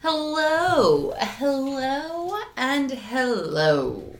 Hello, 0.00 1.12
hello, 1.18 2.38
and 2.56 2.90
hello. 2.90 4.14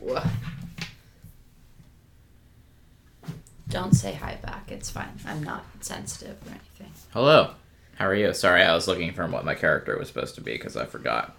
Don't 3.69 3.95
say 3.95 4.15
hi 4.15 4.39
back. 4.43 4.73
It's 4.73 4.91
fine. 4.91 5.13
I'm 5.25 5.43
not 5.45 5.65
sensitive 5.81 6.37
or 6.47 6.51
anything. 6.51 6.93
Hello. 7.13 7.53
How 7.95 8.07
are 8.07 8.15
you? 8.15 8.35
Sorry, 8.35 8.63
I 8.63 8.75
was 8.75 8.89
looking 8.89 9.13
for 9.13 9.27
what 9.29 9.45
my 9.45 9.55
character 9.55 9.97
was 9.97 10.09
supposed 10.09 10.35
to 10.35 10.41
be 10.41 10.53
because 10.53 10.77
I 10.77 10.85
forgot. 10.85 11.37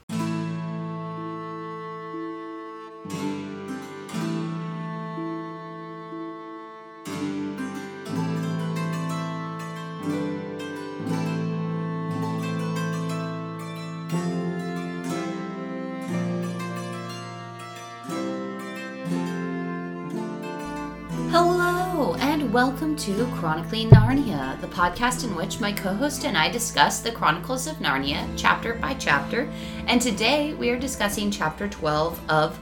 Chronically 23.40 23.86
Narnia, 23.86 24.60
the 24.60 24.68
podcast 24.68 25.24
in 25.24 25.34
which 25.34 25.62
my 25.62 25.72
co 25.72 25.94
host 25.94 26.26
and 26.26 26.38
I 26.38 26.52
discuss 26.52 27.00
the 27.00 27.14
Chronicles 27.14 27.68
of 27.68 27.78
Narnia 27.78 28.28
chapter 28.36 28.74
by 28.74 28.96
chapter. 28.96 29.50
And 29.88 30.02
today 30.02 30.54
we 30.56 30.70
are 30.72 30.78
discussing 30.78 31.32
chapter 31.32 31.70
12 31.70 32.20
of 32.30 32.60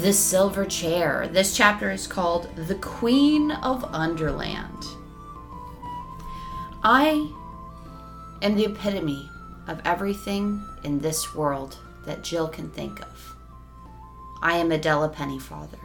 The 0.00 0.12
Silver 0.12 0.66
Chair. 0.66 1.30
This 1.32 1.56
chapter 1.56 1.90
is 1.90 2.06
called 2.06 2.54
The 2.56 2.74
Queen 2.74 3.52
of 3.52 3.84
Underland. 3.84 4.84
I 6.84 7.32
am 8.42 8.54
the 8.54 8.66
epitome 8.66 9.30
of 9.66 9.80
everything 9.86 10.62
in 10.84 10.98
this 10.98 11.34
world 11.34 11.78
that 12.04 12.22
Jill 12.22 12.48
can 12.48 12.68
think 12.68 13.00
of. 13.00 13.34
I 14.42 14.58
am 14.58 14.72
Adela 14.72 15.08
Pennyfather 15.08 15.80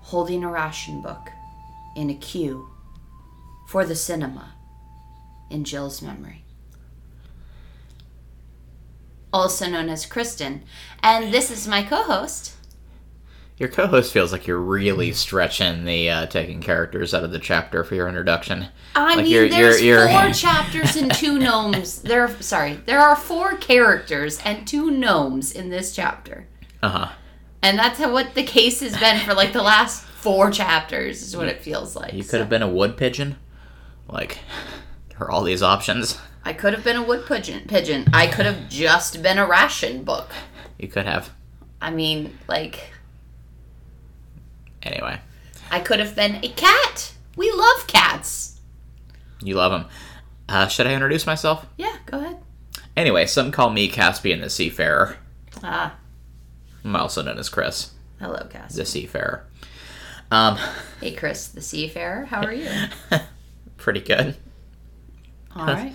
holding 0.00 0.42
a 0.42 0.50
ration 0.50 1.00
book 1.00 1.30
in 1.94 2.10
a 2.10 2.14
queue 2.14 2.68
for 3.66 3.84
the 3.84 3.94
cinema 3.96 4.54
in 5.50 5.64
Jill's 5.64 6.00
memory. 6.02 6.44
Also 9.32 9.68
known 9.68 9.88
as 9.88 10.06
Kristen. 10.06 10.62
And 11.02 11.32
this 11.32 11.50
is 11.50 11.68
my 11.68 11.82
co 11.82 12.02
host. 12.02 12.52
Your 13.58 13.70
co-host 13.70 14.12
feels 14.12 14.32
like 14.32 14.46
you're 14.46 14.60
really 14.60 15.12
stretching 15.12 15.86
the 15.86 16.10
uh, 16.10 16.26
taking 16.26 16.60
characters 16.60 17.14
out 17.14 17.24
of 17.24 17.32
the 17.32 17.38
chapter 17.38 17.84
for 17.84 17.94
your 17.94 18.06
introduction. 18.06 18.66
I 18.94 19.14
Like 19.14 19.24
mean, 19.24 19.26
you're- 19.32 19.48
there's 19.48 19.82
you're- 19.82 20.02
you're- 20.10 20.12
four 20.24 20.30
chapters 20.34 20.94
and 20.94 21.10
two 21.14 21.38
gnomes. 21.38 22.02
There, 22.02 22.22
are, 22.24 22.42
sorry, 22.42 22.74
there 22.84 23.00
are 23.00 23.16
four 23.16 23.56
characters 23.56 24.40
and 24.44 24.66
two 24.68 24.90
gnomes 24.90 25.52
in 25.52 25.70
this 25.70 25.96
chapter, 25.96 26.46
Uh 26.82 26.88
huh. 26.90 27.08
and 27.62 27.78
that's 27.78 27.98
how, 27.98 28.12
what 28.12 28.34
the 28.34 28.42
case 28.42 28.80
has 28.80 28.94
been 28.98 29.20
for 29.20 29.32
like 29.32 29.54
the 29.54 29.62
last 29.62 30.02
four 30.04 30.50
chapters. 30.50 31.22
Is 31.22 31.34
what 31.34 31.48
it 31.48 31.62
feels 31.62 31.96
like. 31.96 32.12
You 32.12 32.22
So- 32.24 32.32
could 32.32 32.40
have 32.40 32.50
been 32.50 32.62
a 32.62 32.68
wood 32.68 32.98
pigeon. 32.98 33.36
Like, 34.08 34.38
there 35.10 35.20
are 35.22 35.30
all 35.30 35.42
these 35.42 35.62
options. 35.62 36.18
I 36.44 36.52
could 36.52 36.72
have 36.74 36.84
been 36.84 36.96
a 36.96 37.02
wood 37.02 37.26
pigeon. 37.26 37.64
Pigeon. 37.66 38.06
I 38.12 38.26
could 38.28 38.46
have 38.46 38.68
just 38.68 39.22
been 39.22 39.38
a 39.38 39.46
ration 39.46 40.04
book. 40.04 40.30
You 40.78 40.88
could 40.88 41.06
have. 41.06 41.30
I 41.80 41.90
mean, 41.90 42.38
like, 42.48 42.92
Anyway, 44.82 45.18
I 45.70 45.80
could 45.80 45.98
have 45.98 46.14
been 46.14 46.36
a 46.44 46.48
cat. 46.48 47.12
We 47.36 47.50
love 47.50 47.86
cats. 47.88 48.60
you 49.42 49.54
love 49.56 49.72
them. 49.72 49.86
Uh, 50.48 50.68
should 50.68 50.86
I 50.86 50.92
introduce 50.94 51.26
myself? 51.26 51.66
Yeah, 51.76 51.96
go 52.06 52.18
ahead. 52.18 52.36
Anyway, 52.96 53.26
some 53.26 53.50
call 53.50 53.70
me 53.70 53.88
Caspian 53.88 54.40
the 54.40 54.48
Seafarer. 54.48 55.16
Ah, 55.64 55.96
I'm 56.84 56.94
also 56.94 57.20
known 57.22 57.38
as 57.38 57.48
Chris 57.48 57.90
hello, 58.20 58.46
Cass. 58.48 58.74
the 58.74 58.84
Seafarer. 58.86 59.44
Um, 60.30 60.56
Hey, 61.00 61.12
Chris, 61.14 61.48
the 61.48 61.60
seafarer. 61.62 62.24
How 62.26 62.42
are 62.42 62.52
you? 62.54 62.68
pretty 63.86 64.00
good. 64.00 64.34
All 65.54 65.64
right. 65.64 65.94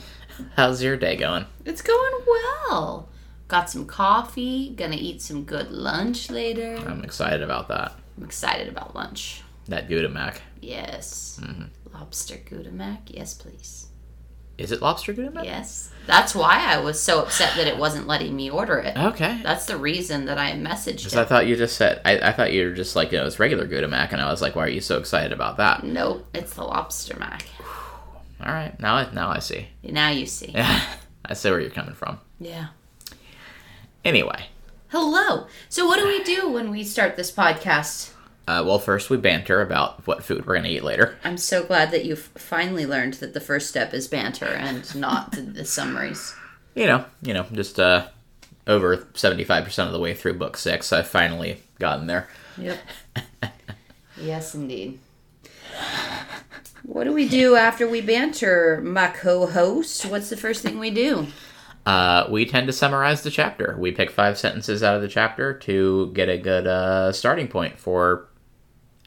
How's 0.56 0.82
your 0.82 0.96
day 0.96 1.18
going? 1.18 1.46
It's 1.66 1.82
going 1.82 2.14
well. 2.26 3.10
Got 3.50 3.70
some 3.70 3.86
coffee. 3.86 4.70
Gonna 4.70 4.96
eat 4.96 5.22
some 5.22 5.44
good 5.44 5.72
lunch 5.72 6.30
later. 6.30 6.78
I'm 6.88 7.04
excited 7.04 7.42
about 7.42 7.68
that. 7.68 7.92
I'm 8.18 8.24
excited 8.24 8.70
about 8.70 8.96
lunch. 8.96 9.42
That 9.68 9.90
Gudamac. 9.90 10.38
Yes. 10.62 11.38
Mm-hmm. 11.44 11.66
Lobster 11.94 12.36
Gudamac. 12.38 13.00
Yes, 13.08 13.34
please. 13.34 13.88
Is 14.58 14.72
it 14.72 14.82
lobster 14.82 15.14
Gudamac? 15.14 15.44
Yes. 15.44 15.92
That's 16.08 16.34
why 16.34 16.64
I 16.66 16.80
was 16.80 17.02
so 17.02 17.22
upset 17.22 17.58
that 17.58 17.68
it 17.68 17.78
wasn't 17.78 18.08
letting 18.08 18.34
me 18.34 18.50
order 18.50 18.78
it. 18.78 18.96
Okay. 18.96 19.42
That's 19.44 19.66
the 19.66 19.76
reason 19.76 20.26
that 20.26 20.38
I 20.38 20.54
messaged 20.54 21.04
Because. 21.04 21.16
I 21.18 21.26
thought 21.26 21.46
you 21.46 21.58
just 21.58 21.76
said 21.76 22.00
I, 22.06 22.30
I 22.30 22.32
thought 22.32 22.54
you 22.54 22.70
were 22.70 22.74
just 22.74 22.96
like 22.96 23.12
you 23.12 23.18
know 23.18 23.26
it's 23.26 23.38
regular 23.38 23.68
Gudamac, 23.68 24.14
and 24.14 24.22
I 24.22 24.32
was 24.32 24.42
like, 24.42 24.56
why 24.56 24.64
are 24.64 24.70
you 24.70 24.80
so 24.80 24.98
excited 24.98 25.34
about 25.34 25.58
that? 25.58 25.84
Nope, 25.84 26.26
it's 26.34 26.54
the 26.54 26.64
lobster 26.64 27.18
mac. 27.18 27.44
All 28.44 28.52
right, 28.52 28.78
now 28.80 28.96
I 28.96 29.14
now 29.14 29.30
I 29.30 29.40
see. 29.40 29.68
Now 29.84 30.10
you 30.10 30.26
see. 30.26 30.52
Yeah, 30.56 30.82
I 31.26 31.34
see 31.34 31.50
where 31.52 31.60
you're 31.60 31.70
coming 31.70 31.94
from. 31.94 32.20
Yeah. 32.40 32.68
Anyway, 34.04 34.48
Hello. 34.90 35.48
So, 35.70 35.86
what 35.86 35.98
do 36.00 36.08
we 36.08 36.24
do 36.24 36.50
when 36.50 36.72
we 36.72 36.84
start 36.84 37.16
this 37.16 37.32
podcast? 37.32 38.12
uh, 38.48 38.64
well, 38.66 38.80
first 38.80 39.10
we 39.12 39.18
banter 39.18 39.62
about 39.62 40.06
what 40.08 40.24
food 40.24 40.46
we're 40.46 40.56
gonna 40.56 40.68
eat 40.70 40.84
later. 40.84 41.16
I'm 41.24 41.38
so 41.38 41.64
glad 41.64 41.92
that 41.92 42.04
you've 42.04 42.20
finally 42.36 42.86
learned 42.88 43.14
that 43.16 43.34
the 43.34 43.40
first 43.40 43.70
step 43.70 43.94
is 43.94 44.08
banter 44.08 44.48
and 44.48 44.94
not 44.96 45.32
the, 45.34 45.42
the 45.42 45.66
summaries. 45.66 46.36
You 46.74 46.86
know, 46.86 47.04
you 47.22 47.34
know, 47.34 47.46
just 47.52 47.82
uh, 47.82 48.08
over 48.66 49.06
seventy 49.14 49.44
five 49.44 49.66
percent 49.66 49.88
of 49.88 49.94
the 49.94 50.00
way 50.00 50.14
through 50.14 50.36
book 50.36 50.56
six, 50.56 50.94
I've 50.94 51.06
finally 51.08 51.62
gotten 51.80 52.08
there. 52.08 52.30
Yep. 52.58 52.80
yes, 54.22 54.56
indeed. 54.56 54.98
What 56.84 57.04
do 57.04 57.14
we 57.14 57.28
do 57.28 57.56
after 57.56 57.88
we 57.88 58.02
banter, 58.02 58.82
my 58.84 59.08
co 59.08 59.46
host? 59.46 60.06
What's 60.06 60.30
the 60.30 60.38
first 60.38 60.64
thing 60.64 60.80
we 60.80 60.92
do? 60.92 61.28
Uh, 61.86 62.28
we 62.30 62.46
tend 62.46 62.68
to 62.68 62.74
summarize 62.74 63.24
the 63.24 63.32
chapter. 63.32 63.76
We 63.80 63.92
pick 63.92 64.12
five 64.12 64.38
sentences 64.38 64.84
out 64.84 64.96
of 64.96 65.02
the 65.02 65.08
chapter 65.08 65.54
to 65.60 66.12
get 66.14 66.30
a 66.30 66.38
good 66.38 66.68
uh, 66.68 67.12
starting 67.12 67.48
point 67.48 67.80
for 67.80 68.28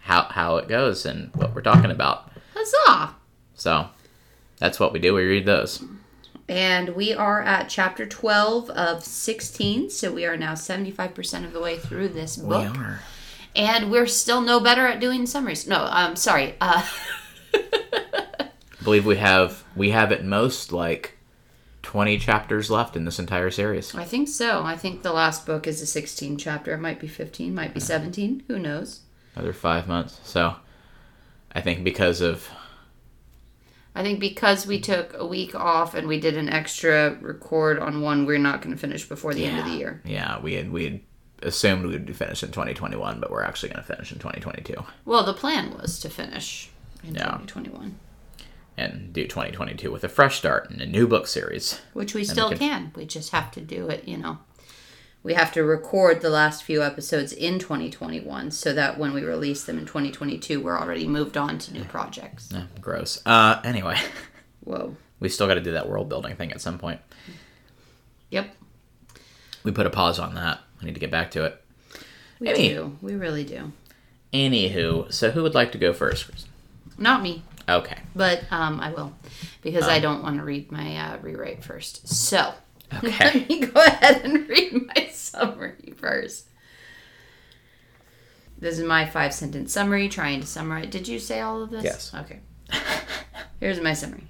how 0.01 0.25
how 0.25 0.57
it 0.57 0.69
goes 0.69 1.07
and 1.07 1.35
what 1.35 1.55
we're 1.55 1.63
talking 1.63 1.91
about. 1.91 2.31
Huzzah! 2.55 3.15
So 3.55 3.89
that's 4.59 4.81
what 4.81 4.93
we 4.93 4.99
do. 4.99 5.15
We 5.15 5.25
read 5.25 5.47
those. 5.47 5.85
And 6.49 6.91
we 6.91 7.15
are 7.15 7.41
at 7.43 7.71
chapter 7.71 8.05
12 8.05 8.69
of 8.71 9.03
16, 9.03 9.89
so 9.89 10.13
we 10.13 10.27
are 10.27 10.37
now 10.37 10.53
75% 10.53 11.45
of 11.45 11.55
the 11.55 11.61
way 11.61 11.79
through 11.79 12.09
this 12.09 12.37
book. 12.37 12.77
are. 12.77 13.01
And 13.57 13.91
we're 13.91 14.07
still 14.07 14.43
no 14.43 14.61
better 14.61 14.87
at 14.87 15.01
doing 15.01 15.25
summaries. 15.25 15.67
No, 15.67 15.87
I'm 15.89 16.17
sorry. 16.17 16.55
Uh, 16.61 16.87
believe 18.85 19.07
we 19.07 19.17
have 19.17 19.65
we 19.75 19.91
have 19.91 20.13
at 20.13 20.25
most 20.25 20.71
like 20.73 21.19
twenty 21.83 22.19
chapters 22.19 22.71
left 22.71 22.97
in 22.97 23.05
this 23.05 23.19
entire 23.19 23.51
series. 23.51 23.95
I 23.95 24.05
think 24.05 24.29
so. 24.29 24.63
I 24.63 24.77
think 24.77 25.03
the 25.03 25.13
last 25.13 25.45
book 25.47 25.67
is 25.67 25.83
a 25.83 25.87
16 25.87 26.39
chapter. 26.39 26.73
It 26.75 26.79
might 26.79 26.99
be 27.01 27.09
15, 27.09 27.55
might 27.55 27.75
be 27.75 27.81
17. 27.81 28.45
Who 28.49 28.59
knows? 28.59 29.01
Another 29.35 29.53
five 29.53 29.87
months. 29.89 30.21
So 30.25 30.57
I 31.53 31.61
think 31.61 31.85
because 31.85 32.21
of 32.21 32.49
I 33.95 34.03
think 34.03 34.19
because 34.19 34.67
we 34.67 34.81
took 34.81 35.15
a 35.17 35.27
week 35.27 35.55
off 35.55 35.95
and 35.95 36.09
we 36.09 36.19
did 36.19 36.37
an 36.37 36.49
extra 36.49 37.17
record 37.21 37.79
on 37.79 38.01
one, 38.01 38.27
we're 38.27 38.39
not 38.39 38.61
going 38.61 38.75
to 38.75 38.81
finish 38.81 39.09
before 39.09 39.35
the 39.35 39.45
end 39.45 39.59
of 39.61 39.67
the 39.67 39.73
year. 39.79 40.01
yeah, 40.05 40.41
we 40.41 40.55
had 40.55 40.73
we 40.73 40.85
had 40.85 41.01
assumed 41.43 41.85
we 41.87 41.93
would 41.93 42.17
finish 42.17 42.43
in 42.43 42.51
twenty 42.51 42.75
twenty 42.75 42.97
one, 42.97 43.21
but 43.21 43.31
we're 43.31 43.43
actually 43.45 43.69
gonna 43.69 43.83
finish 43.85 44.11
in 44.11 44.19
twenty 44.19 44.41
twenty 44.41 44.63
two. 44.63 44.83
Well, 45.05 45.25
the 45.25 45.35
plan 45.35 45.77
was 45.77 46.01
to 46.01 46.09
finish 46.09 46.71
in 47.05 47.15
Yeah. 47.15 47.25
2021, 47.25 47.97
And 48.77 49.13
do 49.13 49.27
twenty 49.29 49.53
twenty 49.53 49.75
two 49.75 49.93
with 49.93 50.03
a 50.05 50.09
fresh 50.09 50.37
start 50.39 50.69
and 50.71 50.81
a 50.81 50.87
new 50.87 51.07
book 51.07 51.27
series. 51.29 51.81
which 51.93 52.13
we 52.15 52.25
still 52.25 52.49
can- 52.49 52.59
can. 52.59 52.93
We 52.97 53.05
just 53.07 53.31
have 53.31 53.51
to 53.53 53.61
do 53.61 53.89
it, 53.89 54.09
you 54.09 54.17
know. 54.17 54.39
We 55.23 55.35
have 55.35 55.53
to 55.53 55.63
record 55.63 56.21
the 56.21 56.29
last 56.29 56.65
few 56.65 56.83
episodes 56.83 57.33
in 57.33 57.59
2021 57.59 58.51
so 58.51 58.73
that 58.75 58.99
when 58.99 59.15
we 59.15 59.23
release 59.23 59.65
them 59.65 59.79
in 59.79 59.87
2022, 59.87 60.61
we're 60.61 60.79
already 60.79 61.07
moved 61.07 61.37
on 61.39 61.59
to 61.61 61.73
new 61.73 61.85
projects. 61.85 62.53
Eh, 62.53 62.63
gross. 62.81 63.23
Uh 63.25 63.61
anyway. 63.65 63.97
Whoa. 64.65 64.97
We 65.21 65.29
still 65.29 65.47
gotta 65.47 65.63
do 65.63 65.73
that 65.73 65.89
world 65.89 66.09
building 66.09 66.35
thing 66.37 66.53
at 66.53 66.61
some 66.61 66.79
point. 66.79 67.01
Yep. 68.31 68.55
We 69.63 69.71
put 69.71 69.87
a 69.87 69.91
pause 69.91 70.19
on 70.19 70.35
that. 70.35 70.61
I 70.83 70.85
need 70.85 70.95
to 70.95 71.01
get 71.01 71.11
back 71.13 71.31
to 71.31 71.45
it. 71.45 71.63
We 72.41 72.49
Any- 72.49 72.69
do. 72.71 72.99
We 73.01 73.15
really 73.15 73.45
do. 73.45 73.73
Anywho, 74.33 75.13
so 75.13 75.31
who 75.31 75.43
would 75.45 75.55
like 75.55 75.71
to 75.73 75.79
go 75.79 75.93
first? 75.93 76.29
Not 76.99 77.23
me. 77.23 77.45
Okay. 77.69 77.97
but 78.15 78.45
um, 78.51 78.81
I 78.81 78.91
will 78.93 79.13
because 79.63 79.85
I 79.85 79.99
don't 80.01 80.23
want 80.23 80.37
to 80.39 80.45
read 80.45 80.71
my 80.71 80.97
uh, 80.97 81.19
rewrite 81.23 81.65
first. 81.65 82.07
So 82.09 82.53
Okay. 82.95 83.11
let 83.25 83.49
me 83.49 83.61
go 83.67 83.81
ahead 83.83 84.23
and 84.25 84.49
read 84.49 84.87
my 84.95 85.09
summary 85.11 85.95
first. 85.97 86.47
This 88.59 88.79
is 88.79 88.85
my 88.85 89.07
five 89.07 89.35
sentence 89.35 89.73
summary, 89.73 90.09
trying 90.09 90.41
to 90.41 90.47
summarize. 90.47 90.89
Did 90.91 91.09
you 91.09 91.19
say 91.19 91.41
all 91.41 91.63
of 91.63 91.71
this? 91.71 91.85
Yes. 91.85 92.13
Okay. 92.15 92.41
Here's 93.61 93.81
my 93.81 93.95
summary. 93.95 94.25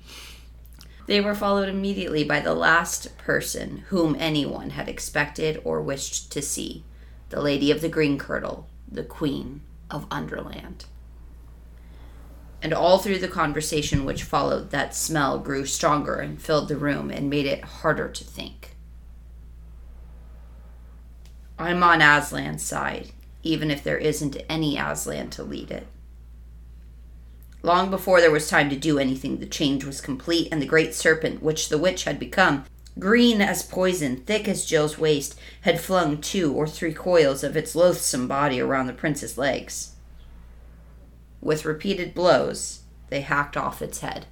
They 1.07 1.21
were 1.21 1.35
followed 1.35 1.69
immediately 1.69 2.25
by 2.25 2.41
the 2.41 2.55
last 2.55 3.19
person 3.19 3.85
whom 3.89 4.17
anyone 4.19 4.71
had 4.71 4.89
expected 4.89 5.61
or 5.65 5.83
wished 5.83 6.33
to 6.33 6.41
see 6.41 6.85
the 7.29 7.43
Lady 7.43 7.71
of 7.71 7.81
the 7.83 7.89
Green 7.91 8.17
Kirtle, 8.19 8.65
the 8.91 9.05
Queen 9.05 9.61
of 9.91 10.07
Underland. 10.11 10.87
And 12.65 12.73
all 12.73 12.97
through 12.97 13.19
the 13.19 13.29
conversation 13.29 14.07
which 14.07 14.23
followed, 14.23 14.71
that 14.71 14.95
smell 14.95 15.39
grew 15.39 15.67
stronger 15.67 16.15
and 16.15 16.41
filled 16.41 16.69
the 16.69 16.79
room 16.79 17.11
and 17.11 17.29
made 17.29 17.45
it 17.45 17.63
harder 17.63 18.09
to 18.09 18.25
think. 18.25 18.75
I'm 21.59 21.83
on 21.83 22.01
Aslan's 22.01 22.63
side, 22.63 23.11
even 23.43 23.71
if 23.71 23.85
there 23.85 23.99
isn't 23.99 24.39
any 24.49 24.79
Aslan 24.79 25.29
to 25.31 25.43
lead 25.43 25.71
it. 25.71 25.87
Long 27.63 27.91
before 27.91 28.23
there 28.23 28.31
was 28.31 28.49
time 28.49 28.71
to 28.71 28.77
do 28.77 28.99
anything, 28.99 29.41
the 29.41 29.47
change 29.47 29.85
was 29.85 30.01
complete, 30.01 30.49
and 30.51 30.63
the 30.63 30.67
great 30.67 30.95
serpent, 30.95 31.43
which 31.43 31.69
the 31.69 31.79
witch 31.79 32.05
had 32.05 32.19
become, 32.19 32.65
green 32.99 33.43
as 33.43 33.63
poison, 33.63 34.17
thick 34.17 34.49
as 34.49 34.65
Jill's 34.65 34.99
waist, 34.99 35.39
had 35.63 35.83
flung 35.83 36.19
two 36.19 36.55
or 36.55 36.67
three 36.67 36.95
coils 36.95 37.45
of 37.45 37.59
its 37.59 37.75
loathsome 37.75 38.27
body 38.27 38.59
around 38.59 38.87
the 38.87 38.95
prince's 38.95 39.37
legs. 39.37 39.94
With 41.45 41.65
repeated 41.65 42.15
blows, 42.15 42.81
they 43.11 43.21
hacked 43.21 43.57
off 43.57 43.81
its 43.83 44.01
head. 44.01 44.27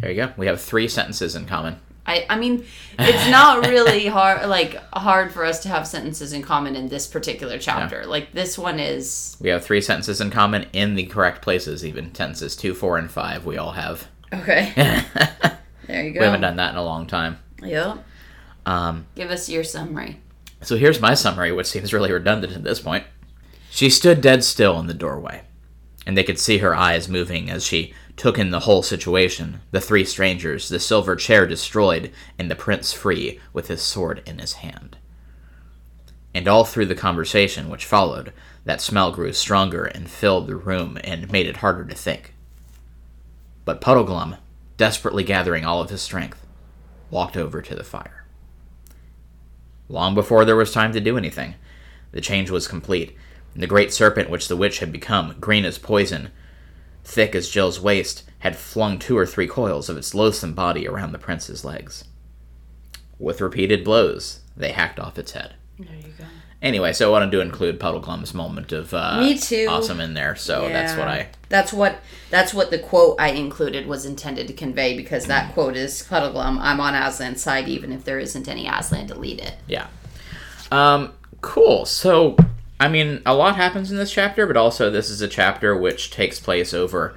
There 0.00 0.10
you 0.10 0.16
go. 0.16 0.32
We 0.36 0.46
have 0.46 0.60
three 0.60 0.86
sentences 0.86 1.34
in 1.34 1.46
common. 1.46 1.80
I, 2.04 2.26
I 2.28 2.38
mean, 2.38 2.64
it's 2.98 3.30
not 3.30 3.66
really 3.66 4.06
hard 4.06 4.46
like 4.48 4.74
hard 4.92 5.32
for 5.32 5.44
us 5.44 5.60
to 5.62 5.68
have 5.68 5.86
sentences 5.86 6.32
in 6.32 6.42
common 6.42 6.76
in 6.76 6.88
this 6.88 7.06
particular 7.06 7.58
chapter. 7.58 8.04
Like 8.04 8.32
this 8.32 8.58
one 8.58 8.78
is 8.78 9.36
We 9.40 9.48
have 9.48 9.64
three 9.64 9.80
sentences 9.80 10.20
in 10.20 10.30
common 10.30 10.66
in 10.72 10.94
the 10.94 11.06
correct 11.06 11.40
places, 11.42 11.84
even 11.86 12.14
sentences 12.14 12.54
two, 12.54 12.74
four, 12.74 12.98
and 12.98 13.10
five. 13.10 13.46
We 13.46 13.56
all 13.56 13.72
have. 13.72 14.06
okay. 14.32 15.02
There 15.88 16.04
you 16.04 16.12
go. 16.12 16.20
We 16.20 16.24
haven't 16.26 16.42
done 16.42 16.56
that 16.56 16.70
in 16.70 16.76
a 16.76 16.84
long 16.84 17.06
time. 17.08 17.38
Yep. 17.60 18.04
Um, 18.66 19.06
Give 19.16 19.30
us 19.32 19.48
your 19.48 19.64
summary. 19.64 20.20
so 20.62 20.76
here's 20.76 21.00
my 21.00 21.14
summary, 21.14 21.50
which 21.50 21.66
seems 21.66 21.92
really 21.92 22.12
redundant 22.12 22.52
at 22.54 22.62
this 22.62 22.78
point. 22.78 23.04
She 23.68 23.90
stood 23.90 24.20
dead 24.20 24.44
still 24.44 24.78
in 24.78 24.86
the 24.86 24.94
doorway, 24.94 25.42
and 26.06 26.16
they 26.16 26.24
could 26.24 26.38
see 26.38 26.58
her 26.58 26.74
eyes 26.74 27.08
moving 27.08 27.50
as 27.50 27.64
she 27.64 27.94
took 28.16 28.38
in 28.38 28.50
the 28.50 28.60
whole 28.60 28.82
situation 28.82 29.60
the 29.70 29.80
three 29.80 30.04
strangers, 30.04 30.68
the 30.68 30.80
silver 30.80 31.16
chair 31.16 31.46
destroyed, 31.46 32.12
and 32.38 32.50
the 32.50 32.56
prince 32.56 32.92
free 32.92 33.40
with 33.52 33.68
his 33.68 33.82
sword 33.82 34.22
in 34.26 34.38
his 34.38 34.54
hand. 34.54 34.96
And 36.34 36.48
all 36.48 36.64
through 36.64 36.86
the 36.86 36.94
conversation 36.94 37.68
which 37.68 37.84
followed, 37.84 38.32
that 38.64 38.80
smell 38.80 39.12
grew 39.12 39.32
stronger 39.32 39.84
and 39.84 40.10
filled 40.10 40.46
the 40.46 40.56
room 40.56 40.98
and 41.04 41.30
made 41.30 41.46
it 41.46 41.58
harder 41.58 41.84
to 41.84 41.94
think. 41.94 42.34
But 43.64 43.80
Puddleglum, 43.80 44.38
desperately 44.76 45.24
gathering 45.24 45.64
all 45.64 45.80
of 45.80 45.90
his 45.90 46.02
strength, 46.02 46.46
walked 47.10 47.36
over 47.36 47.60
to 47.60 47.74
the 47.74 47.84
fire. 47.84 48.24
Long 49.88 50.14
before 50.14 50.44
there 50.44 50.56
was 50.56 50.72
time 50.72 50.92
to 50.92 51.00
do 51.00 51.18
anything, 51.18 51.54
the 52.12 52.20
change 52.20 52.50
was 52.50 52.66
complete. 52.66 53.16
And 53.54 53.62
The 53.62 53.66
great 53.66 53.92
serpent 53.92 54.30
which 54.30 54.48
the 54.48 54.56
witch 54.56 54.78
had 54.78 54.92
become, 54.92 55.36
green 55.40 55.64
as 55.64 55.78
poison, 55.78 56.30
thick 57.04 57.34
as 57.34 57.48
Jill's 57.50 57.80
waist, 57.80 58.24
had 58.40 58.56
flung 58.56 58.98
two 58.98 59.16
or 59.16 59.26
three 59.26 59.46
coils 59.46 59.88
of 59.88 59.96
its 59.96 60.14
loathsome 60.14 60.54
body 60.54 60.88
around 60.88 61.12
the 61.12 61.18
prince's 61.18 61.64
legs. 61.64 62.04
With 63.18 63.40
repeated 63.40 63.84
blows, 63.84 64.40
they 64.56 64.72
hacked 64.72 64.98
off 64.98 65.18
its 65.18 65.32
head. 65.32 65.54
There 65.78 65.94
you 65.94 66.12
go. 66.18 66.24
Anyway, 66.60 66.92
so 66.92 67.08
I 67.08 67.10
wanted 67.10 67.32
to 67.32 67.40
include 67.40 67.80
Puddleglum's 67.80 68.34
moment 68.34 68.70
of 68.70 68.94
uh, 68.94 69.20
Me 69.20 69.36
too. 69.36 69.66
awesome 69.68 70.00
in 70.00 70.14
there, 70.14 70.36
so 70.36 70.68
that's 70.68 70.96
what 70.96 71.08
I 71.08 71.28
That's 71.48 71.72
what 71.72 71.98
that's 72.30 72.54
what 72.54 72.70
the 72.70 72.78
quote 72.78 73.16
I 73.20 73.30
included 73.30 73.88
was 73.88 74.04
intended 74.06 74.46
to 74.46 74.52
convey 74.52 74.96
because 74.96 75.26
that 75.26 75.54
quote 75.54 75.76
is 75.76 76.06
Puddleglum, 76.08 76.58
I'm 76.60 76.78
on 76.78 76.94
Aslan's 76.94 77.42
side 77.42 77.68
even 77.68 77.90
if 77.90 78.04
there 78.04 78.20
isn't 78.20 78.46
any 78.46 78.68
Aslan 78.68 79.08
to 79.08 79.18
lead 79.18 79.40
it. 79.40 79.56
Yeah. 79.66 79.88
Um, 80.70 81.12
cool. 81.40 81.84
So, 81.84 82.36
I 82.82 82.88
mean, 82.88 83.22
a 83.24 83.34
lot 83.34 83.56
happens 83.56 83.90
in 83.92 83.96
this 83.96 84.12
chapter, 84.12 84.46
but 84.46 84.56
also 84.56 84.90
this 84.90 85.08
is 85.08 85.20
a 85.20 85.28
chapter 85.28 85.76
which 85.76 86.10
takes 86.10 86.40
place 86.40 86.74
over, 86.74 87.16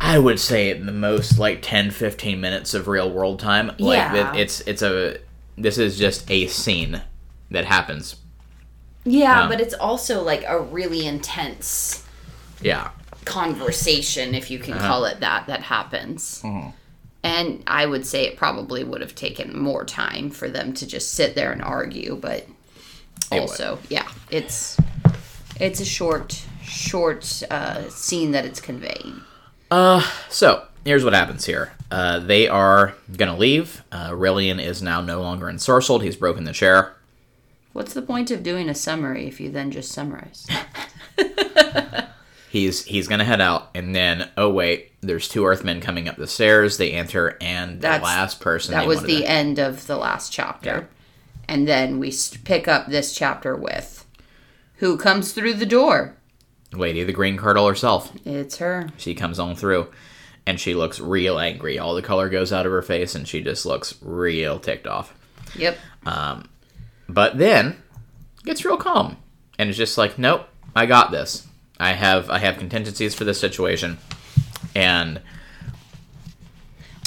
I 0.00 0.18
would 0.18 0.38
say, 0.38 0.72
the 0.72 0.92
most 0.92 1.38
like 1.38 1.60
10, 1.62 1.90
15 1.90 2.40
minutes 2.40 2.72
of 2.74 2.86
real 2.88 3.10
world 3.10 3.40
time. 3.40 3.68
Like, 3.78 3.98
Yeah. 3.98 4.32
it- 4.34 4.40
it's, 4.40 4.60
it's 4.62 4.82
a, 4.82 5.18
this 5.58 5.78
is 5.78 5.98
just 5.98 6.30
a 6.30 6.46
scene 6.46 7.02
that 7.50 7.64
happens. 7.64 8.16
Yeah, 9.04 9.42
Yeah. 9.42 9.48
but 9.48 9.60
it's 9.60 9.74
also 9.74 10.22
like 10.22 10.44
a 10.46 10.60
really 10.60 11.06
intense 11.06 12.04
Yeah. 12.62 12.90
conversation, 13.24 14.34
if 14.34 14.50
you 14.50 14.58
can 14.58 14.74
Uh-huh. 14.74 14.86
call 14.86 15.04
it 15.06 15.20
that, 15.20 15.46
that 15.48 15.62
happens. 15.62 16.40
Mm-hmm. 16.44 16.68
And 17.22 17.62
I 17.66 17.84
would 17.84 18.06
say 18.06 18.24
it 18.26 18.36
probably 18.36 18.82
would 18.84 19.00
have 19.02 19.14
taken 19.14 19.58
more 19.58 19.84
time 19.84 20.30
for 20.30 20.48
them 20.48 20.72
to 20.74 20.86
just 20.86 21.12
sit 21.12 21.34
there 21.34 21.52
and 21.52 21.60
argue, 21.62 22.16
but 22.20 22.46
would. 23.36 23.40
also, 23.42 23.78
yeah, 23.88 24.08
it's 24.30 24.76
it's 25.58 25.80
a 25.80 25.84
short 25.84 26.44
short 26.62 27.42
uh, 27.50 27.88
scene 27.90 28.32
that 28.32 28.44
it's 28.44 28.60
conveying. 28.60 29.20
Uh, 29.70 30.02
so, 30.28 30.64
here's 30.84 31.04
what 31.04 31.12
happens 31.12 31.44
here. 31.46 31.72
Uh, 31.90 32.18
they 32.20 32.48
are 32.48 32.94
gonna 33.16 33.36
leave. 33.36 33.82
Uh, 33.92 34.10
Rilian 34.10 34.62
is 34.64 34.82
now 34.82 35.00
no 35.00 35.20
longer 35.20 35.46
ensorcelled. 35.46 36.02
He's 36.02 36.16
broken 36.16 36.44
the 36.44 36.52
chair. 36.52 36.94
What's 37.72 37.94
the 37.94 38.02
point 38.02 38.30
of 38.32 38.42
doing 38.42 38.68
a 38.68 38.74
summary 38.74 39.26
if 39.28 39.40
you 39.40 39.50
then 39.50 39.70
just 39.70 39.92
summarize? 39.92 40.46
He's 42.50 42.84
he's 42.84 43.06
gonna 43.06 43.24
head 43.24 43.40
out, 43.40 43.70
and 43.76 43.94
then 43.94 44.28
oh 44.36 44.50
wait, 44.50 44.90
there's 45.02 45.28
two 45.28 45.46
Earthmen 45.46 45.80
coming 45.80 46.08
up 46.08 46.16
the 46.16 46.26
stairs. 46.26 46.78
They 46.78 46.90
enter, 46.90 47.36
and 47.40 47.80
the 47.80 47.86
last 47.88 48.40
person 48.40 48.72
That 48.74 48.88
was 48.88 49.02
the 49.04 49.18
to- 49.20 49.24
end 49.24 49.60
of 49.60 49.86
the 49.86 49.96
last 49.96 50.32
chapter. 50.32 50.88
And 51.50 51.66
then 51.66 51.98
we 51.98 52.14
pick 52.44 52.68
up 52.68 52.86
this 52.86 53.12
chapter 53.12 53.56
with 53.56 54.06
who 54.76 54.96
comes 54.96 55.32
through 55.32 55.54
the 55.54 55.66
door? 55.66 56.16
Lady 56.72 57.00
of 57.00 57.08
the 57.08 57.12
Green 57.12 57.36
Kirtle 57.36 57.66
herself. 57.68 58.12
It's 58.24 58.58
her. 58.58 58.88
She 58.96 59.16
comes 59.16 59.40
on 59.40 59.56
through, 59.56 59.88
and 60.46 60.60
she 60.60 60.74
looks 60.74 61.00
real 61.00 61.40
angry. 61.40 61.76
All 61.76 61.96
the 61.96 62.02
color 62.02 62.28
goes 62.28 62.52
out 62.52 62.66
of 62.66 62.72
her 62.72 62.82
face, 62.82 63.16
and 63.16 63.26
she 63.26 63.42
just 63.42 63.66
looks 63.66 63.96
real 64.00 64.60
ticked 64.60 64.86
off. 64.86 65.12
Yep. 65.56 65.76
Um, 66.06 66.48
But 67.08 67.36
then 67.36 67.82
gets 68.44 68.64
real 68.64 68.76
calm, 68.76 69.16
and 69.58 69.68
is 69.68 69.76
just 69.76 69.98
like, 69.98 70.20
nope, 70.20 70.46
I 70.76 70.86
got 70.86 71.10
this. 71.10 71.48
I 71.80 71.94
have 71.94 72.30
I 72.30 72.38
have 72.38 72.58
contingencies 72.58 73.12
for 73.16 73.24
this 73.24 73.40
situation, 73.40 73.98
and 74.76 75.20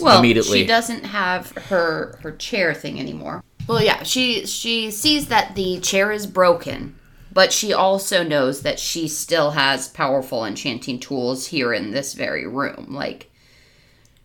Well, 0.02 0.20
Immediately. 0.20 0.60
she 0.64 0.68
doesn't 0.68 1.06
have 1.06 1.52
her 1.70 2.20
her 2.24 2.34
chair 2.34 2.74
thing 2.74 3.00
anymore. 3.00 3.42
Well, 3.68 3.82
yeah, 3.82 4.04
she 4.04 4.46
she 4.46 4.92
sees 4.92 5.28
that 5.28 5.56
the 5.56 5.80
chair 5.80 6.12
is 6.12 6.28
broken, 6.28 6.96
but 7.32 7.54
she 7.54 7.74
also 7.74 8.24
knows 8.24 8.62
that 8.62 8.80
she 8.80 9.08
still 9.08 9.52
has 9.52 9.88
powerful 9.88 10.46
enchanting 10.46 11.00
tools 11.00 11.48
here 11.48 11.74
in 11.74 11.92
this 11.92 12.14
very 12.14 12.46
room. 12.46 12.88
Like 12.90 13.32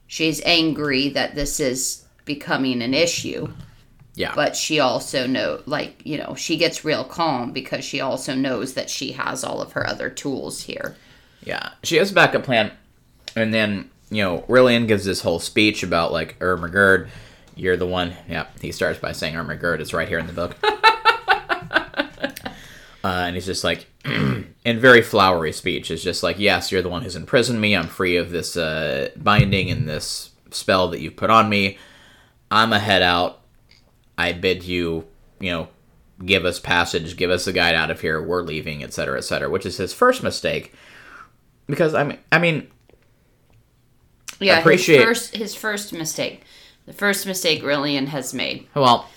she's 0.06 0.42
angry 0.44 1.08
that 1.10 1.34
this 1.34 1.60
is 1.60 2.04
becoming 2.24 2.82
an 2.82 2.94
issue, 2.94 3.48
yeah, 4.14 4.34
but 4.34 4.56
she 4.56 4.80
also 4.80 5.26
know 5.26 5.62
like, 5.66 6.02
you 6.04 6.18
know, 6.18 6.34
she 6.34 6.56
gets 6.56 6.84
real 6.84 7.04
calm 7.04 7.52
because 7.52 7.84
she 7.84 8.00
also 8.00 8.34
knows 8.34 8.74
that 8.74 8.90
she 8.90 9.12
has 9.12 9.44
all 9.44 9.62
of 9.62 9.72
her 9.72 9.86
other 9.86 10.10
tools 10.10 10.62
here. 10.62 10.96
Yeah, 11.44 11.70
she 11.84 11.96
has 11.96 12.10
a 12.10 12.14
backup 12.14 12.42
plan, 12.42 12.72
and 13.36 13.54
then 13.54 13.90
you 14.10 14.22
know, 14.22 14.40
Rilian 14.48 14.88
gives 14.88 15.04
this 15.04 15.20
whole 15.20 15.38
speech 15.38 15.84
about 15.84 16.12
like 16.12 16.38
Ermagerd. 16.40 17.08
You're 17.58 17.76
the 17.76 17.86
one. 17.86 18.14
Yeah, 18.28 18.46
he 18.60 18.72
starts 18.72 18.98
by 18.98 19.12
saying 19.12 19.34
Ermagerd. 19.34 19.80
It's 19.80 19.92
right 19.92 20.08
here 20.08 20.18
in 20.18 20.26
the 20.28 20.32
book. 20.32 20.56
uh, 20.62 22.44
and 23.04 23.34
he's 23.34 23.46
just 23.46 23.64
like, 23.64 23.86
in 24.04 24.54
very 24.64 25.02
flowery 25.02 25.52
speech, 25.52 25.90
is 25.90 26.02
just 26.02 26.22
like, 26.22 26.38
yes, 26.38 26.70
you're 26.70 26.82
the 26.82 26.88
one 26.88 27.02
who's 27.02 27.16
imprisoned 27.16 27.60
me. 27.60 27.74
I'm 27.74 27.88
free 27.88 28.16
of 28.16 28.30
this 28.30 28.56
uh, 28.56 29.10
binding 29.16 29.70
and 29.70 29.88
this 29.88 30.30
spell 30.50 30.88
that 30.90 31.00
you've 31.00 31.16
put 31.16 31.30
on 31.30 31.48
me. 31.48 31.78
I'm 32.50 32.72
a 32.72 32.78
head 32.78 33.02
out. 33.02 33.40
I 34.16 34.32
bid 34.32 34.62
you, 34.64 35.06
you 35.40 35.50
know, 35.50 35.68
give 36.24 36.44
us 36.44 36.58
passage, 36.58 37.16
give 37.16 37.30
us 37.30 37.46
a 37.46 37.52
guide 37.52 37.74
out 37.74 37.90
of 37.90 38.00
here. 38.00 38.22
We're 38.22 38.42
leaving, 38.42 38.82
etc., 38.82 39.18
etc. 39.18 39.50
Which 39.50 39.66
is 39.66 39.76
his 39.76 39.92
first 39.92 40.22
mistake 40.22 40.72
because 41.66 41.94
I 41.94 42.04
mean, 42.04 42.18
I 42.32 42.38
mean, 42.38 42.68
Yeah, 44.40 44.58
Appreciate- 44.60 44.96
his 44.98 45.04
first 45.04 45.36
his 45.36 45.54
first 45.54 45.92
mistake. 45.92 46.42
The 46.88 46.94
first 46.94 47.26
mistake 47.26 47.62
Rilian 47.62 48.06
has 48.06 48.32
made. 48.32 48.66
well, 48.74 49.10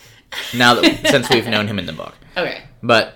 now 0.54 0.74
that 0.74 1.08
since 1.08 1.30
we've 1.30 1.48
known 1.48 1.68
him 1.68 1.80
in 1.80 1.86
the 1.86 1.94
book, 1.94 2.14
Okay. 2.38 2.64
but 2.84 3.16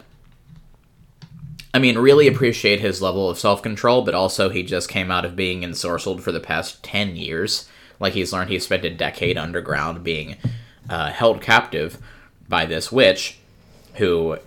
I 1.73 1.79
mean, 1.79 1.97
really 1.97 2.29
appreciate 2.29 2.79
his 2.79 3.01
level 3.01 3.29
of 3.29 3.37
self 3.37 3.61
control, 3.61 4.03
but 4.03 4.15
also 4.15 4.47
he 4.47 4.63
just 4.63 4.87
came 4.87 5.11
out 5.11 5.25
of 5.25 5.35
being 5.35 5.63
ensorcelled 5.63 6.21
for 6.21 6.31
the 6.31 6.39
past 6.39 6.81
ten 6.83 7.17
years. 7.17 7.67
Like 7.99 8.13
he's 8.13 8.31
learned, 8.31 8.49
he 8.49 8.57
spent 8.59 8.85
a 8.85 8.89
decade 8.89 9.37
underground 9.37 10.05
being 10.05 10.37
uh, 10.89 11.11
held 11.11 11.41
captive 11.41 11.97
by 12.47 12.65
this 12.65 12.93
witch, 12.93 13.37
who 13.95 14.37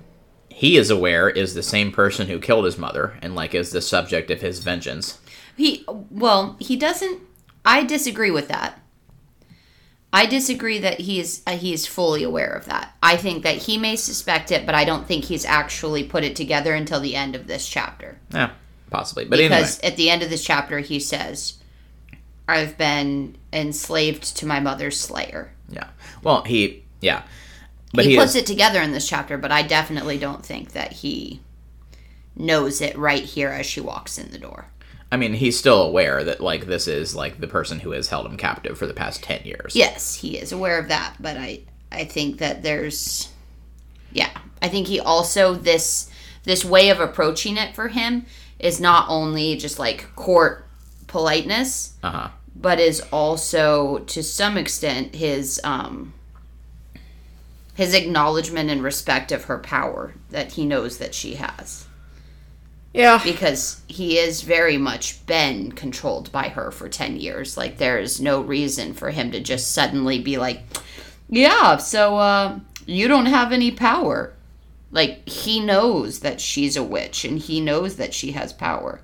he 0.48 0.78
is 0.78 0.88
aware 0.88 1.28
is 1.28 1.52
the 1.52 1.62
same 1.62 1.92
person 1.92 2.28
who 2.28 2.40
killed 2.40 2.64
his 2.64 2.78
mother 2.78 3.18
and 3.20 3.34
like 3.34 3.54
is 3.54 3.72
the 3.72 3.82
subject 3.82 4.30
of 4.30 4.40
his 4.40 4.60
vengeance. 4.60 5.18
He 5.54 5.84
well, 5.86 6.56
he 6.60 6.76
doesn't. 6.76 7.20
I 7.62 7.84
disagree 7.84 8.30
with 8.30 8.48
that. 8.48 8.80
I 10.12 10.26
disagree 10.26 10.78
that 10.78 11.00
he's 11.00 11.42
uh, 11.46 11.56
he's 11.56 11.86
fully 11.86 12.22
aware 12.22 12.50
of 12.50 12.64
that. 12.64 12.94
I 13.02 13.16
think 13.16 13.42
that 13.42 13.56
he 13.56 13.76
may 13.76 13.96
suspect 13.96 14.50
it, 14.50 14.64
but 14.64 14.74
I 14.74 14.84
don't 14.84 15.06
think 15.06 15.24
he's 15.24 15.44
actually 15.44 16.04
put 16.04 16.24
it 16.24 16.34
together 16.34 16.74
until 16.74 17.00
the 17.00 17.14
end 17.14 17.36
of 17.36 17.46
this 17.46 17.68
chapter. 17.68 18.18
Yeah, 18.32 18.52
possibly. 18.90 19.26
But 19.26 19.38
Because 19.38 19.78
anyway, 19.78 19.92
at 19.92 19.96
the 19.96 20.10
end 20.10 20.22
of 20.22 20.30
this 20.30 20.44
chapter, 20.44 20.78
he 20.78 20.98
says, 20.98 21.58
"I've 22.48 22.78
been 22.78 23.36
enslaved 23.52 24.36
to 24.38 24.46
my 24.46 24.60
mother's 24.60 24.98
slayer." 24.98 25.52
yeah. 25.68 25.88
Well, 26.22 26.42
he 26.44 26.84
yeah, 27.00 27.24
but 27.92 28.06
he, 28.06 28.12
he, 28.12 28.16
puts 28.16 28.30
is, 28.30 28.42
it 28.42 28.46
together 28.46 28.80
in 28.80 28.92
this 28.92 29.08
chapter, 29.08 29.36
but 29.36 29.52
I 29.52 29.62
definitely 29.62 30.18
don't 30.18 30.44
think 30.44 30.72
that 30.72 30.92
he 30.92 31.40
knows 32.34 32.80
it 32.80 32.96
right 32.96 33.24
here 33.24 33.50
as 33.50 33.66
she 33.66 33.80
walks 33.80 34.16
in 34.16 34.30
the 34.30 34.38
door. 34.38 34.68
I 35.10 35.16
mean, 35.16 35.32
he's 35.32 35.58
still 35.58 35.82
aware 35.82 36.22
that 36.24 36.40
like 36.40 36.66
this 36.66 36.86
is 36.86 37.14
like 37.14 37.40
the 37.40 37.46
person 37.48 37.80
who 37.80 37.92
has 37.92 38.08
held 38.08 38.26
him 38.26 38.36
captive 38.36 38.76
for 38.76 38.86
the 38.86 38.94
past 38.94 39.22
ten 39.22 39.42
years. 39.44 39.74
Yes, 39.74 40.14
he 40.16 40.36
is 40.38 40.52
aware 40.52 40.78
of 40.78 40.88
that, 40.88 41.14
but 41.18 41.36
I 41.36 41.60
I 41.90 42.04
think 42.04 42.38
that 42.38 42.62
there's 42.62 43.30
yeah, 44.12 44.30
I 44.60 44.68
think 44.68 44.86
he 44.86 45.00
also 45.00 45.54
this 45.54 46.10
this 46.44 46.64
way 46.64 46.90
of 46.90 47.00
approaching 47.00 47.56
it 47.56 47.74
for 47.74 47.88
him 47.88 48.26
is 48.58 48.80
not 48.80 49.06
only 49.08 49.56
just 49.56 49.78
like 49.78 50.14
court 50.14 50.66
politeness, 51.06 51.94
Uh 52.02 52.10
huh. 52.10 52.28
but 52.54 52.78
is 52.78 53.00
also 53.12 53.98
to 54.00 54.22
some 54.22 54.56
extent 54.58 55.14
his 55.14 55.60
um 55.64 56.12
his 57.74 57.94
acknowledgement 57.94 58.68
and 58.70 58.82
respect 58.82 59.32
of 59.32 59.44
her 59.44 59.58
power 59.58 60.12
that 60.30 60.52
he 60.52 60.66
knows 60.66 60.98
that 60.98 61.14
she 61.14 61.36
has 61.36 61.86
Yeah. 62.98 63.20
because 63.22 63.80
he 63.86 64.18
is 64.18 64.42
very 64.42 64.76
much 64.76 65.24
been 65.26 65.72
controlled 65.72 66.32
by 66.32 66.48
her 66.48 66.70
for 66.70 66.88
10 66.88 67.16
years. 67.16 67.56
Like 67.56 67.78
there 67.78 67.98
is 67.98 68.20
no 68.20 68.40
reason 68.40 68.92
for 68.92 69.10
him 69.10 69.30
to 69.30 69.40
just 69.40 69.72
suddenly 69.72 70.20
be 70.20 70.36
like 70.36 70.62
yeah 71.30 71.76
so 71.76 72.16
uh 72.16 72.58
you 72.86 73.06
don't 73.06 73.26
have 73.26 73.52
any 73.52 73.70
power. 73.70 74.34
Like 74.90 75.28
he 75.28 75.60
knows 75.60 76.20
that 76.20 76.40
she's 76.40 76.76
a 76.76 76.82
witch 76.82 77.24
and 77.24 77.38
he 77.38 77.60
knows 77.60 77.96
that 77.96 78.14
she 78.14 78.32
has 78.32 78.52
power. 78.52 79.00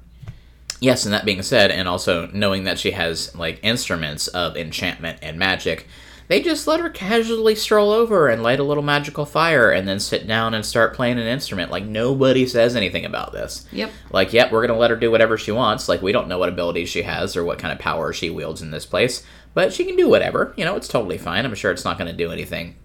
Yes, 0.80 1.04
and 1.04 1.14
that 1.14 1.24
being 1.24 1.42
said, 1.42 1.70
and 1.70 1.86
also 1.88 2.26
knowing 2.32 2.64
that 2.64 2.78
she 2.78 2.90
has 2.90 3.34
like 3.34 3.60
instruments 3.62 4.26
of 4.28 4.56
enchantment 4.56 5.18
and 5.22 5.38
magic, 5.38 5.86
they 6.28 6.40
just 6.40 6.66
let 6.66 6.80
her 6.80 6.90
casually 6.90 7.54
stroll 7.54 7.90
over 7.90 8.28
and 8.28 8.42
light 8.42 8.60
a 8.60 8.64
little 8.64 8.82
magical 8.82 9.26
fire 9.26 9.70
and 9.70 9.86
then 9.86 10.00
sit 10.00 10.26
down 10.26 10.54
and 10.54 10.64
start 10.64 10.94
playing 10.94 11.18
an 11.18 11.26
instrument. 11.26 11.70
Like 11.70 11.84
nobody 11.84 12.46
says 12.46 12.76
anything 12.76 13.04
about 13.04 13.32
this. 13.32 13.66
Yep. 13.72 13.90
Like, 14.10 14.32
yep, 14.32 14.50
we're 14.50 14.66
gonna 14.66 14.78
let 14.78 14.90
her 14.90 14.96
do 14.96 15.10
whatever 15.10 15.36
she 15.36 15.52
wants. 15.52 15.88
Like 15.88 16.02
we 16.02 16.12
don't 16.12 16.28
know 16.28 16.38
what 16.38 16.48
abilities 16.48 16.88
she 16.88 17.02
has 17.02 17.36
or 17.36 17.44
what 17.44 17.58
kind 17.58 17.72
of 17.72 17.78
power 17.78 18.12
she 18.12 18.30
wields 18.30 18.62
in 18.62 18.70
this 18.70 18.86
place, 18.86 19.22
but 19.52 19.72
she 19.72 19.84
can 19.84 19.96
do 19.96 20.08
whatever. 20.08 20.54
You 20.56 20.64
know, 20.64 20.76
it's 20.76 20.88
totally 20.88 21.18
fine. 21.18 21.44
I'm 21.44 21.54
sure 21.54 21.72
it's 21.72 21.84
not 21.84 21.98
gonna 21.98 22.12
do 22.12 22.32
anything 22.32 22.76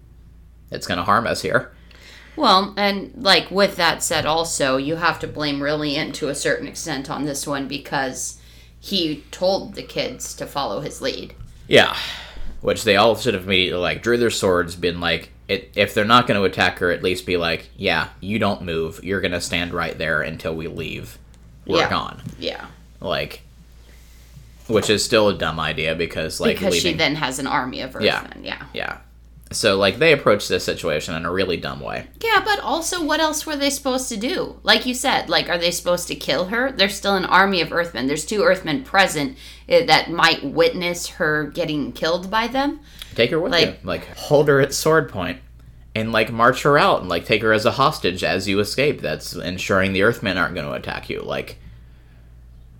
that's 0.68 0.86
gonna 0.86 1.04
harm 1.04 1.26
us 1.26 1.42
here. 1.42 1.72
Well, 2.36 2.74
and 2.76 3.12
like 3.16 3.50
with 3.50 3.76
that 3.76 4.02
said, 4.02 4.24
also, 4.26 4.76
you 4.76 4.96
have 4.96 5.18
to 5.20 5.26
blame 5.26 5.60
Rilian 5.60 6.12
to 6.14 6.28
a 6.28 6.34
certain 6.34 6.68
extent 6.68 7.10
on 7.10 7.24
this 7.24 7.46
one 7.46 7.68
because 7.68 8.40
he 8.78 9.24
told 9.30 9.74
the 9.74 9.82
kids 9.82 10.34
to 10.36 10.46
follow 10.46 10.80
his 10.80 11.02
lead. 11.02 11.34
Yeah. 11.68 11.96
Which 12.60 12.84
they 12.84 12.96
all 12.96 13.16
should 13.16 13.34
have 13.34 13.44
immediately 13.44 13.80
like 13.80 14.02
drew 14.02 14.18
their 14.18 14.30
swords, 14.30 14.76
been 14.76 15.00
like, 15.00 15.30
it, 15.48 15.72
if 15.74 15.94
they're 15.94 16.04
not 16.04 16.26
going 16.26 16.38
to 16.38 16.44
attack 16.44 16.78
her, 16.80 16.90
at 16.90 17.02
least 17.02 17.24
be 17.26 17.36
like, 17.36 17.70
yeah, 17.76 18.08
you 18.20 18.38
don't 18.38 18.62
move. 18.62 19.02
You're 19.02 19.20
going 19.22 19.32
to 19.32 19.40
stand 19.40 19.72
right 19.72 19.96
there 19.96 20.20
until 20.22 20.54
we 20.54 20.68
leave. 20.68 21.18
We're 21.66 21.78
Yeah. 21.78 21.90
gone. 21.90 22.22
Yeah. 22.38 22.66
Like, 23.00 23.40
which 24.66 24.90
is 24.90 25.04
still 25.04 25.28
a 25.28 25.34
dumb 25.34 25.58
idea 25.58 25.94
because 25.94 26.38
like 26.40 26.56
because 26.56 26.74
leaving. 26.74 26.92
she 26.92 26.96
then 26.98 27.14
has 27.16 27.38
an 27.38 27.46
army 27.46 27.80
of 27.80 27.96
Earthmen. 27.96 28.42
Yeah. 28.42 28.42
yeah. 28.42 28.66
Yeah. 28.74 28.96
So 29.52 29.76
like 29.76 29.98
they 29.98 30.12
approach 30.12 30.46
this 30.46 30.62
situation 30.64 31.14
in 31.16 31.24
a 31.24 31.32
really 31.32 31.56
dumb 31.56 31.80
way. 31.80 32.06
Yeah, 32.22 32.40
but 32.44 32.60
also, 32.60 33.02
what 33.04 33.18
else 33.18 33.44
were 33.44 33.56
they 33.56 33.70
supposed 33.70 34.08
to 34.10 34.16
do? 34.16 34.60
Like 34.62 34.86
you 34.86 34.94
said, 34.94 35.28
like, 35.28 35.48
are 35.48 35.58
they 35.58 35.72
supposed 35.72 36.06
to 36.06 36.14
kill 36.14 36.46
her? 36.46 36.70
There's 36.70 36.94
still 36.94 37.16
an 37.16 37.24
army 37.24 37.60
of 37.60 37.72
Earthmen. 37.72 38.06
There's 38.06 38.24
two 38.24 38.44
Earthmen 38.44 38.84
present 38.84 39.36
that 39.70 40.10
might 40.10 40.42
witness 40.44 41.06
her 41.08 41.44
getting 41.44 41.92
killed 41.92 42.30
by 42.30 42.46
them. 42.48 42.80
Take 43.14 43.30
her 43.30 43.40
with 43.40 43.52
Like- 43.52 43.66
you. 43.66 43.74
Like 43.84 44.06
hold 44.16 44.48
her 44.48 44.60
at 44.60 44.74
sword 44.74 45.08
point 45.08 45.38
and 45.94 46.12
like 46.12 46.30
march 46.32 46.62
her 46.62 46.76
out 46.78 47.00
and 47.00 47.08
like 47.08 47.24
take 47.24 47.42
her 47.42 47.52
as 47.52 47.64
a 47.64 47.72
hostage 47.72 48.22
as 48.24 48.48
you 48.48 48.58
escape. 48.60 49.00
That's 49.00 49.34
ensuring 49.34 49.92
the 49.92 50.02
Earthmen 50.02 50.36
aren't 50.38 50.54
going 50.54 50.66
to 50.66 50.72
attack 50.72 51.08
you. 51.08 51.22
Like 51.22 51.58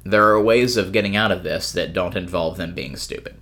there 0.04 0.26
are 0.28 0.40
ways 0.40 0.76
of 0.76 0.92
getting 0.92 1.14
out 1.16 1.30
of 1.30 1.42
this 1.42 1.72
that 1.72 1.92
don't 1.92 2.16
involve 2.16 2.56
them 2.56 2.74
being 2.74 2.96
stupid. 2.96 3.34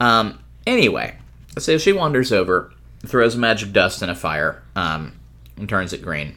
Um, 0.00 0.38
anyway, 0.66 1.16
so 1.58 1.78
she 1.78 1.92
wanders 1.92 2.30
over, 2.32 2.72
throws 3.06 3.36
magic 3.36 3.72
dust 3.72 4.02
in 4.02 4.10
a 4.10 4.14
fire, 4.14 4.62
um, 4.76 5.12
and 5.56 5.68
turns 5.68 5.92
it 5.92 6.02
green. 6.02 6.36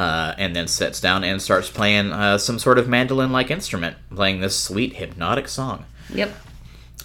Uh, 0.00 0.34
and 0.38 0.56
then 0.56 0.66
sits 0.66 0.98
down 0.98 1.22
and 1.24 1.42
starts 1.42 1.68
playing 1.68 2.10
uh, 2.10 2.38
some 2.38 2.58
sort 2.58 2.78
of 2.78 2.88
mandolin-like 2.88 3.50
instrument, 3.50 3.94
playing 4.14 4.40
this 4.40 4.58
sweet 4.58 4.94
hypnotic 4.94 5.46
song. 5.46 5.84
Yep. 6.14 6.34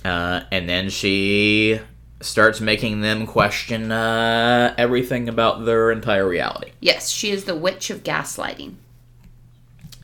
Uh, 0.05 0.43
and 0.49 0.69
then 0.69 0.89
she 0.89 1.77
starts 2.21 2.61
making 2.61 3.01
them 3.01 3.27
question 3.27 3.91
uh, 3.91 4.73
everything 4.77 5.27
about 5.27 5.65
their 5.65 5.91
entire 5.91 6.25
reality. 6.25 6.71
Yes, 6.79 7.09
she 7.09 7.31
is 7.31 7.43
the 7.43 7.53
witch 7.53 7.89
of 7.89 8.01
gaslighting. 8.01 8.75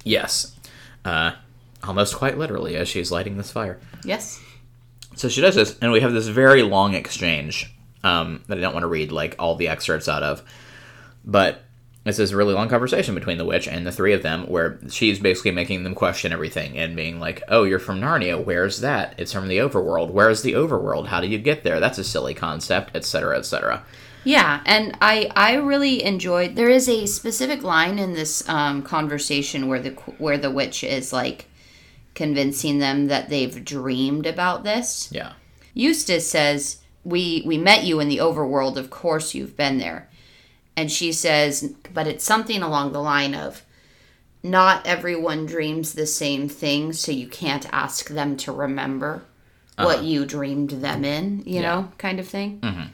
Yes. 0.03 0.57
Uh, 1.05 1.31
almost 1.85 2.17
quite 2.17 2.37
literally 2.37 2.75
as 2.75 2.89
she's 2.89 3.09
lighting 3.09 3.37
this 3.37 3.51
fire. 3.51 3.79
Yes. 4.03 4.41
So 5.15 5.29
she 5.29 5.39
does 5.39 5.55
this, 5.55 5.77
and 5.79 5.93
we 5.93 6.01
have 6.01 6.11
this 6.11 6.27
very 6.27 6.61
long 6.61 6.93
exchange 6.93 7.73
um, 8.03 8.43
that 8.47 8.57
I 8.57 8.61
don't 8.61 8.73
want 8.73 8.83
to 8.83 8.87
read 8.87 9.13
like 9.13 9.37
all 9.39 9.55
the 9.55 9.69
excerpts 9.69 10.09
out 10.09 10.23
of, 10.23 10.43
but 11.23 11.63
it's 12.03 12.17
this 12.17 12.33
really 12.33 12.53
long 12.53 12.67
conversation 12.67 13.13
between 13.13 13.37
the 13.37 13.45
witch 13.45 13.67
and 13.67 13.85
the 13.85 13.91
three 13.91 14.13
of 14.13 14.23
them, 14.23 14.47
where 14.47 14.79
she's 14.89 15.19
basically 15.19 15.51
making 15.51 15.83
them 15.83 15.93
question 15.93 16.33
everything 16.33 16.77
and 16.77 16.95
being 16.95 17.19
like, 17.19 17.43
"Oh, 17.47 17.63
you're 17.63 17.77
from 17.77 18.01
Narnia. 18.01 18.43
Where's 18.43 18.81
that? 18.81 19.13
It's 19.17 19.31
from 19.31 19.47
the 19.47 19.59
Overworld. 19.59 20.09
Where's 20.09 20.41
the 20.41 20.53
Overworld? 20.53 21.07
How 21.07 21.21
do 21.21 21.27
you 21.27 21.37
get 21.37 21.63
there? 21.63 21.79
That's 21.79 21.99
a 21.99 22.03
silly 22.03 22.33
concept, 22.33 22.95
etc., 22.95 23.37
etc." 23.37 23.83
Yeah, 24.23 24.61
and 24.65 24.97
I 24.99 25.31
I 25.35 25.55
really 25.55 26.03
enjoyed. 26.03 26.55
There 26.55 26.69
is 26.69 26.89
a 26.89 27.05
specific 27.05 27.61
line 27.61 27.99
in 27.99 28.13
this 28.13 28.47
um, 28.49 28.81
conversation 28.81 29.67
where 29.67 29.79
the 29.79 29.91
where 30.17 30.37
the 30.37 30.51
witch 30.51 30.83
is 30.83 31.13
like 31.13 31.45
convincing 32.15 32.79
them 32.79 33.07
that 33.07 33.29
they've 33.29 33.63
dreamed 33.63 34.25
about 34.25 34.63
this. 34.63 35.09
Yeah, 35.11 35.33
Eustace 35.75 36.27
says, 36.27 36.77
"We 37.03 37.43
we 37.45 37.59
met 37.59 37.83
you 37.83 37.99
in 37.99 38.09
the 38.09 38.17
overworld. 38.17 38.77
Of 38.77 38.89
course, 38.89 39.35
you've 39.35 39.55
been 39.55 39.77
there." 39.77 40.07
And 40.77 40.91
she 40.91 41.11
says, 41.11 41.73
"But 41.93 42.07
it's 42.07 42.23
something 42.23 42.61
along 42.61 42.91
the 42.93 43.01
line 43.01 43.35
of." 43.35 43.65
Not 44.43 44.87
everyone 44.87 45.45
dreams 45.45 45.93
the 45.93 46.07
same 46.07 46.49
thing, 46.49 46.93
so 46.93 47.11
you 47.11 47.27
can't 47.27 47.71
ask 47.71 48.07
them 48.07 48.35
to 48.37 48.51
remember 48.51 49.23
uh-huh. 49.77 49.85
what 49.85 50.03
you 50.03 50.25
dreamed 50.25 50.71
them 50.71 51.05
in, 51.05 51.43
you 51.45 51.61
know, 51.61 51.91
kind 51.99 52.19
of 52.19 52.27
thing. 52.27 52.59
Mm-hmm. 52.61 52.87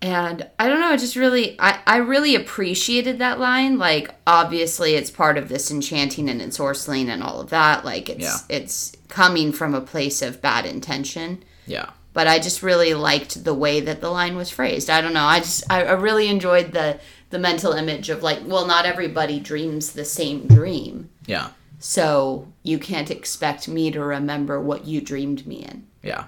And 0.00 0.50
I 0.58 0.68
don't 0.68 0.80
know, 0.80 0.88
I 0.88 0.96
just 0.96 1.14
really 1.14 1.54
I, 1.60 1.78
I 1.86 1.96
really 1.98 2.34
appreciated 2.34 3.20
that 3.20 3.38
line. 3.38 3.78
Like 3.78 4.12
obviously 4.26 4.94
it's 4.94 5.10
part 5.12 5.38
of 5.38 5.48
this 5.48 5.70
enchanting 5.70 6.28
and 6.28 6.40
ensorceling 6.40 7.06
and 7.06 7.22
all 7.22 7.40
of 7.40 7.50
that. 7.50 7.84
Like 7.84 8.08
it's 8.08 8.24
Yeah. 8.24 8.38
it's 8.48 8.96
coming 9.08 9.52
from 9.52 9.74
a 9.74 9.80
place 9.80 10.20
of 10.20 10.42
bad 10.42 10.66
intention. 10.66 11.44
yeah, 11.66 11.90
But 12.14 12.26
I 12.26 12.38
just 12.38 12.62
really 12.62 12.92
liked 12.94 13.42
the 13.44 13.54
way 13.54 13.80
that 13.80 14.00
the 14.02 14.10
line 14.10 14.36
was 14.36 14.50
phrased. 14.50 14.90
I 14.90 15.00
don't 15.00 15.14
know. 15.14 15.24
I 15.24 15.38
just 15.40 15.64
I, 15.72 15.82
I 15.84 15.92
really 15.92 16.28
enjoyed 16.28 16.72
the 16.72 17.00
the 17.30 17.38
mental 17.38 17.72
image 17.72 18.10
of 18.10 18.22
like, 18.22 18.40
well, 18.44 18.66
not 18.66 18.84
everybody 18.84 19.40
dreams 19.40 19.92
the 19.92 20.04
same 20.04 20.46
dream. 20.46 21.08
yeah, 21.26 21.48
So 21.78 22.46
you 22.62 22.78
can't 22.78 23.10
expect 23.10 23.66
me 23.68 23.90
to 23.90 24.00
remember 24.04 24.60
what 24.60 24.84
you 24.86 25.00
dreamed 25.00 25.46
me 25.46 25.64
in. 25.64 25.86
yeah. 26.02 26.24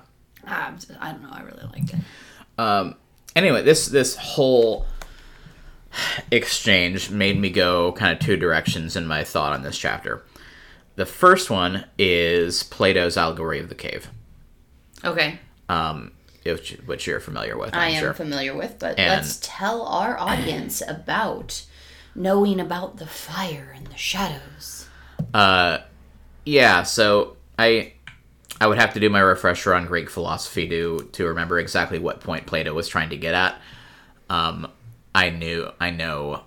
I, 0.46 0.72
I 1.00 1.12
don't 1.12 1.22
know. 1.22 1.28
I 1.30 1.42
really 1.42 1.64
liked 1.72 1.92
it. 1.94 2.00
Um, 2.58 2.94
anyway, 3.36 3.62
this 3.62 3.86
this 3.88 4.16
whole 4.16 4.86
exchange 6.30 7.10
made 7.10 7.38
me 7.38 7.50
go 7.50 7.92
kind 7.92 8.12
of 8.12 8.18
two 8.18 8.36
directions 8.36 8.96
in 8.96 9.06
my 9.06 9.24
thought 9.24 9.52
on 9.52 9.62
this 9.62 9.78
chapter. 9.78 10.24
The 10.96 11.06
first 11.06 11.50
one 11.50 11.84
is 11.98 12.62
Plato's 12.62 13.16
allegory 13.16 13.58
of 13.60 13.68
the 13.68 13.74
cave, 13.74 14.10
Okay. 15.04 15.38
Um, 15.68 16.12
which, 16.44 16.72
which 16.86 17.06
you're 17.06 17.20
familiar 17.20 17.56
with. 17.56 17.74
I'm 17.74 17.80
I 17.80 17.88
am 17.90 18.00
sure. 18.02 18.14
familiar 18.14 18.54
with, 18.54 18.78
but 18.78 18.98
And- 18.98 19.08
let's 19.10 19.38
tell 19.42 19.82
our 19.82 20.18
audience 20.18 20.82
about 20.86 21.64
knowing 22.14 22.60
about 22.60 22.98
the 22.98 23.06
fire 23.06 23.72
and 23.74 23.86
the 23.88 23.96
shadows. 23.96 24.86
Uh, 25.32 25.78
yeah. 26.44 26.82
So 26.82 27.36
I 27.58 27.92
I 28.60 28.66
would 28.68 28.78
have 28.78 28.94
to 28.94 29.00
do 29.00 29.10
my 29.10 29.20
refresher 29.20 29.74
on 29.74 29.86
Greek 29.86 30.08
philosophy 30.10 30.68
to 30.68 31.08
to 31.12 31.24
remember 31.26 31.58
exactly 31.58 31.98
what 31.98 32.20
point 32.20 32.46
Plato 32.46 32.72
was 32.72 32.86
trying 32.88 33.10
to 33.10 33.16
get 33.16 33.34
at. 33.34 33.60
Um, 34.30 34.70
I 35.14 35.30
knew 35.30 35.70
I 35.80 35.90
know 35.90 36.42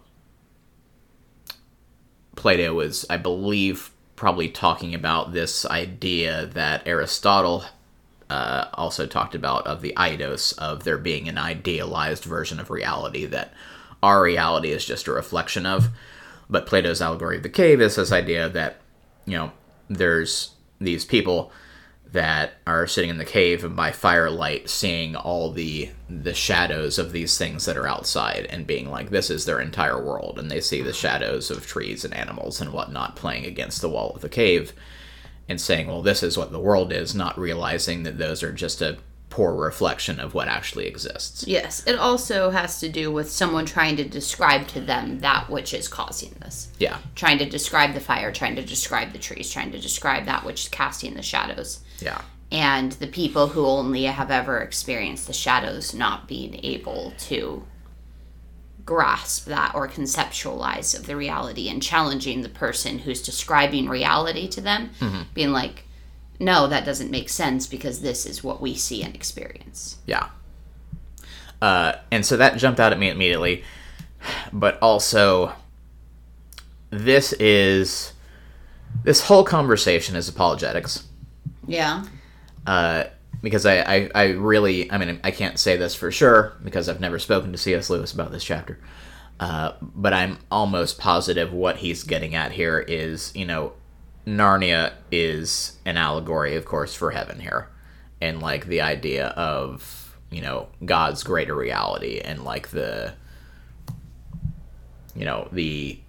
Plato 2.36 2.74
was 2.74 3.06
I 3.10 3.18
believe 3.18 3.92
probably 4.16 4.50
talking 4.50 4.94
about 4.96 5.34
this 5.34 5.66
idea 5.66 6.46
that 6.54 6.88
Aristotle 6.88 7.66
uh, 8.30 8.66
also 8.74 9.06
talked 9.06 9.36
about 9.36 9.66
of 9.68 9.82
the 9.82 9.94
eidos, 9.96 10.58
of 10.58 10.84
there 10.84 10.98
being 10.98 11.28
an 11.28 11.38
idealized 11.38 12.24
version 12.24 12.60
of 12.60 12.70
reality 12.70 13.26
that 13.26 13.54
our 14.04 14.22
reality 14.22 14.70
is 14.70 14.86
just 14.86 15.08
a 15.08 15.12
reflection 15.12 15.66
of. 15.66 15.90
But 16.50 16.66
Plato's 16.66 17.02
allegory 17.02 17.38
of 17.38 17.44
the 17.44 17.50
cave 17.50 17.82
is 17.82 17.96
this 17.96 18.12
idea 18.12 18.50
that, 18.50 18.82
you 19.26 19.38
know, 19.38 19.52
there's 19.90 20.52
these 20.80 21.06
people 21.06 21.52
that 22.12 22.54
are 22.66 22.88
sitting 22.88 23.10
in 23.10 23.18
the 23.18 23.26
cave 23.26 23.64
and 23.64 23.76
by 23.76 23.92
firelight 23.92 24.70
seeing 24.70 25.16
all 25.16 25.52
the 25.52 25.90
the 26.10 26.34
shadows 26.34 26.98
of 26.98 27.12
these 27.12 27.38
things 27.38 27.66
that 27.66 27.76
are 27.76 27.88
outside 27.88 28.46
and 28.50 28.66
being 28.66 28.90
like 28.90 29.10
this 29.10 29.30
is 29.30 29.46
their 29.46 29.60
entire 29.60 30.02
world 30.02 30.40
and 30.40 30.50
they 30.50 30.62
see 30.62 30.82
the 30.82 30.94
shadows 30.94 31.52
of 31.52 31.68
trees 31.68 32.06
and 32.06 32.14
animals 32.14 32.62
and 32.62 32.72
whatnot 32.72 33.18
playing 33.18 33.46
against 33.46 33.82
the 33.82 33.90
wall 33.90 34.12
of 34.16 34.22
the 34.22 34.30
cave 34.30 34.72
and 35.50 35.60
saying 35.62 35.88
well 35.88 36.02
this 36.02 36.24
is 36.24 36.38
what 36.38 36.52
the 36.52 36.60
world 36.60 36.92
is 36.92 37.16
not 37.16 37.38
realizing 37.40 38.04
that 38.04 38.18
those 38.18 38.44
are 38.44 38.52
just 38.52 38.82
a 38.82 38.98
poor 39.30 39.54
reflection 39.54 40.20
of 40.20 40.34
what 40.34 40.48
actually 40.48 40.88
exists 40.88 41.46
Yes, 41.46 41.86
it 41.86 42.00
also 42.00 42.50
has 42.50 42.80
to 42.80 42.88
do 42.90 43.12
with 43.12 43.30
someone 43.30 43.66
trying 43.66 43.98
to 43.98 44.04
describe 44.08 44.68
to 44.70 44.80
them 44.80 45.20
that 45.20 45.50
which 45.50 45.74
is 45.74 45.88
causing 45.90 46.32
this. 46.40 46.70
yeah 46.80 46.98
Trying 47.16 47.38
to 47.40 47.46
describe 47.46 47.94
the 47.94 48.00
fire, 48.00 48.32
trying 48.32 48.56
to 48.56 48.64
describe 48.64 49.12
the 49.12 49.20
trees, 49.20 49.52
trying 49.52 49.72
to 49.74 49.80
describe 49.80 50.26
that 50.26 50.46
which 50.46 50.64
is 50.64 50.70
casting 50.70 51.14
the 51.14 51.22
shadows. 51.22 51.82
yeah 52.00 52.22
And 52.52 52.94
the 52.94 53.08
people 53.08 53.48
who 53.48 53.66
only 53.66 54.04
have 54.06 54.32
ever 54.32 54.60
experienced 54.60 55.28
the 55.28 55.34
shadows 55.34 55.94
not 55.94 56.28
being 56.28 56.60
able 56.64 57.14
to 57.28 57.64
grasp 58.88 59.46
that 59.46 59.76
or 59.76 59.88
conceptualize 59.88 60.98
of 60.98 61.06
the 61.06 61.16
reality 61.16 61.70
and 61.70 61.84
challenging 61.84 62.42
the 62.42 62.50
person 62.50 62.98
who's 63.00 63.22
describing 63.22 63.88
reality 63.88 64.48
to 64.48 64.62
them, 64.62 64.90
being 65.36 65.52
like, 65.52 65.84
no, 66.40 66.66
that 66.68 66.86
doesn't 66.86 67.12
make 67.12 67.30
sense 67.30 67.68
because 67.68 68.02
this 68.02 68.26
is 68.26 68.44
what 68.44 68.60
we 68.62 68.74
see 68.74 69.04
and 69.04 69.14
experience. 69.14 69.98
Yeah. 70.08 70.30
Uh, 71.62 71.94
and 72.12 72.26
so 72.26 72.38
that 72.38 72.58
jumped 72.58 72.80
out 72.80 72.92
at 72.92 72.98
me 72.98 73.10
immediately. 73.10 73.64
But 74.52 74.80
also, 74.82 75.54
this 76.90 77.34
is. 77.34 78.14
This 79.04 79.22
whole 79.22 79.44
conversation 79.44 80.16
is 80.16 80.30
apologetics. 80.30 81.04
Yeah. 81.68 82.06
Uh, 82.66 83.04
because 83.42 83.66
I, 83.66 83.80
I, 83.82 84.10
I 84.16 84.24
really. 84.32 84.92
I 84.92 84.98
mean, 84.98 85.20
I 85.24 85.32
can't 85.32 85.60
say 85.60 85.78
this 85.78 85.96
for 85.96 86.12
sure 86.12 86.58
because 86.64 86.90
I've 86.90 87.02
never 87.02 87.20
spoken 87.20 87.52
to 87.52 87.58
C.S. 87.58 87.90
Lewis 87.90 88.14
about 88.14 88.32
this 88.32 88.44
chapter. 88.44 88.80
Uh, 89.40 89.74
but 89.82 90.14
I'm 90.14 90.40
almost 90.50 90.98
positive 90.98 91.54
what 91.54 91.78
he's 91.78 92.04
getting 92.04 92.34
at 92.34 92.52
here 92.52 92.80
is, 92.80 93.36
you 93.36 93.46
know, 93.46 93.74
Narnia 94.26 94.94
is 95.12 95.78
an 95.86 95.98
allegory, 95.98 96.56
of 96.56 96.66
course, 96.66 96.94
for 96.96 97.12
heaven 97.12 97.40
here. 97.40 97.70
And, 98.20 98.42
like, 98.42 98.66
the 98.66 98.82
idea 98.82 99.28
of, 99.28 100.18
you 100.32 100.42
know, 100.42 100.68
God's 100.84 101.24
greater 101.24 101.56
reality 101.56 102.20
and, 102.20 102.44
like, 102.44 102.70
the, 102.70 103.14
you 105.16 105.24
know, 105.24 105.48
the, 105.52 106.00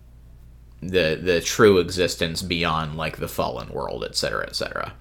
the, 0.81 1.21
the 1.23 1.41
true 1.43 1.79
existence 1.79 2.41
beyond, 2.41 2.97
like, 2.97 3.19
the 3.19 3.29
fallen 3.29 3.69
world, 3.69 4.05
etc., 4.05 4.47
etc. 4.47 4.95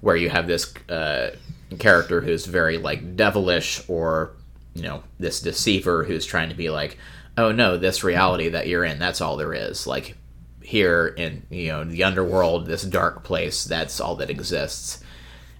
Where 0.00 0.16
you 0.16 0.30
have 0.30 0.46
this, 0.46 0.72
uh, 0.88 1.32
character 1.78 2.20
who's 2.20 2.46
very, 2.46 2.78
like, 2.78 3.16
devilish 3.16 3.82
or, 3.88 4.32
you 4.74 4.82
know, 4.82 5.02
this 5.18 5.40
deceiver 5.40 6.04
who's 6.04 6.26
trying 6.26 6.48
to 6.48 6.54
be 6.54 6.70
like, 6.70 6.98
oh 7.38 7.50
no, 7.52 7.76
this 7.76 8.04
reality 8.04 8.48
that 8.50 8.68
you're 8.68 8.84
in, 8.84 8.98
that's 8.98 9.20
all 9.20 9.36
there 9.36 9.54
is. 9.54 9.86
Like, 9.86 10.16
here 10.64 11.08
in 11.18 11.42
you 11.50 11.66
know 11.66 11.82
the 11.82 12.04
underworld 12.04 12.66
this 12.66 12.84
dark 12.84 13.24
place 13.24 13.64
that's 13.64 13.98
all 14.00 14.14
that 14.14 14.30
exists 14.30 15.02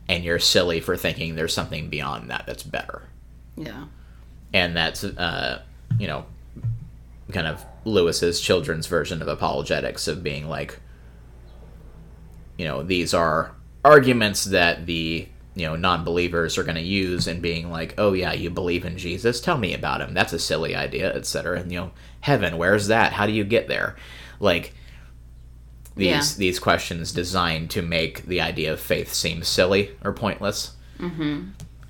and 0.08 0.22
you're 0.22 0.38
silly 0.38 0.78
for 0.80 0.96
thinking 0.96 1.34
there's 1.34 1.52
something 1.52 1.88
beyond 1.90 2.30
that 2.30 2.44
that's 2.46 2.62
better 2.62 3.02
Yeah. 3.56 3.86
and 4.54 4.76
that's 4.76 5.02
uh 5.02 5.60
you 5.98 6.06
know 6.06 6.24
kind 7.32 7.48
of 7.48 7.64
lewis's 7.84 8.40
children's 8.40 8.86
version 8.86 9.20
of 9.20 9.26
apologetics 9.26 10.06
of 10.06 10.22
being 10.22 10.48
like 10.48 10.78
you 12.56 12.64
know 12.64 12.84
these 12.84 13.12
are 13.12 13.52
arguments 13.84 14.44
that 14.44 14.86
the 14.86 15.26
you 15.54 15.66
know 15.66 15.76
non-believers 15.76 16.56
are 16.58 16.62
going 16.64 16.76
to 16.76 16.80
use 16.82 17.26
and 17.26 17.42
being 17.42 17.70
like 17.70 17.94
oh 17.98 18.12
yeah 18.12 18.32
you 18.32 18.50
believe 18.50 18.84
in 18.84 18.96
jesus? 18.98 19.40
Tell 19.40 19.58
me 19.58 19.74
about 19.74 20.00
him. 20.00 20.14
That's 20.14 20.32
a 20.32 20.38
silly 20.38 20.74
idea 20.74 21.12
etc 21.14 21.60
and 21.60 21.70
you 21.72 21.78
know 21.80 21.90
heaven 22.20 22.56
where's 22.58 22.86
that? 22.88 23.12
How 23.12 23.26
do 23.26 23.32
you 23.32 23.44
get 23.44 23.68
there? 23.68 23.96
Like 24.40 24.74
these 25.94 26.06
Yeah. 26.06 26.22
these 26.38 26.58
questions 26.58 27.12
designed 27.12 27.70
to 27.72 27.82
make 27.82 28.22
the 28.24 28.40
idea 28.40 28.72
of 28.72 28.80
faith 28.80 29.12
seem 29.12 29.42
silly 29.42 29.90
or 30.02 30.12
pointless. 30.12 30.72
Mm-hmm. 30.98 31.48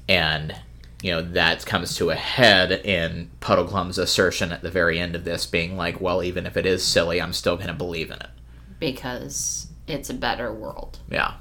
and 0.09 0.57
you 1.03 1.11
know 1.11 1.21
that 1.23 1.67
comes 1.67 1.97
to 1.97 2.11
a 2.11 2.15
head 2.15 2.73
in 2.73 3.31
puddleglum's 3.41 3.99
assertion 3.99 4.53
at 4.53 4.63
the 4.63 4.71
very 4.71 4.99
end 4.99 5.15
of 5.17 5.25
this 5.25 5.45
being 5.47 5.77
like 5.77 6.01
well 6.01 6.23
even 6.23 6.47
if 6.47 6.57
it 6.57 6.65
is 6.65 6.83
silly 6.85 7.21
i'm 7.21 7.33
still 7.33 7.57
going 7.57 7.69
to 7.69 7.75
believe 7.75 8.11
in 8.11 8.17
it. 8.19 8.31
Because 8.79 9.69
it's 9.87 10.11
a 10.11 10.15
better 10.15 10.53
world. 10.53 10.99
yeah. 11.11 11.35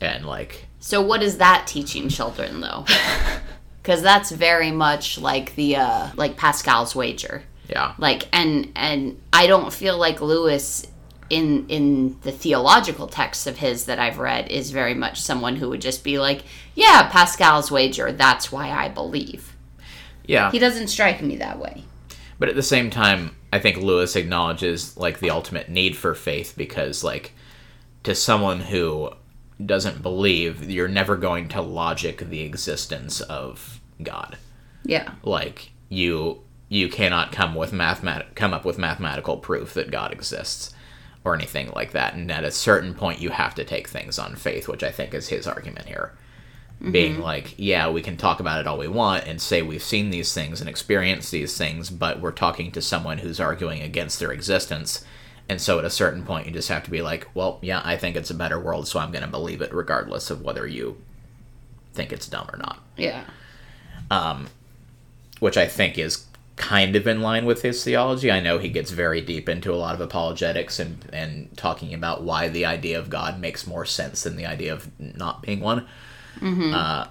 And 0.00 0.24
like 0.26 0.66
So 0.84 1.00
what 1.00 1.22
is 1.22 1.38
that 1.38 1.66
teaching 1.66 2.10
children 2.10 2.60
though? 2.60 2.84
Because 3.82 4.00
that's 4.00 4.30
very 4.30 4.70
much 4.70 5.18
like 5.18 5.54
the 5.56 5.76
uh, 5.76 6.08
like 6.16 6.38
Pascal's 6.38 6.96
wager. 6.96 7.42
yeah 7.68 7.92
Like 7.98 8.26
and 8.32 8.72
and 8.74 9.20
I 9.30 9.46
don't 9.46 9.70
feel 9.70 9.98
like 9.98 10.22
Lewis 10.22 10.86
in 11.28 11.66
in 11.68 12.18
the 12.22 12.32
theological 12.32 13.06
texts 13.06 13.46
of 13.46 13.58
his 13.58 13.84
that 13.84 13.98
I've 13.98 14.18
read 14.18 14.50
is 14.50 14.70
very 14.70 14.94
much 14.94 15.20
someone 15.20 15.56
who 15.56 15.68
would 15.68 15.82
just 15.82 16.02
be 16.02 16.18
like, 16.18 16.44
yeah, 16.74 17.10
Pascal's 17.10 17.70
wager. 17.70 18.10
That's 18.10 18.50
why 18.50 18.70
I 18.70 18.88
believe. 18.88 19.54
yeah 20.26 20.50
He 20.50 20.58
doesn't 20.58 20.88
strike 20.88 21.20
me 21.20 21.36
that 21.36 21.58
way. 21.58 21.84
But 22.38 22.48
at 22.48 22.56
the 22.56 22.62
same 22.62 22.88
time, 22.88 23.36
I 23.52 23.58
think 23.58 23.76
Lewis 23.76 24.16
acknowledges 24.16 24.96
like 24.96 25.20
the 25.20 25.28
ultimate 25.28 25.68
need 25.68 25.94
for 25.94 26.14
faith 26.14 26.54
because 26.56 27.04
like 27.04 27.34
to 28.04 28.14
someone 28.14 28.60
who 28.60 29.10
doesn't 29.64 30.02
believe, 30.02 30.68
you're 30.70 30.88
never 30.88 31.16
going 31.16 31.48
to 31.50 31.62
logic 31.62 32.18
the 32.18 32.42
existence 32.42 33.20
of 33.20 33.80
God. 34.02 34.36
Yeah. 34.84 35.12
Like 35.22 35.72
you 35.88 36.42
you 36.68 36.88
cannot 36.88 37.30
come 37.30 37.54
with 37.54 37.72
mathemat- 37.72 38.34
come 38.34 38.52
up 38.52 38.64
with 38.64 38.78
mathematical 38.78 39.36
proof 39.36 39.74
that 39.74 39.90
God 39.90 40.12
exists 40.12 40.74
or 41.24 41.34
anything 41.34 41.70
like 41.74 41.92
that. 41.92 42.14
And 42.14 42.30
at 42.30 42.44
a 42.44 42.50
certain 42.50 42.94
point 42.94 43.20
you 43.20 43.30
have 43.30 43.54
to 43.56 43.64
take 43.64 43.88
things 43.88 44.18
on 44.18 44.34
faith, 44.34 44.66
which 44.66 44.82
I 44.82 44.90
think 44.90 45.14
is 45.14 45.28
his 45.28 45.46
argument 45.46 45.86
here. 45.86 46.12
Mm-hmm. 46.80 46.92
Being 46.92 47.20
like, 47.20 47.54
yeah, 47.56 47.88
we 47.88 48.02
can 48.02 48.16
talk 48.16 48.40
about 48.40 48.60
it 48.60 48.66
all 48.66 48.78
we 48.78 48.88
want 48.88 49.26
and 49.26 49.40
say 49.40 49.62
we've 49.62 49.82
seen 49.82 50.10
these 50.10 50.34
things 50.34 50.60
and 50.60 50.68
experienced 50.68 51.30
these 51.30 51.56
things, 51.56 51.90
but 51.90 52.20
we're 52.20 52.32
talking 52.32 52.72
to 52.72 52.82
someone 52.82 53.18
who's 53.18 53.38
arguing 53.38 53.80
against 53.80 54.18
their 54.18 54.32
existence. 54.32 55.04
And 55.48 55.60
so 55.60 55.78
at 55.78 55.84
a 55.84 55.90
certain 55.90 56.24
point, 56.24 56.46
you 56.46 56.52
just 56.52 56.68
have 56.70 56.84
to 56.84 56.90
be 56.90 57.02
like, 57.02 57.28
well, 57.34 57.58
yeah, 57.60 57.82
I 57.84 57.96
think 57.96 58.16
it's 58.16 58.30
a 58.30 58.34
better 58.34 58.58
world, 58.58 58.88
so 58.88 58.98
I'm 58.98 59.12
going 59.12 59.24
to 59.24 59.30
believe 59.30 59.60
it 59.60 59.74
regardless 59.74 60.30
of 60.30 60.40
whether 60.42 60.66
you 60.66 60.96
think 61.92 62.12
it's 62.12 62.26
dumb 62.26 62.48
or 62.52 62.56
not 62.58 62.82
Yeah. 62.96 63.24
which 65.40 65.56
I 65.56 65.66
think 65.66 65.98
is 65.98 66.24
kind 66.56 66.94
of 66.96 67.06
in 67.06 67.20
line 67.20 67.44
with 67.44 67.62
his 67.62 67.82
theology. 67.84 68.30
I 68.30 68.40
know 68.40 68.58
he 68.58 68.68
gets 68.68 68.90
very 68.90 69.20
deep 69.20 69.48
into 69.48 69.72
a 69.72 69.76
lot 69.76 69.94
of 69.94 70.00
apologetics 70.00 70.78
and 70.78 71.04
and 71.12 71.54
talking 71.56 71.92
about 71.92 72.22
why 72.22 72.48
the 72.48 72.64
idea 72.64 72.98
of 72.98 73.10
God 73.10 73.40
makes 73.40 73.66
more 73.66 73.84
sense 73.84 74.22
than 74.22 74.36
the 74.36 74.46
idea 74.46 74.72
of 74.72 74.88
not 74.98 75.42
being 75.42 75.60
one. 75.60 75.86
Uh, 76.74 77.06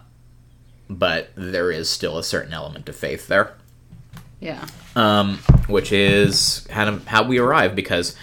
but 0.89 1.29
there 1.35 1.71
is 1.71 1.89
still 1.89 2.17
a 2.17 2.23
certain 2.23 2.53
element 2.53 2.87
of 2.89 2.95
faith 2.95 3.27
there, 3.27 3.53
Yeah. 4.43 4.65
um, 4.95 5.37
which 5.67 5.91
is 5.91 6.67
of 6.89 7.07
how 7.07 7.23
we 7.23 7.37
arrive 7.39 7.75
because 7.75 8.15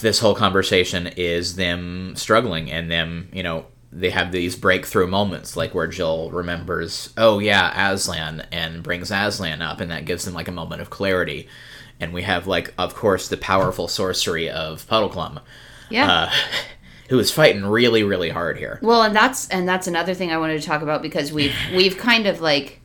this 0.00 0.18
whole 0.18 0.34
conversation 0.34 1.06
is 1.16 1.56
them 1.56 2.14
struggling 2.16 2.70
and 2.70 2.90
them, 2.90 3.28
you 3.32 3.42
know, 3.42 3.66
they 3.90 4.10
have 4.10 4.32
these 4.32 4.56
breakthrough 4.56 5.06
moments, 5.06 5.56
like 5.56 5.74
where 5.74 5.86
Jill 5.86 6.30
remembers, 6.30 7.10
oh 7.16 7.38
yeah, 7.38 7.90
Aslan, 7.92 8.46
and 8.50 8.82
brings 8.82 9.10
Aslan 9.10 9.60
up, 9.62 9.80
and 9.80 9.90
that 9.90 10.04
gives 10.06 10.24
them 10.24 10.34
like 10.34 10.48
a 10.48 10.52
moment 10.52 10.80
of 10.80 10.90
clarity. 10.90 11.48
And 12.00 12.12
we 12.12 12.22
have 12.22 12.46
like, 12.46 12.72
of 12.78 12.94
course, 12.94 13.28
the 13.28 13.36
powerful 13.36 13.88
sorcery 13.88 14.48
of 14.50 14.86
Puddleglum, 14.88 15.40
Yeah. 15.90 16.10
uh, 16.10 16.30
who 17.10 17.18
is 17.18 17.30
fighting 17.30 17.64
really, 17.64 18.02
really 18.02 18.30
hard 18.30 18.56
here. 18.58 18.78
Well, 18.82 19.02
and 19.02 19.14
that's 19.14 19.48
and 19.50 19.68
that's 19.68 19.86
another 19.86 20.14
thing 20.14 20.32
I 20.32 20.38
wanted 20.38 20.60
to 20.60 20.66
talk 20.66 20.82
about 20.82 21.02
because 21.02 21.30
we've 21.32 21.54
we've 21.74 21.96
kind 21.98 22.26
of 22.26 22.40
like 22.40 22.80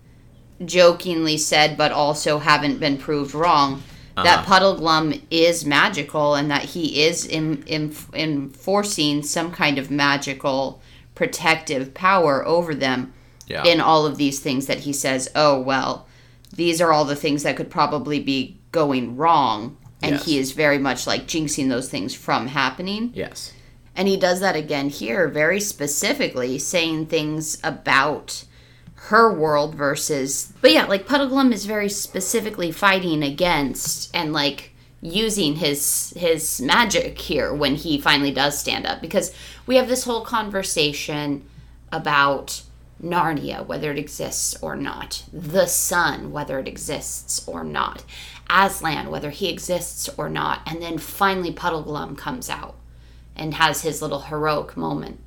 jokingly 0.65 1.37
said, 1.37 1.77
but 1.77 1.91
also 1.91 2.39
haven't 2.39 2.79
been 2.79 2.97
proved 2.97 3.33
wrong 3.33 3.83
that 4.23 4.39
uh-huh. 4.39 4.59
Puddleglum 4.59 5.21
is 5.29 5.63
magical 5.63 6.33
and 6.33 6.49
that 6.49 6.63
he 6.63 7.03
is 7.03 7.23
in, 7.25 7.63
in, 7.67 7.95
enforcing 8.13 9.21
some 9.21 9.51
kind 9.51 9.77
of 9.77 9.91
magical 9.91 10.81
protective 11.13 11.93
power 11.93 12.45
over 12.45 12.73
them 12.73 13.13
Yeah. 13.45 13.63
in 13.63 13.79
all 13.79 14.07
of 14.07 14.17
these 14.17 14.39
things 14.39 14.65
that 14.65 14.79
he 14.79 14.93
says. 14.93 15.29
Oh 15.35 15.59
well, 15.59 16.07
these 16.55 16.81
are 16.81 16.91
all 16.91 17.05
the 17.05 17.15
things 17.15 17.43
that 17.43 17.57
could 17.57 17.69
probably 17.69 18.19
be 18.19 18.59
going 18.71 19.17
wrong 19.17 19.77
and 20.01 20.13
Yes. 20.13 20.25
he 20.25 20.37
is 20.39 20.51
very 20.51 20.79
much 20.79 21.05
like 21.05 21.27
jinxing 21.27 21.69
those 21.69 21.89
things 21.89 22.15
from 22.15 22.47
happening. 22.47 23.11
Yes. 23.13 23.53
And 23.95 24.07
he 24.07 24.17
does 24.17 24.39
that 24.39 24.55
again 24.55 24.89
here, 24.89 25.27
very 25.27 25.59
specifically, 25.59 26.57
saying 26.59 27.07
things 27.07 27.57
about 27.63 28.45
her 28.97 29.31
world 29.31 29.75
versus. 29.75 30.53
But 30.61 30.73
yeah, 30.73 30.85
like 30.85 31.07
Puddleglum 31.07 31.53
is 31.53 31.65
very 31.65 31.89
specifically 31.89 32.71
fighting 32.71 33.23
against 33.23 34.13
and 34.15 34.33
like 34.33 34.71
using 35.01 35.55
his 35.55 36.13
his 36.17 36.59
magic 36.59 37.19
here 37.19 37.53
when 37.53 37.75
he 37.75 38.01
finally 38.01 38.31
does 38.31 38.57
stand 38.57 38.85
up 38.85 38.99
because 38.99 39.31
we 39.65 39.75
have 39.75 39.87
this 39.87 40.03
whole 40.03 40.25
conversation 40.25 41.45
about 41.91 42.63
Narnia, 43.01 43.65
whether 43.65 43.91
it 43.91 43.99
exists 43.99 44.57
or 44.61 44.75
not, 44.75 45.23
the 45.31 45.67
sun, 45.67 46.31
whether 46.31 46.57
it 46.59 46.67
exists 46.67 47.47
or 47.47 47.63
not, 47.63 48.03
Aslan, 48.49 49.11
whether 49.11 49.29
he 49.29 49.49
exists 49.49 50.09
or 50.17 50.29
not, 50.29 50.61
and 50.65 50.81
then 50.81 50.97
finally 50.97 51.53
Puddleglum 51.53 52.17
comes 52.17 52.49
out 52.49 52.75
and 53.35 53.53
has 53.53 53.83
his 53.83 54.01
little 54.01 54.21
heroic 54.21 54.75
moment. 54.75 55.19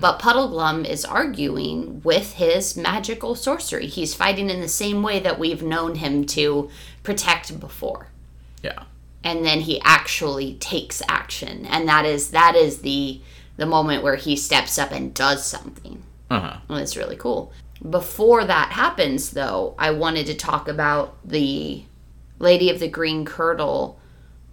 But 0.00 0.18
Puddleglum 0.18 0.86
is 0.86 1.04
arguing 1.04 2.02
with 2.02 2.34
his 2.34 2.76
magical 2.76 3.34
sorcery. 3.34 3.86
He's 3.86 4.14
fighting 4.14 4.50
in 4.50 4.60
the 4.60 4.68
same 4.68 5.02
way 5.02 5.18
that 5.20 5.38
we've 5.38 5.62
known 5.62 5.96
him 5.96 6.24
to 6.26 6.68
protect 7.02 7.58
before. 7.58 8.08
Yeah. 8.62 8.84
And 9.24 9.44
then 9.44 9.60
he 9.60 9.80
actually 9.82 10.54
takes 10.54 11.02
action. 11.08 11.66
And 11.66 11.88
that 11.88 12.04
is 12.04 12.30
that 12.30 12.54
is 12.54 12.80
the 12.80 13.20
the 13.56 13.66
moment 13.66 14.02
where 14.02 14.16
he 14.16 14.36
steps 14.36 14.78
up 14.78 14.92
and 14.92 15.14
does 15.14 15.44
something. 15.44 16.02
Uh 16.30 16.40
huh. 16.40 16.56
And 16.68 16.80
it's 16.80 16.96
really 16.96 17.16
cool. 17.16 17.52
Before 17.88 18.44
that 18.44 18.72
happens 18.72 19.30
though, 19.30 19.74
I 19.78 19.90
wanted 19.90 20.26
to 20.26 20.34
talk 20.34 20.68
about 20.68 21.16
the 21.24 21.84
Lady 22.38 22.70
of 22.70 22.78
the 22.78 22.88
Green 22.88 23.24
Kirtle 23.24 23.96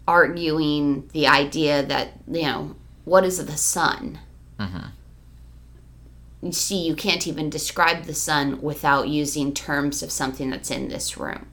arguing 0.07 1.09
the 1.13 1.27
idea 1.27 1.83
that, 1.83 2.13
you 2.27 2.43
know, 2.43 2.75
what 3.05 3.23
is 3.23 3.43
the 3.43 3.57
sun? 3.57 4.19
You 4.59 4.65
see, 6.53 6.85
you 6.85 6.95
can't 6.95 7.27
even 7.27 7.49
describe 7.49 8.03
the 8.03 8.13
sun 8.13 8.61
without 8.61 9.07
using 9.07 9.53
terms 9.53 10.03
of 10.03 10.11
something 10.11 10.49
that's 10.49 10.69
in 10.69 10.89
this 10.89 11.17
room. 11.17 11.47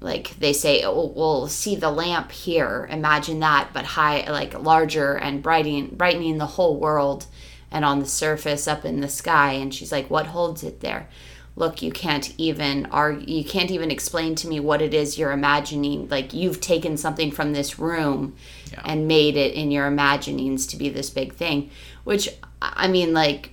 Like 0.00 0.36
they 0.38 0.52
say, 0.52 0.82
oh, 0.84 1.12
we'll 1.14 1.48
see 1.48 1.76
the 1.76 1.90
lamp 1.90 2.32
here. 2.32 2.86
Imagine 2.90 3.40
that, 3.40 3.70
but 3.72 3.84
high, 3.84 4.28
like 4.30 4.58
larger 4.60 5.14
and 5.14 5.42
brightening, 5.42 5.94
brightening 5.94 6.38
the 6.38 6.46
whole 6.46 6.76
world, 6.76 7.26
and 7.70 7.84
on 7.84 8.00
the 8.00 8.06
surface 8.06 8.68
up 8.68 8.84
in 8.84 9.00
the 9.00 9.08
sky. 9.08 9.52
And 9.52 9.72
she's 9.74 9.92
like, 9.92 10.10
what 10.10 10.26
holds 10.26 10.62
it 10.62 10.80
there? 10.80 11.08
Look, 11.56 11.82
you 11.82 11.92
can't 11.92 12.34
even 12.36 12.86
argue. 12.86 13.32
You 13.38 13.44
can't 13.44 13.70
even 13.70 13.90
explain 13.92 14.34
to 14.36 14.48
me 14.48 14.58
what 14.58 14.82
it 14.82 14.92
is 14.92 15.18
you're 15.18 15.30
imagining. 15.32 16.08
Like 16.08 16.34
you've 16.34 16.60
taken 16.60 16.96
something 16.96 17.30
from 17.30 17.52
this 17.52 17.78
room 17.78 18.34
Yeah. 18.72 18.82
and 18.84 19.06
made 19.06 19.36
it 19.36 19.54
in 19.54 19.70
your 19.70 19.86
imaginings 19.86 20.66
to 20.68 20.76
be 20.76 20.88
this 20.88 21.10
big 21.10 21.34
thing. 21.34 21.70
Which 22.02 22.28
I 22.60 22.88
mean, 22.88 23.12
like 23.14 23.50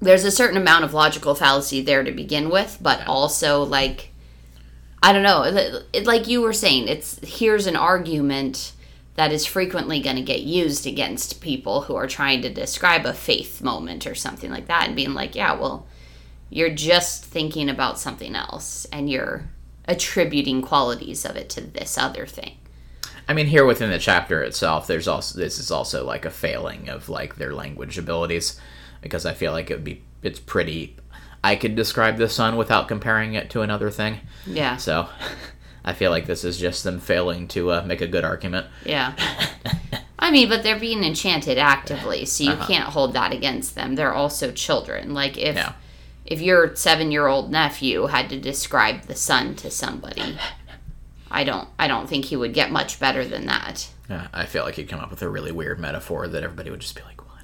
there's 0.00 0.24
a 0.24 0.32
certain 0.32 0.56
amount 0.56 0.84
of 0.84 0.94
logical 0.94 1.36
fallacy 1.36 1.80
there 1.80 2.02
to 2.02 2.10
begin 2.10 2.50
with, 2.50 2.78
but 2.80 3.06
also 3.06 3.62
like 3.62 4.08
I 5.04 5.12
don't 5.12 5.22
know, 5.24 5.42
it, 5.42 5.84
it- 5.92 6.06
like 6.06 6.26
you 6.28 6.40
were 6.42 6.52
saying, 6.52 6.88
it's 6.88 7.20
here's 7.24 7.66
an 7.68 7.76
argument 7.76 8.72
that 9.14 9.30
is 9.32 9.44
frequently 9.46 10.00
going 10.00 10.16
to 10.16 10.22
get 10.22 10.40
used 10.40 10.86
against 10.86 11.40
people 11.40 11.82
who 11.82 11.94
are 11.94 12.06
trying 12.06 12.40
to 12.42 12.48
describe 12.48 13.04
a 13.04 13.12
faith 13.12 13.60
moment 13.62 14.06
or 14.06 14.14
something 14.14 14.50
like 14.50 14.66
that 14.68 14.86
and 14.86 14.96
being 14.96 15.12
like, 15.12 15.34
yeah, 15.34 15.52
well, 15.52 15.86
you're 16.52 16.74
just 16.74 17.24
thinking 17.24 17.68
about 17.70 17.98
something 17.98 18.34
else 18.36 18.86
and 18.92 19.08
you're 19.10 19.44
attributing 19.86 20.62
qualities 20.62 21.24
of 21.24 21.34
it 21.36 21.48
to 21.50 21.60
this 21.60 21.98
other 21.98 22.26
thing. 22.26 22.56
I 23.28 23.34
mean, 23.34 23.46
here 23.46 23.64
within 23.64 23.90
the 23.90 23.98
chapter 23.98 24.42
itself, 24.42 24.86
there's 24.86 25.08
also 25.08 25.38
this 25.38 25.58
is 25.58 25.70
also 25.70 26.04
like 26.04 26.24
a 26.24 26.30
failing 26.30 26.88
of 26.88 27.08
like 27.08 27.36
their 27.36 27.54
language 27.54 27.96
abilities, 27.98 28.60
because 29.00 29.24
I 29.24 29.32
feel 29.32 29.52
like 29.52 29.70
it 29.70 29.74
would 29.74 29.84
be 29.84 30.02
it's 30.22 30.40
pretty. 30.40 30.96
I 31.44 31.56
could 31.56 31.74
describe 31.74 32.18
the 32.18 32.28
sun 32.28 32.56
without 32.56 32.86
comparing 32.88 33.34
it 33.34 33.50
to 33.50 33.62
another 33.62 33.90
thing, 33.90 34.20
Yeah. 34.46 34.76
so 34.76 35.08
I 35.84 35.92
feel 35.92 36.10
like 36.12 36.26
this 36.26 36.44
is 36.44 36.58
just 36.58 36.84
them 36.84 37.00
failing 37.00 37.48
to 37.48 37.70
uh, 37.72 37.82
make 37.84 38.00
a 38.00 38.06
good 38.06 38.24
argument. 38.24 38.66
Yeah. 38.84 39.14
I 40.18 40.30
mean, 40.30 40.48
but 40.48 40.62
they're 40.62 40.78
being 40.78 41.02
enchanted 41.02 41.58
actively, 41.58 42.24
so 42.26 42.44
you 42.44 42.50
Uh-huh. 42.52 42.66
can't 42.66 42.88
hold 42.90 43.12
that 43.14 43.32
against 43.32 43.74
them. 43.74 43.96
They're 43.96 44.14
also 44.14 44.52
children. 44.52 45.14
Like 45.14 45.36
if 45.36 45.56
Yeah. 45.56 45.72
If 46.24 46.40
your 46.40 46.74
seven 46.76 47.10
year 47.12 47.26
old 47.26 47.50
nephew 47.50 48.06
had 48.06 48.28
to 48.30 48.38
describe 48.40 49.02
the 49.02 49.14
sun 49.14 49.54
to 49.56 49.70
somebody, 49.70 50.38
I 51.30 51.44
don't 51.44 51.68
I 51.78 51.88
don't 51.88 52.08
think 52.08 52.26
he 52.26 52.36
would 52.36 52.54
get 52.54 52.70
much 52.70 53.00
better 53.00 53.24
than 53.24 53.46
that. 53.46 53.88
Uh, 54.10 54.26
I 54.32 54.46
feel 54.46 54.64
like 54.64 54.74
he'd 54.74 54.88
come 54.88 55.00
up 55.00 55.10
with 55.10 55.22
a 55.22 55.28
really 55.28 55.52
weird 55.52 55.78
metaphor 55.80 56.28
that 56.28 56.42
everybody 56.42 56.70
would 56.70 56.80
just 56.80 56.94
be 56.94 57.02
like, 57.02 57.20
"What?" 57.26 57.42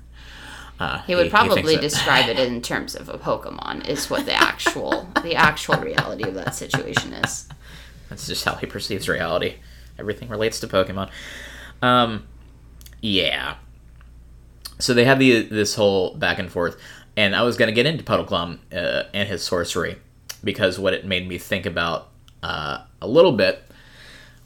Uh, 0.78 0.98
He 1.02 1.14
would 1.14 1.30
probably 1.30 1.62
thinks 1.62 1.72
that- 1.72 1.80
describe 1.80 2.28
it 2.28 2.38
in 2.38 2.60
terms 2.72 2.94
of 2.94 3.08
a 3.08 3.16
Pokemon 3.18 3.86
is 3.88 4.10
what 4.10 4.26
the 4.26 4.34
actual 4.34 5.08
the 5.22 5.34
actual 5.34 5.76
reality 5.78 6.24
of 6.28 6.34
that 6.34 6.54
situation 6.54 7.12
is. 7.14 7.48
That's 8.10 8.26
just 8.26 8.44
how 8.44 8.54
he 8.56 8.66
perceives 8.66 9.08
reality. 9.08 9.56
Everything 9.98 10.28
relates 10.28 10.60
to 10.60 10.68
Pokemon. 10.68 11.10
Um, 11.82 12.26
yeah. 13.00 13.56
So 14.78 14.94
they 14.94 15.04
have 15.04 15.18
the 15.18 15.42
this 15.42 15.74
whole 15.74 16.14
back 16.14 16.38
and 16.38 16.50
forth, 16.50 16.76
and 17.18 17.34
I 17.34 17.42
was 17.42 17.56
gonna 17.56 17.72
get 17.72 17.84
into 17.84 18.04
Puddleglum 18.04 18.60
uh, 18.72 19.02
and 19.12 19.28
his 19.28 19.42
sorcery 19.42 19.96
because 20.44 20.78
what 20.78 20.94
it 20.94 21.04
made 21.04 21.26
me 21.26 21.36
think 21.36 21.66
about 21.66 22.10
uh, 22.44 22.84
a 23.02 23.08
little 23.08 23.32
bit 23.32 23.60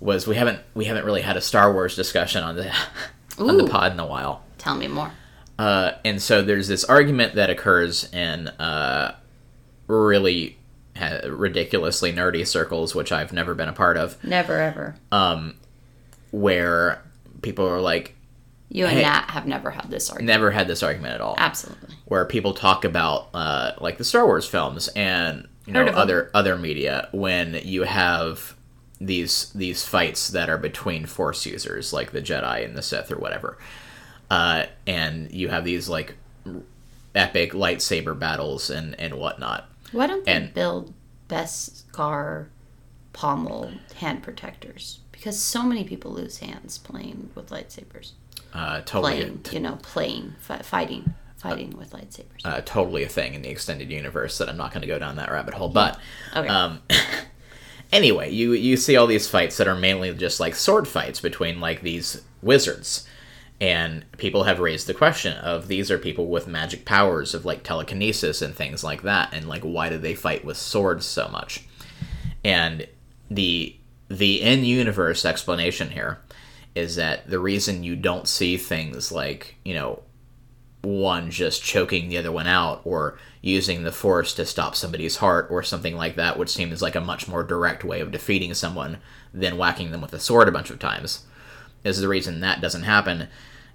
was 0.01 0.27
we 0.27 0.37
haven't 0.37 0.59
we 0.75 0.87
haven't 0.87 1.05
really 1.05 1.21
had 1.21 1.37
a 1.37 1.43
Star 1.43 1.71
Wars 1.71 1.95
discussion 1.95 2.43
on 2.43 2.57
the 2.57 2.73
on 3.39 3.59
the 3.59 3.69
pod 3.69 3.93
in 3.93 4.01
a 4.01 4.07
while. 4.07 4.43
Tell 4.57 4.75
me 4.75 4.89
more. 4.89 5.13
Uh, 5.59 5.93
and 6.03 6.21
so 6.21 6.43
there's 6.43 6.67
this 6.67 6.83
argument 6.85 7.35
that 7.35 7.51
occurs 7.51 8.11
in 8.11 8.49
uh, 8.49 9.17
really 9.87 10.57
ha- 10.97 11.21
ridiculously 11.29 12.11
nerdy 12.11 12.47
circles, 12.47 12.95
which 12.95 13.13
I've 13.13 13.35
never 13.35 13.55
been 13.55 13.69
a 13.69 13.73
part 13.75 13.99
of, 13.99 14.23
Never 14.25 14.59
ever. 14.59 14.97
Um, 15.13 15.57
where 16.31 17.03
people 17.43 17.69
are 17.69 17.83
like, 17.83 18.17
You 18.75 18.87
and 18.87 18.97
hey. 18.97 19.03
Nat 19.03 19.27
have 19.31 19.47
never 19.47 19.71
had 19.71 19.91
this 19.91 20.09
argument. 20.09 20.27
never 20.29 20.51
had 20.51 20.67
this 20.67 20.83
argument 20.83 21.15
at 21.15 21.21
all. 21.21 21.35
Absolutely. 21.37 21.95
Where 22.07 22.25
people 22.25 22.55
talk 22.55 22.85
about 22.87 23.29
uh, 23.35 23.73
like 23.81 23.99
the 23.99 24.05
Star 24.05 24.25
Wars 24.27 24.47
films 24.47 24.89
and 24.97 25.47
you 25.67 25.73
know 25.75 25.81
Heard 25.81 25.89
of 25.89 25.95
'em. 25.95 26.01
other 26.01 26.31
other 26.33 26.57
media 26.57 27.09
when 27.13 27.61
you 27.63 27.83
have 27.83 28.57
these 29.01 29.51
these 29.55 29.85
fights 29.85 30.29
that 30.29 30.49
are 30.49 30.57
between 30.59 31.05
Force 31.07 31.45
users 31.45 31.93
like 31.93 32.13
the 32.13 32.23
Jedi 32.23 32.65
and 32.65 32.75
the 32.77 32.83
Sith 32.83 33.13
or 33.13 33.19
whatever, 33.19 33.59
uh, 34.31 34.65
and 34.87 35.31
you 35.33 35.49
have 35.49 35.65
these 35.65 35.89
like 35.91 36.17
epic 37.15 37.53
lightsaber 37.53 38.19
battles 38.19 38.71
and 38.71 38.99
and 38.99 39.15
whatnot. 39.15 39.69
Why 39.93 40.07
don't 40.07 40.25
they 40.25 40.33
And- 40.33 40.55
build 40.55 40.95
Beskar 41.29 42.47
pommel 43.13 43.73
hand 43.97 44.23
protectors? 44.23 45.01
Because 45.13 45.39
so 45.39 45.63
many 45.63 45.85
people 45.85 46.11
lose 46.13 46.39
hands 46.39 46.79
playing 46.79 47.31
with 47.35 47.51
lightsabers. 47.51 48.13
Uh, 48.53 48.81
totally, 48.83 49.13
Playing, 49.15 49.45
you 49.53 49.61
know, 49.61 49.79
playing, 49.83 50.35
fi- 50.41 50.59
fighting, 50.63 51.15
fighting 51.37 51.77
with 51.77 51.91
lightsabers. 51.93 52.45
uh, 52.45 52.61
totally 52.65 53.03
a 53.03 53.09
thing 53.09 53.35
in 53.35 53.43
the 53.43 53.49
extended 53.49 53.91
universe 53.91 54.37
that 54.39 54.49
I'm 54.49 54.57
not 54.59 54.73
going 54.73 54.83
to 54.83 54.87
go 54.87 54.99
down 54.99 55.17
that 55.17 55.31
rabbit 55.31 55.55
hole. 55.55 55.69
But 55.71 55.99
Okay. 56.37 56.49
um, 56.49 56.81
anyway, 57.93 58.31
you 58.31 58.53
you 58.53 58.77
see 58.77 58.97
all 58.97 59.07
these 59.07 59.29
fights 59.29 59.57
that 59.57 59.69
are 59.69 59.75
mainly 59.77 60.13
just 60.15 60.41
like 60.41 60.55
sword 60.55 60.87
fights 60.89 61.21
between 61.21 61.61
like 61.61 61.81
these 61.83 62.23
wizards, 62.43 63.07
and 63.61 64.05
people 64.19 64.45
have 64.45 64.61
raised 64.61 64.87
the 64.87 64.95
question 64.95 65.37
of 65.39 65.69
these 65.69 65.91
are 65.91 65.99
people 65.99 66.27
with 66.27 66.47
magic 66.47 66.85
powers 66.85 67.35
of 67.35 67.45
like 67.45 67.63
telekinesis 67.63 68.43
and 68.43 68.55
things 68.55 68.83
like 68.85 69.03
that, 69.03 69.33
and 69.33 69.49
like 69.49 69.63
why 69.63 69.89
do 69.89 69.99
they 69.99 70.15
fight 70.15 70.45
with 70.45 70.57
swords 70.57 71.07
so 71.07 71.29
much? 71.29 71.65
And 72.45 72.87
the 73.31 73.77
the 74.09 74.43
in 74.43 74.65
universe 74.65 75.25
explanation 75.25 75.91
here 75.91 76.19
is 76.75 76.97
that 76.97 77.29
the 77.29 77.39
reason 77.39 77.83
you 77.83 77.97
don't 77.97 78.27
see 78.27 78.57
things 78.57 79.13
like 79.13 79.57
you 79.65 79.75
know 79.75 80.03
one 80.83 81.31
just 81.31 81.63
choking 81.63 82.09
the 82.09 82.19
other 82.19 82.33
one 82.33 82.47
out 82.47 82.81
or 82.85 83.17
using 83.41 83.83
the 83.83 83.93
force 83.93 84.35
to 84.35 84.45
stop 84.45 84.75
somebody's 84.75 85.17
heart 85.17 85.47
or 85.51 85.63
something 85.63 85.97
like 85.97 86.17
that, 86.17 86.39
which 86.39 86.51
seems 86.51 86.83
like 86.83 86.97
a 86.97 87.01
much 87.01 87.29
more 87.29 87.45
direct 87.45 87.85
way 87.85 88.01
of 88.01 88.11
defeating 88.11 88.53
someone 88.53 88.99
than 89.33 89.57
whacking 89.57 89.91
them 89.91 90.01
with 90.01 90.13
a 90.13 90.19
sword 90.19 90.49
a 90.49 90.53
bunch 90.53 90.71
of 90.71 90.79
times. 90.79 91.25
Is 91.85 92.01
the 92.01 92.09
reason 92.09 92.41
that 92.41 92.61
doesn't 92.61 92.83
happen 92.83 93.29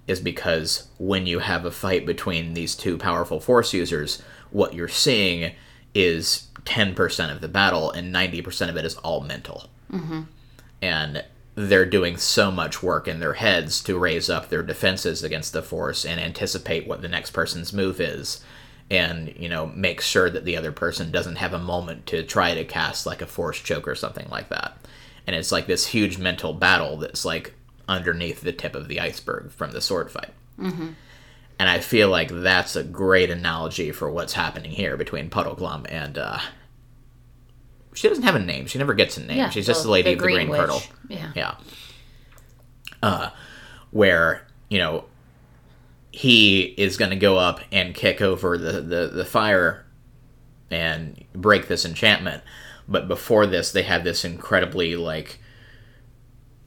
is 0.06 0.20
because 0.20 0.88
when 0.98 1.26
you 1.26 1.38
have 1.40 1.64
a 1.64 1.70
fight 1.70 2.06
between 2.06 2.54
these 2.54 2.74
two 2.74 2.96
powerful 2.96 3.40
force 3.40 3.72
users, 3.72 4.22
what 4.50 4.74
you're 4.74 4.88
seeing 4.88 5.52
is 5.94 6.48
10% 6.64 7.32
of 7.32 7.40
the 7.40 7.48
battle 7.48 7.90
and 7.90 8.14
90% 8.14 8.68
of 8.68 8.76
it 8.76 8.84
is 8.84 8.96
all 8.96 9.20
mental 9.20 9.68
mm-hmm. 9.90 10.22
and 10.82 11.24
they're 11.58 11.86
doing 11.86 12.16
so 12.16 12.50
much 12.50 12.82
work 12.82 13.08
in 13.08 13.20
their 13.20 13.34
heads 13.34 13.82
to 13.82 13.98
raise 13.98 14.30
up 14.30 14.48
their 14.48 14.62
defenses 14.62 15.24
against 15.24 15.52
the 15.52 15.62
force 15.62 16.04
and 16.04 16.20
anticipate 16.20 16.86
what 16.86 17.02
the 17.02 17.08
next 17.08 17.32
person's 17.32 17.72
move 17.72 18.00
is 18.00 18.44
and 18.90 19.34
you 19.36 19.48
know 19.48 19.66
make 19.74 20.00
sure 20.00 20.30
that 20.30 20.44
the 20.44 20.56
other 20.56 20.72
person 20.72 21.10
doesn't 21.10 21.36
have 21.36 21.52
a 21.52 21.58
moment 21.58 22.06
to 22.06 22.22
try 22.22 22.54
to 22.54 22.64
cast 22.64 23.06
like 23.06 23.20
a 23.20 23.26
force 23.26 23.60
choke 23.60 23.88
or 23.88 23.94
something 23.94 24.28
like 24.30 24.48
that 24.48 24.78
and 25.26 25.36
it's 25.36 25.52
like 25.52 25.66
this 25.66 25.88
huge 25.88 26.16
mental 26.16 26.54
battle 26.54 26.96
that's 26.96 27.24
like 27.24 27.52
underneath 27.88 28.40
the 28.40 28.52
tip 28.52 28.74
of 28.74 28.88
the 28.88 29.00
iceberg 29.00 29.50
from 29.50 29.72
the 29.72 29.80
sword 29.82 30.10
fight. 30.10 30.32
Mm-hmm. 30.58 30.88
And 31.58 31.68
I 31.68 31.80
feel 31.80 32.08
like 32.08 32.30
that's 32.30 32.76
a 32.76 32.84
great 32.84 33.30
analogy 33.30 33.90
for 33.90 34.10
what's 34.10 34.32
happening 34.32 34.70
here 34.70 34.96
between 34.96 35.30
Puddleglum 35.30 35.86
and. 35.90 36.18
Uh, 36.18 36.38
she 37.94 38.08
doesn't 38.08 38.24
have 38.24 38.34
a 38.34 38.40
name. 38.40 38.66
She 38.66 38.78
never 38.78 38.94
gets 38.94 39.16
a 39.16 39.22
name. 39.24 39.36
Yeah, 39.38 39.50
She's 39.50 39.66
just 39.66 39.82
the 39.84 39.90
lady 39.90 40.10
the 40.10 40.12
of 40.14 40.18
the 40.20 40.22
Green 40.24 40.48
kirtle. 40.48 40.86
Yeah. 41.08 41.32
Yeah. 41.34 41.54
Uh, 43.02 43.30
where 43.90 44.46
you 44.68 44.78
know 44.78 45.04
he 46.10 46.62
is 46.62 46.96
going 46.96 47.10
to 47.10 47.16
go 47.16 47.38
up 47.38 47.60
and 47.70 47.94
kick 47.94 48.20
over 48.20 48.58
the, 48.58 48.80
the 48.80 49.06
the 49.12 49.24
fire 49.24 49.84
and 50.70 51.24
break 51.34 51.68
this 51.68 51.84
enchantment, 51.84 52.42
but 52.88 53.08
before 53.08 53.46
this, 53.46 53.72
they 53.72 53.82
have 53.84 54.04
this 54.04 54.24
incredibly 54.24 54.96
like 54.96 55.38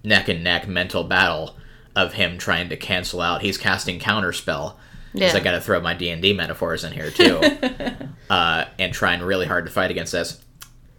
neck 0.03 0.27
and 0.27 0.43
neck 0.43 0.67
mental 0.67 1.03
battle 1.03 1.55
of 1.95 2.13
him 2.13 2.37
trying 2.37 2.69
to 2.69 2.77
cancel 2.77 3.21
out. 3.21 3.41
He's 3.41 3.57
casting 3.57 3.99
counterspell. 3.99 4.75
Because 5.13 5.33
Yeah. 5.33 5.39
I 5.39 5.43
got 5.43 5.51
to 5.51 5.61
throw 5.61 5.81
my 5.81 5.93
D 5.93 6.09
and 6.09 6.21
D 6.21 6.31
metaphors 6.31 6.85
in 6.85 6.93
here 6.93 7.11
too, 7.11 7.41
uh, 8.29 8.65
and 8.79 8.93
trying 8.93 9.21
really 9.21 9.45
hard 9.45 9.65
to 9.65 9.71
fight 9.71 9.91
against 9.91 10.13
this. 10.13 10.41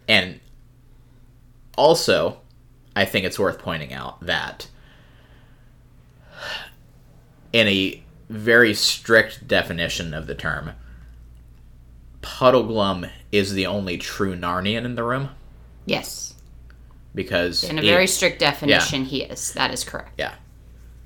And 0.09 0.41
also, 1.77 2.41
I 2.95 3.05
think 3.05 3.25
it's 3.25 3.39
worth 3.39 3.59
pointing 3.59 3.93
out 3.93 4.21
that 4.27 4.69
in 7.53 7.69
a 7.69 8.03
very 8.29 8.75
strict 8.75 9.47
definition 9.47 10.15
of 10.15 10.27
the 10.27 10.35
term, 10.35 10.73
Puddleglum 12.23 13.11
is 13.31 13.53
the 13.53 13.67
only 13.67 13.99
true 13.99 14.37
Narnian 14.37 14.85
in 14.85 14.95
the 14.95 15.03
room 15.05 15.31
Yes. 15.87 16.35
because 17.15 17.65
In 17.65 17.79
a 17.79 17.83
very 17.83 18.07
strict 18.07 18.39
definition, 18.39 19.05
he 19.05 19.23
is. 19.23 19.53
That 19.55 19.73
is 19.73 19.83
correct. 19.85 20.13
yeah, 20.19 20.35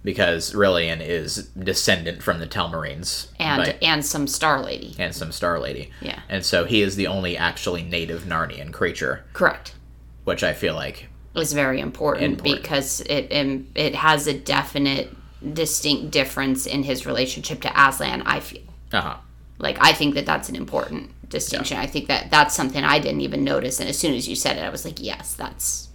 because 0.07 0.53
Rilian 0.53 1.01
is 1.05 1.49
descendant 1.59 2.23
from 2.23 2.38
the 2.38 2.47
Telmarines 2.47 3.27
And 3.40 3.75
and 3.83 4.07
some 4.07 4.29
Star 4.29 4.62
Lady. 4.62 4.95
and 5.01 5.12
some 5.12 5.33
Star 5.33 5.59
Lady, 5.59 5.90
Yeah. 6.01 6.21
and 6.29 6.47
so 6.47 6.64
he 6.64 6.81
is 6.81 6.95
the 6.95 7.09
only 7.09 7.37
actually 7.37 7.83
native 7.83 8.23
Narnian 8.23 8.73
creature, 8.73 9.25
Correct. 9.33 9.75
which 10.23 10.45
I 10.45 10.53
feel 10.55 10.75
like 10.75 11.09
Is 11.35 11.53
very 11.53 11.81
important, 11.81 12.25
Important. 12.38 12.62
because 12.62 13.01
it 13.03 13.33
um, 13.33 13.66
it 13.75 13.97
has 13.97 14.29
a 14.29 14.33
definite, 14.33 15.11
distinct 15.53 16.12
difference 16.12 16.66
in 16.66 16.85
his 16.85 17.05
relationship 17.05 17.61
to 17.62 17.71
Aslan. 17.88 18.23
I 18.23 18.38
feel 18.40 18.62
uh 18.92 19.01
huh 19.01 19.16
like 19.59 19.77
I 19.81 19.92
think 19.92 20.14
that 20.14 20.25
that's 20.27 20.49
an 20.49 20.55
important 20.55 21.11
distinction. 21.29 21.79
I 21.79 21.87
think 21.87 22.07
that 22.07 22.31
that's 22.31 22.55
something 22.55 22.85
I 22.85 23.01
didn't 23.01 23.23
even 23.23 23.42
notice, 23.42 23.81
and 23.81 23.88
as 23.88 23.99
soon 23.99 24.14
as 24.14 24.29
you 24.29 24.37
said 24.37 24.57
it, 24.57 24.62
I 24.62 24.69
was 24.71 24.85
like, 24.85 25.03
yes, 25.03 25.35
that's 25.35 25.88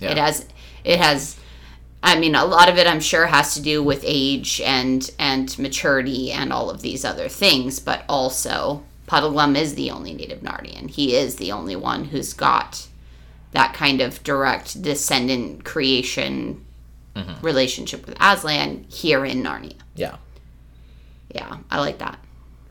yeah 0.00 0.10
it 0.10 0.18
has 0.18 0.46
it 0.82 0.98
has 0.98 1.36
i 2.02 2.18
mean 2.18 2.34
a 2.34 2.44
lot 2.44 2.68
of 2.68 2.78
it 2.78 2.86
i'm 2.86 3.00
sure 3.00 3.26
has 3.26 3.54
to 3.54 3.62
do 3.62 3.82
with 3.82 4.02
age 4.04 4.60
and 4.62 5.10
and 5.18 5.58
maturity 5.58 6.30
and 6.30 6.52
all 6.52 6.70
of 6.70 6.82
these 6.82 7.04
other 7.04 7.28
things 7.28 7.80
but 7.80 8.04
also 8.08 8.82
puddleglum 9.06 9.56
is 9.56 9.74
the 9.74 9.90
only 9.90 10.12
native 10.12 10.40
narnian 10.40 10.90
he 10.90 11.14
is 11.14 11.36
the 11.36 11.52
only 11.52 11.76
one 11.76 12.06
who's 12.06 12.32
got 12.32 12.86
that 13.52 13.72
kind 13.72 14.00
of 14.00 14.22
direct 14.22 14.82
descendant 14.82 15.64
creation 15.64 16.64
mm-hmm. 17.14 17.44
relationship 17.44 18.06
with 18.06 18.16
aslan 18.20 18.84
here 18.88 19.24
in 19.24 19.42
narnia. 19.42 19.76
Yeah. 19.94 20.16
yeah 21.34 21.58
i 21.70 21.80
like 21.80 21.98
that. 21.98 22.18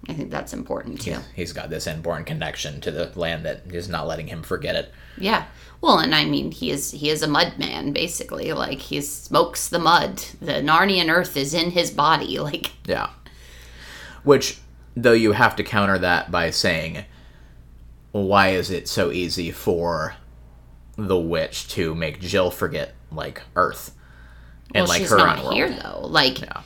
I 0.07 0.13
think 0.13 0.29
that's 0.29 0.53
important 0.53 1.01
too. 1.01 1.17
He's 1.35 1.51
got 1.51 1.71
this 1.71 1.87
inborn 1.87 2.25
connection 2.25 2.79
to 2.81 2.91
the 2.91 3.11
land 3.15 3.45
that 3.45 3.63
is 3.73 3.89
not 3.89 4.05
letting 4.05 4.27
him 4.27 4.43
forget 4.43 4.75
it. 4.75 4.93
Yeah. 5.17 5.45
Well, 5.81 5.99
and 5.99 6.15
I 6.15 6.25
mean, 6.25 6.51
he 6.51 6.71
is 6.71 6.91
he 6.91 7.09
is 7.09 7.21
a 7.21 7.27
mud 7.27 7.53
man 7.59 7.91
basically. 7.93 8.51
Like 8.53 8.79
he 8.79 9.01
smokes 9.01 9.67
the 9.69 9.79
mud. 9.79 10.17
The 10.41 10.53
Narnian 10.53 11.09
earth 11.09 11.37
is 11.37 11.53
in 11.53 11.71
his 11.71 11.91
body. 11.91 12.37
Like 12.39 12.71
Yeah. 12.85 13.09
Which, 14.23 14.59
though, 14.95 15.13
you 15.13 15.33
have 15.33 15.55
to 15.57 15.63
counter 15.63 15.99
that 15.99 16.31
by 16.31 16.49
saying, 16.49 17.05
why 18.11 18.49
is 18.49 18.71
it 18.71 18.87
so 18.87 19.11
easy 19.11 19.51
for 19.51 20.15
the 20.97 21.17
witch 21.19 21.67
to 21.69 21.93
make 21.93 22.21
Jill 22.21 22.49
forget, 22.49 22.95
like, 23.11 23.43
Earth? 23.55 23.93
And, 24.73 24.83
well, 24.83 24.87
like, 24.89 25.01
she's 25.01 25.09
her 25.11 25.17
not 25.17 25.37
own 25.39 25.43
world? 25.43 25.53
here 25.55 25.69
though. 25.69 26.07
Like 26.07 26.41
Yeah. 26.41 26.61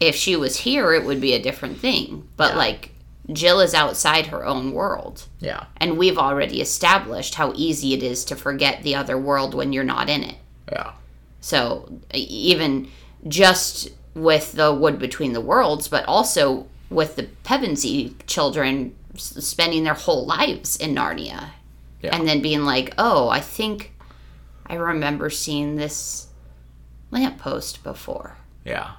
if 0.00 0.14
she 0.14 0.34
was 0.36 0.56
here, 0.56 0.92
it 0.94 1.04
would 1.04 1.20
be 1.20 1.34
a 1.34 1.42
different 1.42 1.78
thing. 1.78 2.26
But 2.38 2.52
Yeah. 2.52 2.58
like 2.58 2.90
Jill 3.32 3.60
is 3.60 3.72
outside 3.74 4.26
her 4.26 4.44
own 4.44 4.72
world, 4.72 5.24
Yeah. 5.40 5.64
and 5.78 5.96
we've 5.96 6.18
already 6.18 6.60
established 6.60 7.36
how 7.36 7.52
easy 7.56 7.94
it 7.94 8.02
is 8.02 8.24
to 8.26 8.36
forget 8.36 8.82
the 8.82 8.94
other 8.94 9.16
world 9.18 9.54
when 9.54 9.72
you're 9.72 9.82
not 9.84 10.10
in 10.10 10.22
it. 10.22 10.36
Yeah. 10.70 10.92
So 11.40 11.90
even 12.12 12.88
just 13.26 13.88
with 14.14 14.52
the 14.52 14.72
wood 14.74 14.98
between 14.98 15.32
the 15.32 15.40
worlds, 15.40 15.88
but 15.88 16.04
also 16.06 16.66
with 16.90 17.16
the 17.16 17.24
Pevensie 17.44 18.14
children 18.26 18.94
spending 19.16 19.84
their 19.84 19.94
whole 19.94 20.26
lives 20.26 20.76
in 20.76 20.94
Narnia, 20.94 21.50
Yeah. 22.02 22.14
and 22.14 22.28
then 22.28 22.42
being 22.42 22.64
like, 22.64 22.92
"Oh, 22.98 23.28
I 23.28 23.40
think 23.40 23.92
I 24.66 24.74
remember 24.74 25.30
seeing 25.30 25.76
this 25.76 26.26
lamppost 27.10 27.82
before," 27.82 28.36
Yeah. 28.64 28.90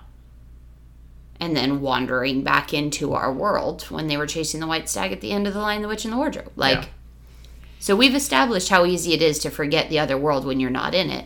And 1.40 1.56
then 1.56 1.82
wandering 1.82 2.44
back 2.44 2.74
into 2.74 3.14
our 3.14 3.32
world 3.32 3.84
when 3.90 4.08
they 4.08 4.16
were 4.16 4.26
chasing 4.28 4.62
the 4.62 4.68
white 4.68 4.88
stag 4.90 5.12
at 5.12 5.20
the 5.22 5.32
end 5.32 5.48
of 5.48 5.54
the 5.54 5.60
Lion 5.60 5.82
the 5.82 5.88
Witch, 5.88 6.06
and 6.06 6.14
the 6.14 6.18
Wardrobe. 6.18 6.52
Like, 6.56 6.84
Yeah. 6.84 6.86
so 7.80 7.96
we've 7.96 8.16
established 8.16 8.70
how 8.70 8.86
easy 8.86 9.14
it 9.14 9.22
is 9.22 9.40
to 9.40 9.50
forget 9.50 9.90
the 9.90 10.00
other 10.00 10.18
world 10.18 10.46
when 10.46 10.60
you're 10.62 10.70
not 10.70 10.96
in 10.96 11.10
it. 11.10 11.26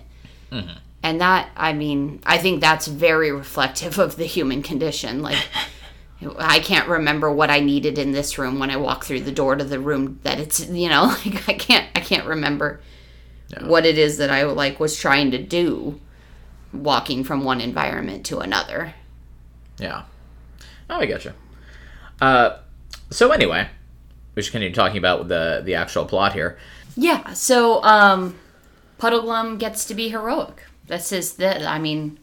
Mm-hmm. 0.51 0.77
And 1.03 1.21
that, 1.21 1.49
I 1.55 1.73
mean, 1.73 2.21
I 2.25 2.37
think 2.39 2.59
that's 2.59 2.87
very 2.87 3.31
reflective 3.31 3.99
of 3.99 4.15
the 4.17 4.25
human 4.25 4.63
condition. 4.63 5.21
Like, 5.21 5.37
I 6.37 6.59
can't 6.59 6.89
remember 6.89 7.31
what 7.31 7.49
I 7.49 7.59
needed 7.59 7.97
in 7.97 8.11
this 8.11 8.37
room 8.37 8.59
when 8.59 8.71
I 8.71 8.75
walk 8.77 9.05
through 9.05 9.21
the 9.21 9.31
door 9.31 9.55
to 9.55 9.63
the 9.63 9.79
room 9.79 10.19
that 10.23 10.39
it's, 10.39 10.67
you 10.67 10.89
know, 10.89 11.03
like 11.25 11.47
I 11.47 11.53
can't, 11.53 11.87
I 11.95 11.99
can't 12.01 12.25
remember 12.25 12.81
what 13.61 13.85
it 13.85 13.97
is 13.97 14.17
that 14.17 14.29
I 14.29 14.43
like 14.43 14.79
was 14.79 14.99
trying 14.99 15.31
to 15.31 15.37
do 15.41 15.99
walking 16.73 17.23
from 17.23 17.43
one 17.43 17.61
environment 17.61 18.25
to 18.27 18.39
another. 18.39 18.93
Yeah. 19.79 20.03
Oh, 20.89 20.95
I 20.99 21.05
gotcha. 21.05 21.33
Uh, 22.21 22.57
so 23.09 23.31
anyway, 23.31 23.67
we 24.35 24.41
should 24.41 24.51
continue 24.51 24.73
talking 24.73 24.97
about 24.97 25.27
the 25.27 25.61
the 25.63 25.75
actual 25.75 26.05
plot 26.05 26.33
here. 26.33 26.57
Yeah, 26.95 27.33
so 27.33 27.81
um 27.83 28.35
Puddleglum 28.99 29.57
gets 29.59 29.85
to 29.85 29.93
be 29.93 30.09
heroic. 30.09 30.63
This 30.87 31.11
is 31.11 31.33
the 31.33 31.65
I 31.67 31.79
mean, 31.79 32.19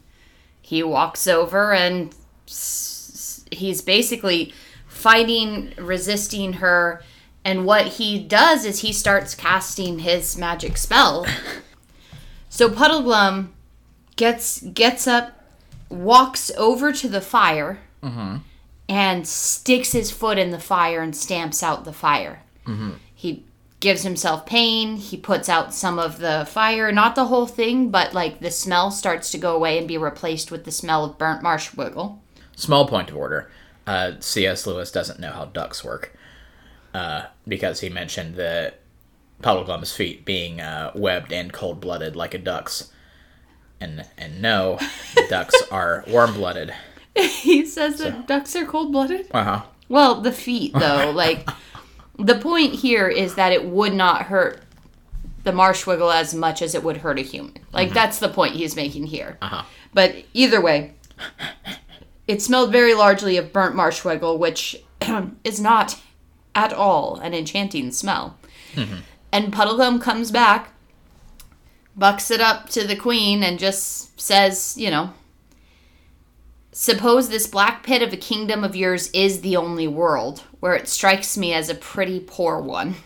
he 0.61 0.83
walks 0.83 1.27
over 1.27 1.73
and 1.73 2.15
s- 2.47 3.45
he's 3.51 3.81
basically 3.81 4.53
fighting, 4.87 5.73
resisting 5.79 6.55
her, 6.55 7.03
and 7.45 7.65
what 7.65 7.87
he 7.87 8.19
does 8.19 8.65
is 8.65 8.81
he 8.81 8.93
starts 8.93 9.35
casting 9.35 10.01
his 10.01 10.37
magic 10.37 10.77
spell. 10.77 11.27
So 12.49 12.71
Puddleglum 12.71 13.49
gets 14.17 14.61
gets 14.63 15.07
up, 15.07 15.36
walks 15.89 16.51
over 16.57 16.93
to 16.93 17.09
the 17.09 17.21
fire, 17.21 17.79
and 18.89 19.27
sticks 19.27 19.93
his 19.93 20.11
foot 20.11 20.39
in 20.39 20.51
the 20.51 20.61
fire 20.61 21.01
and 21.01 21.15
stamps 21.17 21.63
out 21.63 21.85
the 21.85 21.93
fire. 21.93 22.43
He 23.15 23.45
gives 23.81 24.03
himself 24.03 24.47
pain. 24.47 24.97
He 24.97 25.17
puts 25.17 25.49
out 25.49 25.75
some 25.75 25.99
of 25.99 26.19
the 26.19 26.47
fire, 26.49 26.91
not 26.93 27.15
the 27.15 27.27
whole 27.27 27.47
thing, 27.47 27.91
but 27.91 28.15
like 28.15 28.41
the 28.41 28.51
smell 28.51 28.91
starts 28.91 29.31
to 29.33 29.39
go 29.39 29.55
away 29.55 29.79
and 29.79 29.87
be 29.89 29.99
replaced 29.99 30.51
with 30.51 30.65
the 30.65 30.71
smell 30.73 31.05
of 31.05 31.19
burnt 31.19 31.43
marsh 31.43 31.75
wiggle. 31.75 32.21
Small 32.55 32.87
point 32.89 33.11
of 33.11 33.17
order. 33.17 33.51
Uh, 33.87 34.13
C.S. 34.21 34.67
Lewis 34.67 34.91
doesn't 34.91 35.21
know 35.21 35.31
how 35.31 35.45
ducks 35.47 35.85
work 35.85 36.17
uh, 36.95 37.27
because 37.47 37.81
he 37.81 37.89
mentioned 37.89 38.35
the 38.35 38.75
Puddleglum's 39.43 39.95
feet 39.95 40.25
being 40.25 40.61
uh, 40.61 40.91
webbed 40.95 41.33
and 41.33 41.53
cold 41.53 41.81
blooded 41.81 42.17
like 42.17 42.35
a 42.35 42.39
duck's. 42.39 42.91
And, 43.81 44.05
and 44.17 44.41
no, 44.41 44.79
ducks 45.29 45.55
are 45.71 46.05
warm 46.09 46.35
blooded. 46.35 46.73
he 47.15 47.65
says 47.67 47.99
that 47.99 48.27
ducks 48.27 48.55
are 48.57 48.65
cold 48.67 48.93
blooded. 48.93 49.27
Uh 49.33 49.45
huh. 49.45 49.63
Well, 49.89 50.21
the 50.21 50.33
feet, 50.33 50.73
though, 50.75 51.11
like 51.15 51.49
the 52.19 52.37
point 52.37 52.75
here 52.75 53.09
is 53.09 53.35
that 53.35 53.53
it 53.53 53.65
would 53.67 53.93
not 53.95 54.23
hurt 54.23 54.63
the 55.45 55.53
marsh 55.53 55.87
wiggle 55.87 56.11
as 56.11 56.35
much 56.35 56.61
as 56.61 56.75
it 56.75 56.83
would 56.83 56.97
hurt 56.99 57.19
a 57.19 57.23
human. 57.23 57.55
Like 57.73 57.93
that's 57.93 58.19
the 58.19 58.29
point 58.29 58.55
he's 58.55 58.75
making 58.75 59.07
here. 59.07 59.39
Uh 59.41 59.49
huh. 59.49 59.63
But 59.95 60.17
either 60.35 60.61
way, 60.61 60.95
it 62.27 62.43
smelled 62.43 62.73
very 62.73 62.95
largely 62.95 63.37
of 63.37 63.53
burnt 63.53 63.77
marsh 63.77 64.05
wiggle, 64.05 64.39
which 64.39 64.83
is 65.45 65.61
not 65.61 66.01
at 66.55 66.73
all 66.73 67.17
an 67.17 67.33
enchanting 67.35 67.93
smell. 67.93 68.39
And 69.33 69.53
Puddleglum 69.53 70.01
comes 70.01 70.31
back, 70.31 70.71
bucks 71.97 72.31
it 72.31 72.41
up 72.41 72.69
to 72.71 72.87
the 72.87 72.97
queen, 72.97 73.43
and 73.43 73.59
just 73.59 74.21
says, 74.21 74.77
you 74.77 74.91
know, 74.91 75.13
Suppose 76.79 77.31
this 77.31 77.47
black 77.47 77.85
pit 77.85 78.03
of 78.03 78.13
a 78.13 78.19
kingdom 78.19 78.63
of 78.63 78.77
yours 78.77 79.09
is 79.13 79.41
the 79.41 79.57
only 79.57 79.89
world, 79.89 80.43
where 80.61 80.75
it 80.75 80.89
strikes 80.89 81.39
me 81.39 81.55
as 81.55 81.71
a 81.71 81.75
pretty 81.75 82.21
poor 82.21 82.61
one. 82.61 82.97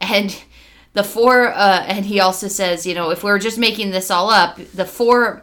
And 0.00 0.34
the 0.94 1.04
four, 1.04 1.48
uh, 1.48 1.84
and 1.86 2.06
he 2.06 2.20
also 2.20 2.48
says, 2.48 2.86
you 2.86 2.94
know, 2.94 3.10
if 3.10 3.22
we're 3.22 3.38
just 3.38 3.58
making 3.58 3.90
this 3.90 4.10
all 4.10 4.30
up, 4.30 4.58
the 4.72 4.86
four, 4.86 5.42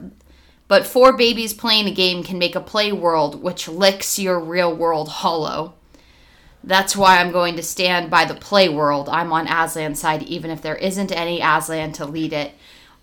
but 0.68 0.88
four 0.88 1.16
babies 1.16 1.54
playing 1.54 1.86
a 1.86 1.92
game 1.92 2.24
can 2.24 2.40
make 2.40 2.56
a 2.56 2.60
play 2.60 2.92
world 2.92 3.44
which 3.44 3.68
licks 3.68 4.18
your 4.18 4.40
real 4.40 4.76
world 4.76 5.08
hollow. 5.08 5.76
That's 6.64 6.96
why 6.96 7.18
I'm 7.18 7.32
going 7.32 7.56
to 7.56 7.64
stand 7.64 8.10
by 8.10 8.26
the 8.26 8.36
play 8.36 8.70
world. 8.70 9.10
I'm 9.10 9.34
on 9.34 9.48
Aslan's 9.48 10.00
side, 10.00 10.24
even 10.24 10.52
if 10.52 10.62
there 10.62 10.76
isn't 10.76 11.12
any 11.12 11.42
Aslan 11.42 11.92
to 11.94 12.06
lead 12.06 12.34
it. 12.34 12.54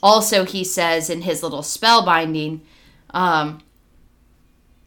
Also, 0.02 0.44
he 0.44 0.62
says 0.62 1.10
in 1.10 1.22
his 1.22 1.42
little 1.42 1.64
spell 1.64 2.04
binding, 2.04 2.60
um, 3.10 3.60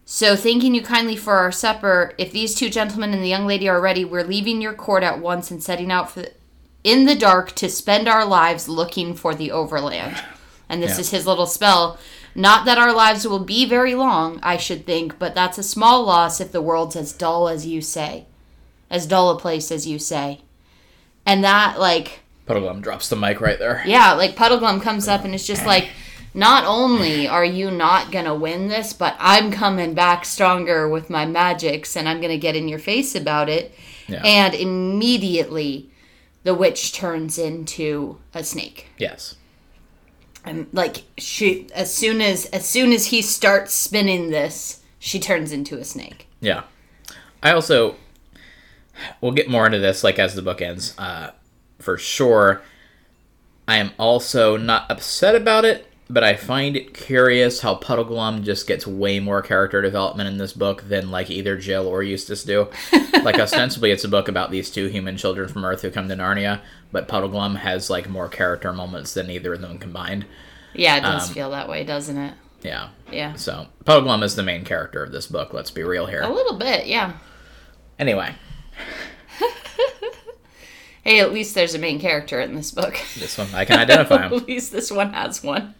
so 0.06 0.36
thanking 0.36 0.74
you 0.74 0.82
kindly 0.82 1.16
for 1.16 1.36
our 1.36 1.52
supper. 1.52 2.14
If 2.18 2.32
these 2.32 2.56
two 2.56 2.70
gentlemen 2.70 3.14
and 3.14 3.24
the 3.24 3.30
young 3.30 3.46
lady 3.46 3.68
are 3.68 3.82
ready, 3.82 4.06
we're 4.06 4.24
leaving 4.24 4.62
your 4.62 4.74
court 4.74 5.04
at 5.04 5.20
once 5.20 5.52
and 5.52 5.62
setting 5.62 5.92
out 5.92 6.12
for 6.12 6.26
in 6.84 7.06
the 7.06 7.16
dark 7.16 7.52
to 7.54 7.70
spend 7.70 8.08
our 8.08 8.26
lives 8.26 8.68
looking 8.68 9.14
for 9.16 9.36
the 9.36 9.52
overland. 9.52 10.22
And 10.68 10.82
this 10.82 10.96
Yeah. 10.96 11.02
is 11.02 11.10
his 11.12 11.28
little 11.28 11.46
spell. 11.46 11.98
Not 12.34 12.66
that 12.66 12.78
our 12.78 12.94
lives 12.94 13.28
will 13.28 13.44
be 13.44 13.66
very 13.66 13.94
long, 13.94 14.40
I 14.42 14.58
should 14.58 14.86
think, 14.86 15.20
but 15.20 15.36
that's 15.36 15.58
a 15.58 15.64
small 15.64 16.04
loss 16.04 16.40
if 16.40 16.52
the 16.52 16.62
world's 16.62 16.96
as 16.96 17.12
dull 17.12 17.48
as 17.50 17.66
you 17.66 17.82
say. 17.82 18.26
As 18.92 19.08
dull 19.08 19.32
a 19.32 19.40
place 19.40 19.72
as 19.72 19.88
you 19.88 19.98
say. 19.98 20.42
And 21.26 21.44
that, 21.44 21.80
like, 21.80 22.20
Puddleglum 22.46 22.82
drops 22.82 23.10
the 23.10 23.16
mic 23.16 23.42
right 23.42 23.58
there. 23.58 23.82
yeah, 23.86 24.14
like 24.14 24.36
Puddleglum 24.36 24.82
comes 24.82 25.08
up 25.08 25.24
and 25.24 25.34
it's 25.34 25.48
just 25.48 25.66
like, 25.66 25.90
not 26.34 26.66
only 26.66 27.28
are 27.28 27.46
you 27.46 27.72
not 27.72 28.12
gonna 28.12 28.36
win 28.36 28.68
this, 28.68 28.94
but 28.94 29.16
I'm 29.20 29.52
coming 29.52 29.94
back 29.94 30.26
stronger 30.26 30.88
with 30.90 31.10
my 31.10 31.26
magics 31.26 31.96
and 31.96 32.10
I'm 32.10 32.22
gonna 32.22 32.38
get 32.38 32.56
in 32.56 32.68
your 32.68 32.80
face 32.80 33.16
about 33.16 33.50
it. 33.50 33.74
Yeah. 34.08 34.22
And 34.26 34.54
immediately 34.54 35.90
the 36.44 36.54
witch 36.54 36.94
turns 36.94 37.38
into 37.38 38.18
a 38.34 38.44
snake. 38.44 38.88
Yes. 38.98 39.36
And 40.44 40.68
like 40.74 41.04
she 41.18 41.68
as 41.76 41.94
soon 41.94 42.22
as 42.22 42.46
as 42.48 42.68
soon 42.68 42.92
as 42.92 43.08
he 43.08 43.22
starts 43.22 43.74
spinning 43.74 44.32
this, 44.32 44.82
she 45.00 45.20
turns 45.20 45.52
into 45.52 45.78
a 45.78 45.84
snake. 45.84 46.28
Yeah. 46.40 46.64
I 47.44 47.52
also 47.52 47.96
we'll 49.22 49.32
get 49.32 49.50
more 49.50 49.66
into 49.66 49.80
this 49.80 50.04
like 50.04 50.20
as 50.20 50.36
the 50.36 50.42
book 50.42 50.62
ends. 50.62 50.94
Uh 50.98 51.32
for 51.80 51.98
sure. 51.98 52.62
I 53.68 53.78
am 53.78 53.92
also 53.98 54.58
not 54.58 54.90
upset 54.92 55.34
about 55.36 55.66
it, 55.66 55.88
but 56.10 56.24
I 56.24 56.36
find 56.36 56.76
it 56.76 56.94
curious 56.94 57.62
how 57.62 57.76
Puddleglum 57.76 58.44
just 58.44 58.68
gets 58.68 58.86
way 58.86 59.20
more 59.20 59.42
character 59.42 59.82
development 59.82 60.28
in 60.30 60.38
this 60.38 60.52
book 60.54 60.84
than 60.90 61.10
like 61.10 61.30
either 61.30 61.58
Jill 61.58 61.88
or 61.88 62.04
Eustace 62.04 62.44
do. 62.44 62.68
like 63.24 63.40
ostensibly 63.40 63.92
it's 63.92 64.04
a 64.04 64.10
book 64.10 64.28
about 64.28 64.52
these 64.52 64.70
two 64.70 64.88
human 64.88 65.16
children 65.18 65.48
from 65.48 65.64
Earth 65.64 65.82
who 65.84 65.90
come 65.92 66.10
to 66.10 66.16
Narnia, 66.16 66.60
but 66.92 67.08
Puddleglum 67.08 67.56
has 67.58 67.90
like 67.90 68.10
more 68.10 68.28
character 68.28 68.74
moments 68.74 69.14
than 69.14 69.30
either 69.30 69.54
of 69.54 69.62
them 69.62 69.78
combined. 69.78 70.26
Yeah, 70.74 70.98
it 70.98 71.02
does 71.02 71.30
Um, 71.30 71.34
feel 71.34 71.50
that 71.52 71.70
way, 71.70 71.84
doesn't 71.84 72.18
it? 72.18 72.34
Yeah. 72.64 72.90
Yeah. 73.12 73.34
So 73.36 73.68
Puddleglum 73.86 74.22
is 74.24 74.36
the 74.36 74.44
main 74.44 74.66
character 74.66 75.04
of 75.04 75.12
this 75.12 75.28
book, 75.28 75.54
let's 75.54 75.72
be 75.72 75.84
real 75.84 76.06
here. 76.08 76.22
A 76.22 76.30
little 76.34 76.58
bit, 76.58 76.88
yeah. 76.88 77.14
Anyway, 77.98 78.34
Hey, 81.04 81.20
at 81.20 81.34
least 81.34 81.56
there's 81.56 81.74
a 81.76 81.80
main 81.80 82.00
character 82.00 82.40
in 82.40 82.56
this 82.56 82.72
book. 82.72 82.98
this 83.20 83.38
one 83.38 83.48
I 83.54 83.66
can 83.66 83.80
identify 83.80 84.18
him. 84.28 84.34
at 84.34 84.48
least 84.48 84.72
this 84.72 84.92
one 84.92 85.14
has 85.14 85.44
one. 85.44 85.74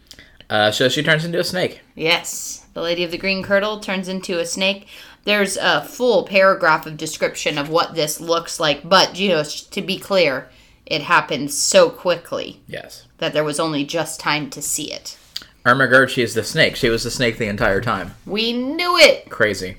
Uh, 0.50 0.70
so 0.70 0.88
she 0.88 1.02
turns 1.02 1.24
into 1.24 1.38
a 1.40 1.44
snake. 1.44 1.80
Yes, 1.94 2.66
the 2.74 2.82
Lady 2.82 3.04
of 3.04 3.10
the 3.10 3.18
Green 3.18 3.42
Kirtle 3.42 3.80
turns 3.80 4.08
into 4.08 4.38
a 4.38 4.44
snake. 4.46 4.86
There's 5.24 5.56
a 5.56 5.82
full 5.82 6.24
paragraph 6.24 6.84
of 6.84 6.96
description 6.96 7.56
of 7.56 7.68
what 7.70 7.94
this 7.94 8.20
looks 8.20 8.58
like, 8.60 8.86
but 8.88 9.18
you 9.18 9.28
know, 9.28 9.44
to 9.44 9.80
be 9.80 9.98
clear, 9.98 10.48
it 10.84 11.02
happened 11.02 11.52
so 11.52 11.88
quickly 11.88 12.60
Yes. 12.66 13.06
that 13.18 13.32
there 13.32 13.44
was 13.44 13.60
only 13.60 13.84
just 13.84 14.18
time 14.20 14.50
to 14.50 14.60
see 14.60 14.92
it. 14.92 15.16
Ermagerd, 15.64 16.18
is 16.18 16.34
the 16.34 16.42
snake. 16.42 16.74
She 16.74 16.88
was 16.90 17.04
the 17.04 17.10
snake 17.10 17.38
the 17.38 17.46
entire 17.46 17.80
time. 17.80 18.14
We 18.26 18.52
knew 18.52 18.98
it. 18.98 19.30
Crazy. 19.30 19.76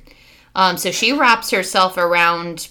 Um, 0.56 0.77
so 0.77 0.91
she 0.91 1.12
wraps 1.12 1.51
herself 1.51 1.97
around 1.97 2.69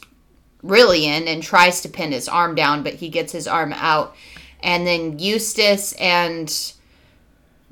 Rilian 0.64 1.26
and 1.26 1.42
tries 1.42 1.80
to 1.80 1.88
pin 1.88 2.12
his 2.12 2.28
arm 2.28 2.54
down, 2.54 2.82
but 2.82 2.94
he 2.94 3.08
gets 3.08 3.32
his 3.32 3.48
arm 3.48 3.72
out. 3.74 4.14
And 4.60 4.86
then 4.86 5.18
Eustace 5.18 5.92
and 5.94 6.48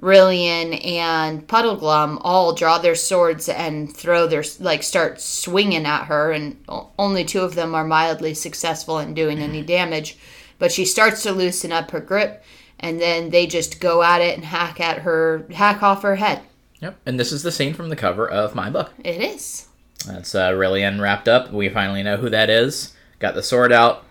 Rilian 0.00 0.85
and 0.85 1.46
Puddleglum 1.46 2.18
all 2.22 2.55
draw 2.55 2.79
their 2.79 2.94
swords 2.94 3.48
and 3.48 3.94
throw 3.94 4.26
their 4.26 4.44
like 4.59 4.83
start 4.83 5.20
swinging 5.20 5.85
at 5.85 6.07
her, 6.07 6.33
and 6.33 6.57
only 6.98 7.24
two 7.24 7.42
of 7.42 7.55
them 7.55 7.74
are 7.74 7.85
mildly 7.85 8.35
successful 8.35 8.98
in 8.98 9.14
doing 9.14 9.38
any 9.38 9.59
mm-hmm. 9.59 9.66
damage. 9.66 10.18
But 10.59 10.72
she 10.72 10.85
starts 10.85 11.22
to 11.22 11.33
loosen 11.33 11.70
up 11.70 11.90
her 11.90 12.00
grip, 12.00 12.42
and 12.79 13.00
then 13.00 13.31
they 13.31 13.46
just 13.46 13.81
go 13.81 14.03
at 14.03 14.20
it 14.20 14.37
and 14.37 14.44
hack 14.44 14.81
at 14.81 14.98
her, 14.98 15.46
hack 15.53 15.83
off 15.83 16.03
her 16.03 16.16
head. 16.16 16.40
Yep. 16.81 16.96
And 17.05 17.20
this 17.20 17.31
is 17.31 17.42
the 17.42 17.53
scene 17.53 17.74
from 17.74 17.90
the 17.90 17.96
cover 17.96 18.29
of 18.29 18.55
my 18.55 18.70
book. 18.70 18.92
It 19.05 19.20
is. 19.20 19.66
That's 20.06 20.34
uh, 20.34 20.50
Rilian 20.52 21.00
wrapped 21.00 21.28
up. 21.28 21.52
We 21.52 21.68
finally 21.68 22.02
know 22.02 22.16
who 22.16 22.30
that 22.30 22.50
is. 22.50 22.94
Got 23.18 23.34
the 23.34 23.42
sword 23.42 23.72
out. 23.72 24.04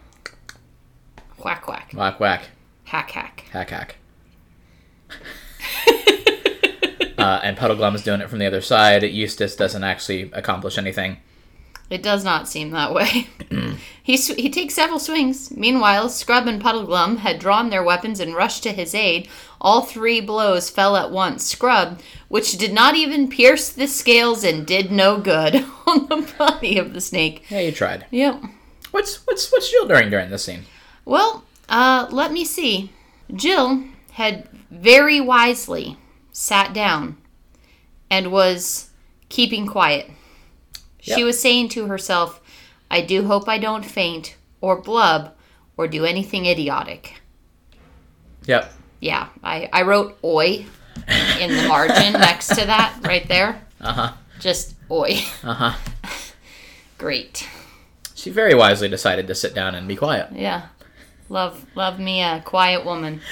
Whack 1.44 1.68
whack, 1.68 1.92
Whack, 1.94 2.20
whack. 2.20 2.50
hack 2.84 3.12
hack. 3.12 3.46
Hack, 3.52 3.70
hack. 3.70 3.96
uh, 7.18 7.40
and 7.44 7.58
is 7.96 8.04
doing 8.04 8.22
it 8.22 8.30
from 8.30 8.40
the 8.40 8.46
other 8.46 8.62
side. 8.62 9.04
Eustace 9.04 9.56
doesn't 9.56 9.84
actually 9.84 10.30
accomplish 10.34 10.78
anything. 10.78 11.18
It 11.90 12.04
does 12.04 12.24
not 12.24 12.48
seem 12.48 12.70
that 12.72 12.94
way. 12.94 13.28
he, 14.04 14.16
sw- 14.16 14.36
he 14.36 14.50
takes 14.50 14.76
several 14.76 15.00
swings. 15.00 15.50
Meanwhile, 15.52 16.10
Scrub 16.10 16.48
and 16.48 16.62
Puddleglum 16.62 17.18
had 17.18 17.40
drawn 17.40 17.70
their 17.70 17.84
weapons 17.84 18.20
and 18.20 18.36
rushed 18.36 18.62
to 18.64 18.72
his 18.72 18.94
aid. 18.94 19.28
All 19.60 19.82
three 19.82 20.22
blows 20.22 20.70
fell 20.70 20.96
at 20.96 21.12
once. 21.12 21.44
Scrub, 21.46 22.00
which 22.28 22.58
did 22.58 22.74
not 22.74 22.96
even 22.96 23.28
pierce 23.28 23.70
the 23.70 23.88
scales 23.88 24.44
and 24.44 24.68
did 24.68 24.92
no 24.92 25.20
good 25.20 25.56
on 25.88 26.08
the 26.08 26.32
body 26.38 26.78
of 26.78 26.94
the 26.94 27.02
snake. 27.02 27.46
Yeah, 27.50 27.62
you 27.62 27.72
tried. 27.72 28.06
Yep. 28.12 28.44
What's 28.92 29.26
what's 29.28 29.52
what's 29.52 29.70
Jill 29.70 29.88
doing 29.88 30.10
during 30.10 30.30
this 30.30 30.44
scene? 30.44 30.66
Well, 31.06 31.44
uh, 31.68 32.08
let 32.12 32.32
me 32.32 32.46
see. 32.46 32.92
Jill 33.34 33.84
had 34.14 34.48
very 34.72 35.20
wisely 35.22 35.98
sat 36.32 36.74
down 36.74 37.18
and 38.10 38.32
was 38.32 38.90
keeping 39.30 39.68
quiet. 39.68 40.10
She 41.16 41.24
was 41.24 41.42
saying 41.42 41.70
to 41.70 41.88
herself, 41.88 42.42
I 42.92 43.02
do 43.02 43.26
hope 43.26 43.48
I 43.48 43.58
don't 43.58 43.86
faint 43.86 44.36
or 44.62 44.82
blub 44.82 45.34
or 45.78 45.88
do 45.88 46.06
anything 46.06 46.46
idiotic. 46.46 47.22
Yep. 48.46 48.74
Yeah, 49.00 49.30
I, 49.44 49.70
I 49.72 49.84
wrote 49.84 50.18
oi 50.24 50.66
in 51.40 51.56
the 51.56 51.66
margin 51.68 52.14
next 52.20 52.50
to 52.50 52.66
that 52.66 53.00
right 53.04 53.28
there. 53.28 53.62
Uh 53.80 53.94
huh. 53.94 54.14
Just 54.40 54.76
oi. 54.92 55.20
Uh 55.44 55.54
huh. 55.54 55.74
Great. 56.98 57.48
She 58.16 58.30
very 58.30 58.54
wisely 58.54 58.90
decided 58.90 59.28
to 59.28 59.36
sit 59.36 59.54
down 59.56 59.76
and 59.76 59.88
be 59.88 59.96
quiet. 59.96 60.32
Yeah. 60.34 60.68
Love 61.30 61.66
love 61.76 62.00
me 62.00 62.22
a 62.22 62.42
quiet 62.44 62.84
woman. 62.84 63.22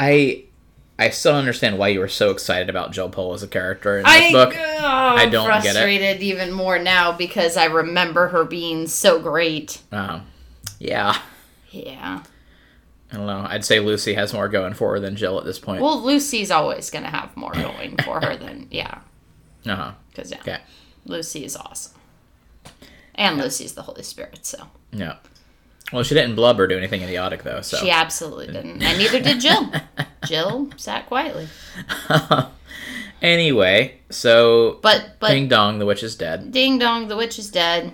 I 0.00 0.44
I 1.00 1.10
still 1.10 1.34
understand 1.34 1.78
why 1.78 1.88
you 1.88 2.00
were 2.00 2.08
so 2.08 2.30
excited 2.30 2.68
about 2.68 2.92
Jill 2.92 3.08
Pole 3.08 3.32
as 3.34 3.42
a 3.42 3.48
character 3.48 3.98
in 3.98 4.04
this 4.04 4.32
book. 4.32 4.54
Oh, 4.56 4.86
I 4.86 5.26
don't 5.26 5.48
get 5.48 5.58
it. 5.58 5.62
frustrated 5.72 6.22
even 6.22 6.52
more 6.52 6.78
now 6.78 7.10
because 7.12 7.56
I 7.56 7.64
remember 7.64 8.28
her 8.28 8.44
being 8.44 8.86
so 8.86 9.18
great. 9.20 9.80
Um, 9.90 10.26
yeah. 10.78 11.18
Yeah. 11.70 12.22
I 13.12 13.16
don't 13.16 13.26
know. 13.26 13.46
I'd 13.48 13.64
say 13.64 13.80
Lucy 13.80 14.14
has 14.14 14.32
more 14.32 14.48
going 14.48 14.74
for 14.74 14.92
her 14.92 15.00
than 15.00 15.16
Jill 15.16 15.38
at 15.38 15.44
this 15.44 15.58
point. 15.58 15.82
Well, 15.82 16.00
Lucy's 16.00 16.50
always 16.50 16.90
going 16.90 17.04
to 17.04 17.10
have 17.10 17.36
more 17.36 17.52
going 17.52 17.96
for 18.04 18.20
her 18.20 18.36
than 18.36 18.68
yeah, 18.70 18.98
Uh 19.66 19.74
huh. 19.76 19.92
because 20.10 20.30
yeah, 20.30 20.38
Okay. 20.40 20.58
Lucy 21.06 21.44
is 21.44 21.56
awesome, 21.56 21.94
and 23.16 23.38
Lucy's 23.38 23.72
the 23.74 23.82
Holy 23.82 24.02
Spirit, 24.02 24.44
so 24.46 24.64
Yeah. 24.92 25.16
Well, 25.92 26.02
she 26.04 26.14
didn't 26.14 26.36
blub 26.36 26.60
or 26.60 26.66
do 26.66 26.76
anything 26.78 27.02
idiotic 27.02 27.42
though. 27.42 27.60
So. 27.62 27.78
she 27.78 27.90
absolutely 27.90 28.46
didn't, 28.46 28.82
and 28.82 28.98
neither 28.98 29.20
did 29.20 29.40
Jill. 29.40 29.72
Jill 30.26 30.70
sat 30.76 31.06
quietly, 31.06 31.48
anyway, 33.22 33.98
so 34.10 34.78
but 34.82 35.16
but 35.18 35.30
Ding 35.30 35.48
Dong, 35.48 35.78
the 35.78 35.86
witch 35.86 36.02
is 36.02 36.14
dead. 36.16 36.52
Ding 36.52 36.78
dong, 36.78 37.08
the 37.08 37.16
witch 37.16 37.38
is 37.38 37.50
dead. 37.50 37.92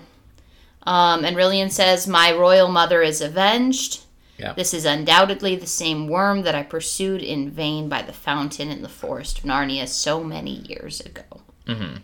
Um, 0.83 1.25
and 1.25 1.35
Rilian 1.35 1.69
says, 1.69 2.07
My 2.07 2.31
royal 2.31 2.69
mother 2.69 3.01
is 3.01 3.19
avenged. 3.21 4.01
Yeah. 4.37 4.53
This 4.53 4.73
is 4.73 4.85
undoubtedly 4.85 5.55
the 5.55 5.67
same 5.67 6.07
worm 6.07 6.43
that 6.43 6.55
I 6.55 6.63
pursued 6.63 7.21
in 7.21 7.51
vain 7.51 7.89
by 7.89 8.03
the 8.03 8.13
fountain 8.13 8.69
in 8.69 8.83
the 8.83 8.89
forest 8.89 9.39
of 9.39 9.43
Narnia 9.45 9.87
so 9.87 10.23
many 10.23 10.51
years 10.51 11.01
ago. 11.01 11.23
Mhm. 11.65 12.01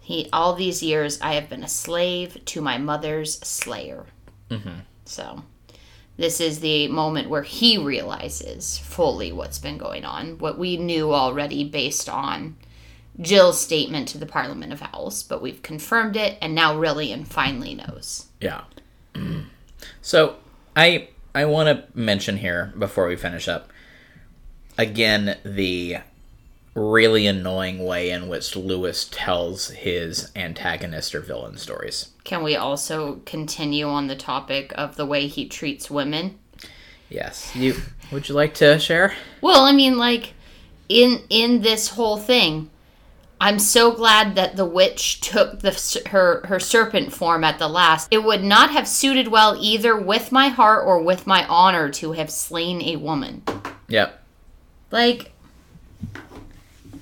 He, 0.00 0.28
all 0.32 0.54
these 0.54 0.82
years, 0.82 1.18
I 1.22 1.34
have 1.34 1.48
been 1.48 1.62
a 1.62 1.68
slave 1.68 2.44
to 2.46 2.60
my 2.60 2.76
mother's 2.76 3.38
slayer. 3.38 4.06
So, 5.12 5.44
this 6.16 6.40
is 6.40 6.60
the 6.60 6.88
moment 6.88 7.28
where 7.28 7.42
he 7.42 7.78
realizes 7.78 8.78
fully 8.78 9.32
what's 9.32 9.58
been 9.58 9.78
going 9.78 10.04
on, 10.04 10.38
what 10.38 10.58
we 10.58 10.76
knew 10.76 11.12
already 11.12 11.64
based 11.64 12.08
on 12.08 12.56
Jill's 13.20 13.60
statement 13.60 14.08
to 14.08 14.18
the 14.18 14.26
Parliament 14.26 14.72
of 14.72 14.82
Owls, 14.82 15.22
but 15.22 15.42
we've 15.42 15.62
confirmed 15.62 16.16
it, 16.16 16.38
and 16.40 16.54
now 16.54 16.74
Rilian 16.74 17.26
finally 17.26 17.74
knows. 17.74 18.26
Yeah. 18.40 18.62
Mm. 19.14 19.46
So 20.00 20.36
I 20.74 21.08
I 21.34 21.44
want 21.44 21.68
to 21.68 21.98
mention 21.98 22.38
here 22.38 22.72
before 22.78 23.06
we 23.06 23.16
finish 23.16 23.48
up 23.48 23.70
again 24.78 25.36
the 25.44 25.98
really 26.74 27.26
annoying 27.26 27.84
way 27.84 28.10
in 28.10 28.28
which 28.28 28.56
Lewis 28.56 29.08
tells 29.10 29.68
his 29.70 30.30
antagonist 30.34 31.14
or 31.14 31.20
villain 31.20 31.58
stories. 31.58 32.08
Can 32.24 32.42
we 32.42 32.56
also 32.56 33.16
continue 33.26 33.86
on 33.86 34.06
the 34.06 34.16
topic 34.16 34.72
of 34.76 34.96
the 34.96 35.06
way 35.06 35.26
he 35.26 35.46
treats 35.48 35.90
women? 35.90 36.38
Yes. 37.10 37.54
You 37.54 37.74
would 38.10 38.28
you 38.28 38.34
like 38.34 38.54
to 38.54 38.78
share? 38.78 39.14
Well, 39.40 39.62
I 39.62 39.72
mean 39.72 39.98
like 39.98 40.32
in 40.88 41.22
in 41.28 41.60
this 41.60 41.88
whole 41.88 42.16
thing, 42.16 42.70
I'm 43.40 43.58
so 43.58 43.92
glad 43.92 44.34
that 44.36 44.56
the 44.56 44.64
witch 44.64 45.20
took 45.20 45.60
the 45.60 46.02
her 46.10 46.46
her 46.46 46.60
serpent 46.60 47.12
form 47.12 47.44
at 47.44 47.58
the 47.58 47.68
last. 47.68 48.08
It 48.10 48.24
would 48.24 48.42
not 48.42 48.70
have 48.70 48.88
suited 48.88 49.28
well 49.28 49.56
either 49.60 49.96
with 49.96 50.32
my 50.32 50.48
heart 50.48 50.86
or 50.86 51.02
with 51.02 51.26
my 51.26 51.46
honor 51.48 51.90
to 51.90 52.12
have 52.12 52.30
slain 52.30 52.80
a 52.82 52.96
woman. 52.96 53.42
Yep. 53.88 54.22
Like 54.90 55.32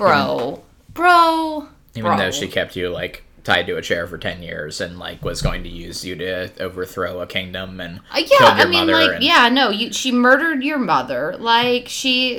bro, 0.00 0.62
bro, 0.94 1.68
Even 1.94 2.10
bro. 2.10 2.16
though 2.18 2.30
she 2.30 2.48
kept 2.48 2.76
you 2.76 2.88
like 2.88 3.22
tied 3.44 3.66
to 3.66 3.76
a 3.76 3.82
chair 3.82 4.06
for 4.06 4.18
10 4.18 4.42
years 4.42 4.80
and 4.82 4.98
like 4.98 5.24
was 5.24 5.40
going 5.42 5.62
to 5.62 5.68
use 5.68 6.04
you 6.04 6.14
to 6.16 6.50
overthrow 6.62 7.20
a 7.20 7.26
kingdom 7.26 7.80
and 7.80 8.00
Uh, 8.14 8.18
yeah, 8.18 8.24
killed 8.38 8.58
your 8.58 8.66
I 8.66 8.70
mean, 8.70 8.86
like, 8.88 9.10
and- 9.16 9.24
yeah, 9.24 9.48
no, 9.48 9.70
you. 9.70 9.92
She 9.92 10.12
murdered 10.12 10.62
your 10.62 10.78
mother. 10.78 11.36
Like 11.38 11.88
she, 11.88 12.36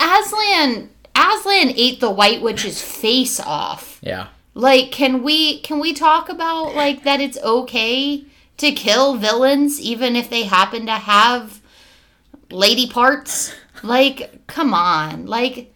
Aslan, 0.00 0.90
Aslan 1.14 1.72
ate 1.76 2.00
the 2.00 2.10
White 2.10 2.42
Witch's 2.42 2.82
face 2.82 3.38
off. 3.40 3.98
yeah. 4.02 4.28
Like, 4.52 4.90
can 4.90 5.22
we 5.22 5.60
can 5.60 5.78
we 5.78 5.92
talk 5.94 6.28
about 6.28 6.74
like 6.74 7.04
that? 7.04 7.20
It's 7.20 7.38
okay 7.38 8.24
to 8.56 8.72
kill 8.72 9.14
villains 9.16 9.80
even 9.80 10.16
if 10.16 10.28
they 10.28 10.42
happen 10.42 10.86
to 10.86 10.92
have 10.92 11.60
lady 12.50 12.88
parts. 12.88 13.54
Like, 13.82 14.44
come 14.48 14.74
on, 14.74 15.26
like. 15.26 15.72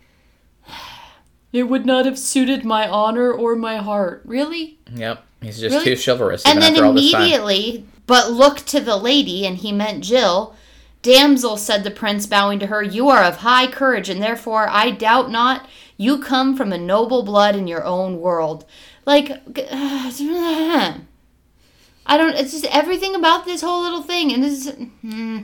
It 1.54 1.68
would 1.68 1.86
not 1.86 2.04
have 2.04 2.18
suited 2.18 2.64
my 2.64 2.88
honor 2.88 3.32
or 3.32 3.54
my 3.54 3.76
heart. 3.76 4.22
Really? 4.24 4.76
Yep. 4.92 5.24
He's 5.40 5.60
just 5.60 5.72
Really? 5.72 5.94
too 5.94 6.02
chivalrous 6.04 6.42
and 6.44 6.58
even 6.58 6.60
then 6.60 6.72
after 6.72 6.84
all 6.86 6.92
this 6.92 7.12
time. 7.12 7.22
immediately, 7.22 7.86
but 8.08 8.32
look 8.32 8.58
to 8.66 8.80
the 8.80 8.96
lady, 8.96 9.46
and 9.46 9.58
he 9.58 9.70
meant 9.70 10.02
Jill. 10.02 10.56
Damsel, 11.02 11.56
said 11.56 11.84
the 11.84 11.92
prince, 11.92 12.26
bowing 12.26 12.58
to 12.58 12.66
her, 12.66 12.82
you 12.82 13.08
are 13.08 13.22
of 13.22 13.36
high 13.36 13.68
courage, 13.68 14.08
and 14.08 14.20
therefore 14.20 14.68
I 14.68 14.90
doubt 14.90 15.30
not 15.30 15.68
you 15.96 16.18
come 16.18 16.56
from 16.56 16.72
a 16.72 16.78
noble 16.78 17.22
blood 17.22 17.54
in 17.54 17.68
your 17.68 17.84
own 17.84 18.20
world. 18.20 18.64
Like, 19.06 19.30
I 22.06 22.16
don't. 22.16 22.34
It's 22.34 22.50
just 22.50 22.64
everything 22.66 23.14
about 23.14 23.44
this 23.44 23.60
whole 23.62 23.82
little 23.82 24.02
thing, 24.02 24.32
and 24.32 24.42
this, 24.42 24.66
is, 24.66 24.74
hmm. 25.02 25.42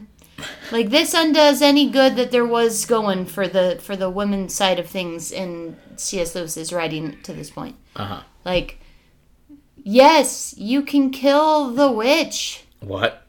Like 0.72 0.90
this 0.90 1.14
undoes 1.14 1.62
any 1.62 1.90
good 1.90 2.16
that 2.16 2.30
there 2.30 2.46
was 2.46 2.84
going 2.86 3.26
for 3.26 3.48
the 3.48 3.78
for 3.82 3.96
the 3.96 4.10
women's 4.10 4.54
side 4.54 4.78
of 4.78 4.86
things 4.86 5.32
in 5.32 5.76
C.S. 5.96 6.34
Lewis's 6.34 6.72
writing 6.72 7.18
to 7.22 7.32
this 7.32 7.50
point. 7.50 7.76
Uh-huh. 7.96 8.22
Like, 8.44 8.78
yes, 9.76 10.54
you 10.56 10.82
can 10.82 11.10
kill 11.10 11.70
the 11.70 11.90
witch. 11.90 12.64
What? 12.80 13.26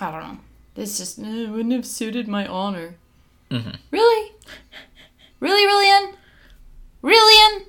I 0.00 0.10
don't 0.10 0.22
know. 0.22 0.38
This 0.74 0.98
just 0.98 1.18
eh, 1.18 1.48
wouldn't 1.48 1.72
have 1.72 1.86
suited 1.86 2.26
my 2.26 2.46
honor. 2.46 2.94
Really? 3.90 4.32
Really, 5.40 5.66
Rilian? 5.66 6.14
Rilian? 7.02 7.66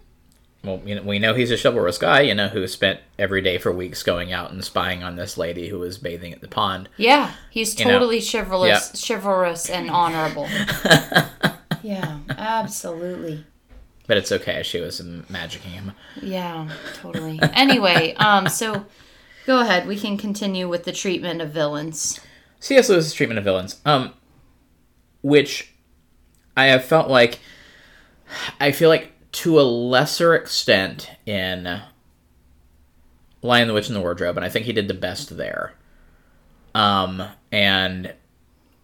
Well, 0.63 0.79
you 0.85 0.93
know, 0.95 1.01
we 1.01 1.17
know 1.17 1.33
he's 1.33 1.49
a 1.49 1.57
chivalrous 1.57 1.97
guy, 1.97 2.21
you 2.21 2.35
know, 2.35 2.47
who 2.47 2.67
spent 2.67 2.99
every 3.17 3.41
day 3.41 3.57
for 3.57 3.71
weeks 3.71 4.03
going 4.03 4.31
out 4.31 4.51
and 4.51 4.63
spying 4.63 5.01
on 5.01 5.15
this 5.15 5.35
lady 5.37 5.69
who 5.69 5.79
was 5.79 5.97
bathing 5.97 6.33
at 6.33 6.41
the 6.41 6.47
pond. 6.47 6.87
Yeah, 6.97 7.31
he's 7.49 7.77
You 7.79 7.85
know, 7.85 7.93
totally 7.93 8.21
chivalrous, 8.21 9.03
chivalrous 9.07 9.69
and 9.71 9.89
honorable. 9.89 10.47
yeah, 11.81 12.19
absolutely. 12.29 13.43
But 14.05 14.17
it's 14.17 14.31
okay, 14.31 14.61
she 14.61 14.79
was 14.79 15.01
magicking 15.01 15.71
him. 15.71 15.93
Yeah, 16.21 16.69
totally. 16.95 17.39
Anyway, 17.53 18.13
um, 18.15 18.47
so 18.47 18.85
go 19.47 19.61
ahead. 19.61 19.87
We 19.87 19.97
can 19.97 20.15
continue 20.17 20.67
with 20.67 20.83
the 20.83 20.91
treatment 20.91 21.41
of 21.41 21.49
villains. 21.51 22.19
C.S. 22.59 22.89
Lewis's 22.89 23.13
treatment 23.13 23.39
of 23.39 23.43
villains, 23.45 23.79
um, 23.85 24.13
which 25.23 25.73
I 26.55 26.65
have 26.67 26.83
felt 26.85 27.09
like, 27.09 27.39
I 28.59 28.71
feel 28.71 28.89
like 28.89 29.11
to 29.31 29.59
a 29.59 29.63
lesser 29.63 30.35
extent 30.35 31.09
in 31.25 31.81
Lion 33.41 33.67
the 33.67 33.73
Witch 33.73 33.87
and 33.87 33.95
the 33.95 34.01
Wardrobe, 34.01 34.37
and 34.37 34.45
I 34.45 34.49
think 34.49 34.65
he 34.65 34.73
did 34.73 34.87
the 34.87 34.93
best 34.93 35.37
there. 35.37 35.73
Um, 36.75 37.23
and 37.51 38.13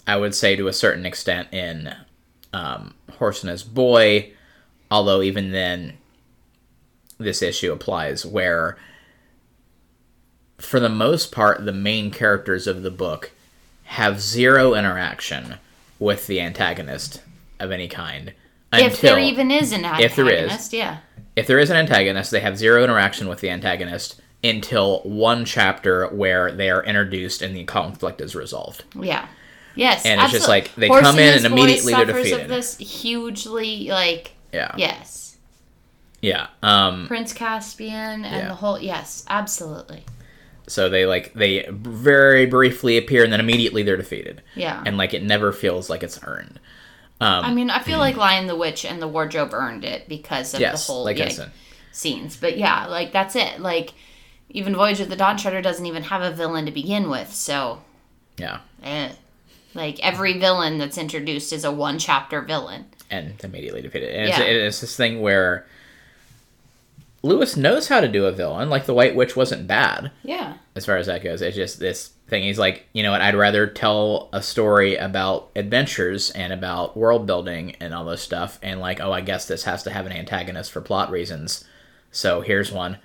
I 0.06 0.18
would 0.18 0.34
say 0.34 0.56
to 0.56 0.68
a 0.68 0.74
certain 0.74 1.06
extent 1.06 1.54
in 1.54 1.94
um, 2.54 2.94
Horse 3.14 3.44
and 3.44 3.52
His 3.52 3.64
Boy, 3.64 4.32
although 4.90 5.22
even 5.22 5.52
then, 5.52 5.98
this 7.18 7.42
issue 7.42 7.72
applies 7.72 8.26
where, 8.26 8.78
for 10.58 10.80
the 10.80 10.90
most 10.90 11.32
part, 11.32 11.66
the 11.66 11.74
main 11.74 12.12
characters 12.12 12.68
of 12.68 12.84
the 12.84 12.92
book 12.92 13.32
have 13.84 14.22
zero 14.22 14.74
interaction 14.74 15.56
with 16.00 16.28
the 16.28 16.42
antagonist 16.42 17.22
of 17.60 17.72
any 17.72 17.88
kind. 17.88 18.34
If 18.74 19.02
there 19.02 19.20
even 19.20 19.52
is 19.52 19.72
an 19.72 19.86
if 19.86 20.16
there 20.16 20.26
is. 20.30 20.34
antagonist, 20.44 20.74
yeah. 20.74 20.98
if 21.36 21.48
there 21.48 21.60
is 21.60 21.70
an 21.70 21.78
antagonist, 21.78 22.32
they 22.32 22.40
have 22.42 22.58
zero 22.58 22.84
interaction 22.84 23.28
with 23.28 23.40
the 23.40 23.50
antagonist 23.50 24.22
until 24.44 25.02
one 25.02 25.46
chapter 25.46 26.08
where 26.08 26.52
they 26.52 26.70
are 26.70 26.84
introduced 26.84 27.42
and 27.42 27.56
the 27.56 27.64
conflict 27.64 28.22
is 28.22 28.36
resolved. 28.36 28.84
Yeah. 29.00 29.28
Yes. 29.76 30.06
And 30.06 30.20
it's 30.22 30.32
just 30.32 30.48
like, 30.48 30.74
they 30.76 30.88
Horse 30.88 31.02
come 31.02 31.20
in 31.20 31.36
and 31.38 31.46
immediately 31.46 31.94
they're 31.94 32.06
defeated. 32.06 32.42
Of 32.42 32.48
this 32.48 32.78
hugely, 32.78 33.90
like 33.90 34.32
Yeah. 34.52 34.74
yes, 34.78 35.38
Yeah. 36.22 36.48
Um 36.64 37.08
Prince 37.08 37.34
Caspian 37.34 38.26
and 38.26 38.26
Yeah. 38.26 38.48
the 38.48 38.56
whole 38.56 38.80
yes, 38.80 39.24
absolutely. 39.30 40.04
so 40.68 40.90
they 40.90 41.06
like 41.06 41.34
they 41.34 41.66
very 41.72 42.46
briefly 42.46 42.98
appear 42.98 43.24
and 43.24 43.32
then 43.32 43.40
immediately 43.40 43.84
they're 43.84 43.98
defeated. 43.98 44.42
Yeah. 44.56 44.82
And 44.86 44.98
like 44.98 45.14
it 45.14 45.24
never 45.24 45.52
feels 45.52 45.90
like 45.90 46.04
it's 46.04 46.20
earned. 46.24 46.60
Um 47.20 47.46
I 47.46 47.54
mean, 47.54 47.70
I 47.70 47.80
feel 47.82 47.98
like 48.00 48.16
Lion 48.16 48.48
the 48.48 48.56
Witch 48.56 48.86
and 48.86 49.02
the 49.02 49.08
Wardrobe 49.08 49.54
earned 49.54 49.84
it 49.84 50.08
because 50.08 50.54
of 50.54 50.60
yes, 50.60 50.86
the 50.86 50.94
whole 50.94 51.04
like 51.04 51.18
yeah, 51.18 51.48
scenes. 51.92 52.38
But 52.38 52.58
yeah, 52.58 52.86
like 52.88 53.12
that's 53.12 53.36
it. 53.36 53.60
Like 53.60 53.94
even 54.50 54.76
Voyage 54.76 55.00
of 55.02 55.10
the 55.10 55.16
Dawn 55.16 55.36
Treader 55.38 55.62
doesn't 55.62 55.86
even 55.86 56.04
have 56.04 56.22
a 56.22 56.32
villain 56.32 56.66
to 56.66 56.72
begin 56.72 57.10
with, 57.10 57.34
so 57.34 57.82
Yeah. 58.38 58.60
eh. 58.84 59.10
like 59.74 60.00
every 60.02 60.38
villain 60.40 60.78
that's 60.78 60.98
introduced 60.98 61.52
is 61.52 61.64
a 61.66 61.72
one 61.72 61.98
chapter 62.00 62.42
villain. 62.42 62.86
and 63.10 63.34
immediately 63.44 63.82
defeated. 63.82 64.10
And 64.14 64.30
it's, 64.30 64.40
it's 64.40 64.82
this 64.82 64.96
thing 64.96 65.22
where 65.22 65.66
Lewis 67.24 67.58
knows 67.58 67.88
how 67.88 68.00
to 68.00 68.08
do 68.08 68.26
a 68.26 68.32
villain. 68.32 68.70
Like 68.70 68.86
the 68.86 68.94
White 68.94 69.16
Witch 69.16 69.36
wasn't 69.36 69.68
bad 69.68 70.12
Yeah. 70.24 70.56
as 70.76 70.86
far 70.86 70.98
as 70.98 71.08
that 71.08 71.24
goes. 71.24 71.42
It's 71.42 71.56
just 71.56 71.80
this 71.80 72.12
thing. 72.28 72.44
He's 72.44 72.60
like, 72.60 72.88
you 72.94 73.04
know 73.04 73.12
what? 73.12 73.22
I'd 73.22 73.36
rather 73.36 73.68
tell 73.68 74.30
a 74.34 74.42
story 74.42 74.96
about 74.96 75.50
adventures 75.56 76.32
and 76.32 76.52
about 76.52 76.98
world 76.98 77.26
building 77.26 77.76
and 77.80 77.94
all 77.94 78.06
this 78.06 78.22
stuff. 78.22 78.60
And 78.62 78.80
like, 78.80 79.00
oh, 79.00 79.12
I 79.12 79.22
guess 79.22 79.48
this 79.48 79.64
has 79.64 79.84
to 79.84 79.92
have 79.92 80.06
an 80.06 80.12
antagonist 80.12 80.72
for 80.72 80.82
plot 80.82 81.10
reasons. 81.10 81.64
So 82.12 82.42
here's 82.42 82.72
one 82.72 82.98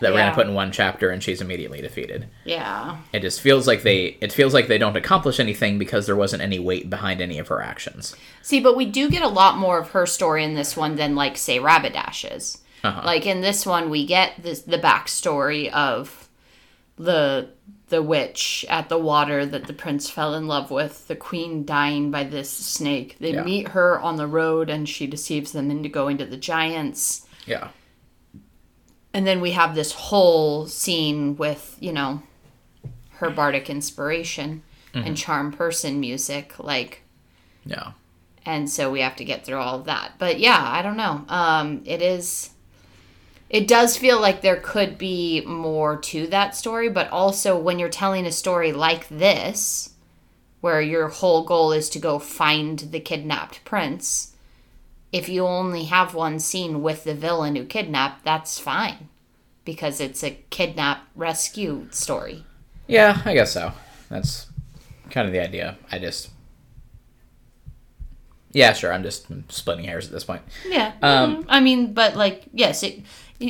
that 0.00 0.12
we're 0.12 0.18
gonna 0.18 0.34
put 0.34 0.46
in 0.46 0.54
one 0.54 0.70
chapter, 0.70 1.10
and 1.10 1.20
she's 1.20 1.40
immediately 1.40 1.80
defeated. 1.80 2.28
Yeah. 2.44 2.98
It 3.12 3.20
just 3.20 3.40
feels 3.40 3.66
like 3.66 3.82
they. 3.82 4.16
It 4.20 4.32
feels 4.32 4.54
like 4.54 4.68
they 4.68 4.78
don't 4.78 4.96
accomplish 4.96 5.40
anything 5.40 5.78
because 5.78 6.06
there 6.06 6.14
wasn't 6.14 6.42
any 6.42 6.60
weight 6.60 6.88
behind 6.88 7.20
any 7.20 7.38
of 7.38 7.48
her 7.48 7.60
actions. 7.60 8.14
See, 8.42 8.60
but 8.60 8.76
we 8.76 8.86
do 8.86 9.10
get 9.10 9.22
a 9.22 9.28
lot 9.28 9.56
more 9.56 9.78
of 9.78 9.90
her 9.90 10.06
story 10.06 10.44
in 10.44 10.54
this 10.54 10.76
one 10.76 10.94
than, 10.94 11.16
like, 11.16 11.36
say, 11.36 11.58
Rabadash's. 11.58 12.58
Uh-huh. 12.84 13.02
Like 13.04 13.26
in 13.26 13.40
this 13.40 13.66
one, 13.66 13.90
we 13.90 14.06
get 14.06 14.34
this 14.40 14.62
the 14.62 14.78
backstory 14.78 15.70
of 15.72 16.28
the 16.96 17.50
the 17.88 18.02
witch 18.02 18.64
at 18.68 18.88
the 18.88 18.98
water 18.98 19.46
that 19.46 19.66
the 19.66 19.72
prince 19.72 20.10
fell 20.10 20.34
in 20.34 20.46
love 20.46 20.70
with, 20.70 21.08
the 21.08 21.16
queen 21.16 21.64
dying 21.64 22.10
by 22.10 22.24
this 22.24 22.50
snake. 22.50 23.16
They 23.18 23.32
Yeah. 23.34 23.42
meet 23.44 23.68
her 23.68 23.98
on 24.00 24.16
the 24.16 24.26
road, 24.26 24.68
and 24.70 24.88
she 24.88 25.06
deceives 25.06 25.52
them 25.52 25.70
into 25.70 25.88
going 25.88 26.18
to 26.18 26.26
the 26.26 26.36
giants. 26.36 27.26
Yeah. 27.46 27.68
And 29.14 29.26
then 29.26 29.40
we 29.40 29.52
have 29.52 29.74
this 29.74 29.92
whole 29.92 30.66
scene 30.66 31.36
with 31.36 31.76
you 31.80 31.92
know 31.92 32.22
her 33.16 33.30
bardic 33.30 33.68
inspiration 33.68 34.62
and 34.94 35.16
charm 35.16 35.52
person 35.52 36.00
music, 36.00 36.58
like 36.58 37.02
Yeah. 37.64 37.92
and 38.44 38.68
so 38.68 38.90
we 38.90 39.00
have 39.00 39.14
to 39.16 39.24
get 39.24 39.44
through 39.44 39.58
all 39.58 39.76
of 39.78 39.84
that 39.84 40.12
but 40.18 40.40
yeah 40.40 40.60
i 40.60 40.82
don't 40.82 40.96
know 40.96 41.24
um 41.28 41.82
it 41.84 42.00
is 42.02 42.50
it 43.50 43.66
does 43.66 43.96
feel 43.96 44.20
like 44.20 44.40
there 44.40 44.60
could 44.60 44.98
be 44.98 45.42
more 45.42 45.96
to 45.96 46.26
that 46.26 46.54
story 46.54 46.88
but 46.88 47.10
also 47.10 47.58
when 47.58 47.78
you're 47.78 47.88
telling 47.88 48.26
a 48.26 48.32
story 48.32 48.72
like 48.72 49.08
this 49.08 49.94
where 50.60 50.80
your 50.80 51.08
whole 51.08 51.44
goal 51.44 51.72
is 51.72 51.88
to 51.88 51.98
go 51.98 52.18
find 52.18 52.78
the 52.78 53.00
kidnapped 53.00 53.64
prince 53.64 54.34
if 55.12 55.28
you 55.28 55.46
only 55.46 55.84
have 55.84 56.14
one 56.14 56.38
scene 56.38 56.82
with 56.82 57.04
the 57.04 57.14
villain 57.14 57.56
who 57.56 57.64
kidnapped 57.64 58.24
that's 58.24 58.58
fine 58.58 59.08
because 59.68 60.00
it's 60.00 60.24
a 60.24 60.30
kidnap 60.48 61.06
rescue 61.14 61.86
story. 61.90 62.42
Yeah, 62.86 63.20
I 63.26 63.34
guess 63.34 63.52
so. 63.52 63.70
That's 64.08 64.46
kind 65.10 65.26
of 65.26 65.32
the 65.34 65.40
idea. 65.40 65.76
I 65.92 65.98
just. 65.98 66.30
Yeah, 68.52 68.72
sure. 68.72 68.90
I'm 68.90 69.02
just 69.02 69.26
splitting 69.50 69.84
hairs 69.84 70.06
at 70.06 70.12
this 70.12 70.24
point. 70.24 70.40
Yeah. 70.66 70.94
Um, 71.02 71.42
mhm. 71.42 71.46
I 71.50 71.60
mean, 71.60 71.92
but 71.92 72.16
like, 72.16 72.44
yes, 72.54 72.82
it, 72.82 73.02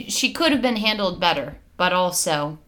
she 0.08 0.32
could 0.32 0.52
have 0.52 0.62
been 0.62 0.76
handled 0.76 1.20
better, 1.20 1.56
but 1.76 1.92
also 1.92 2.58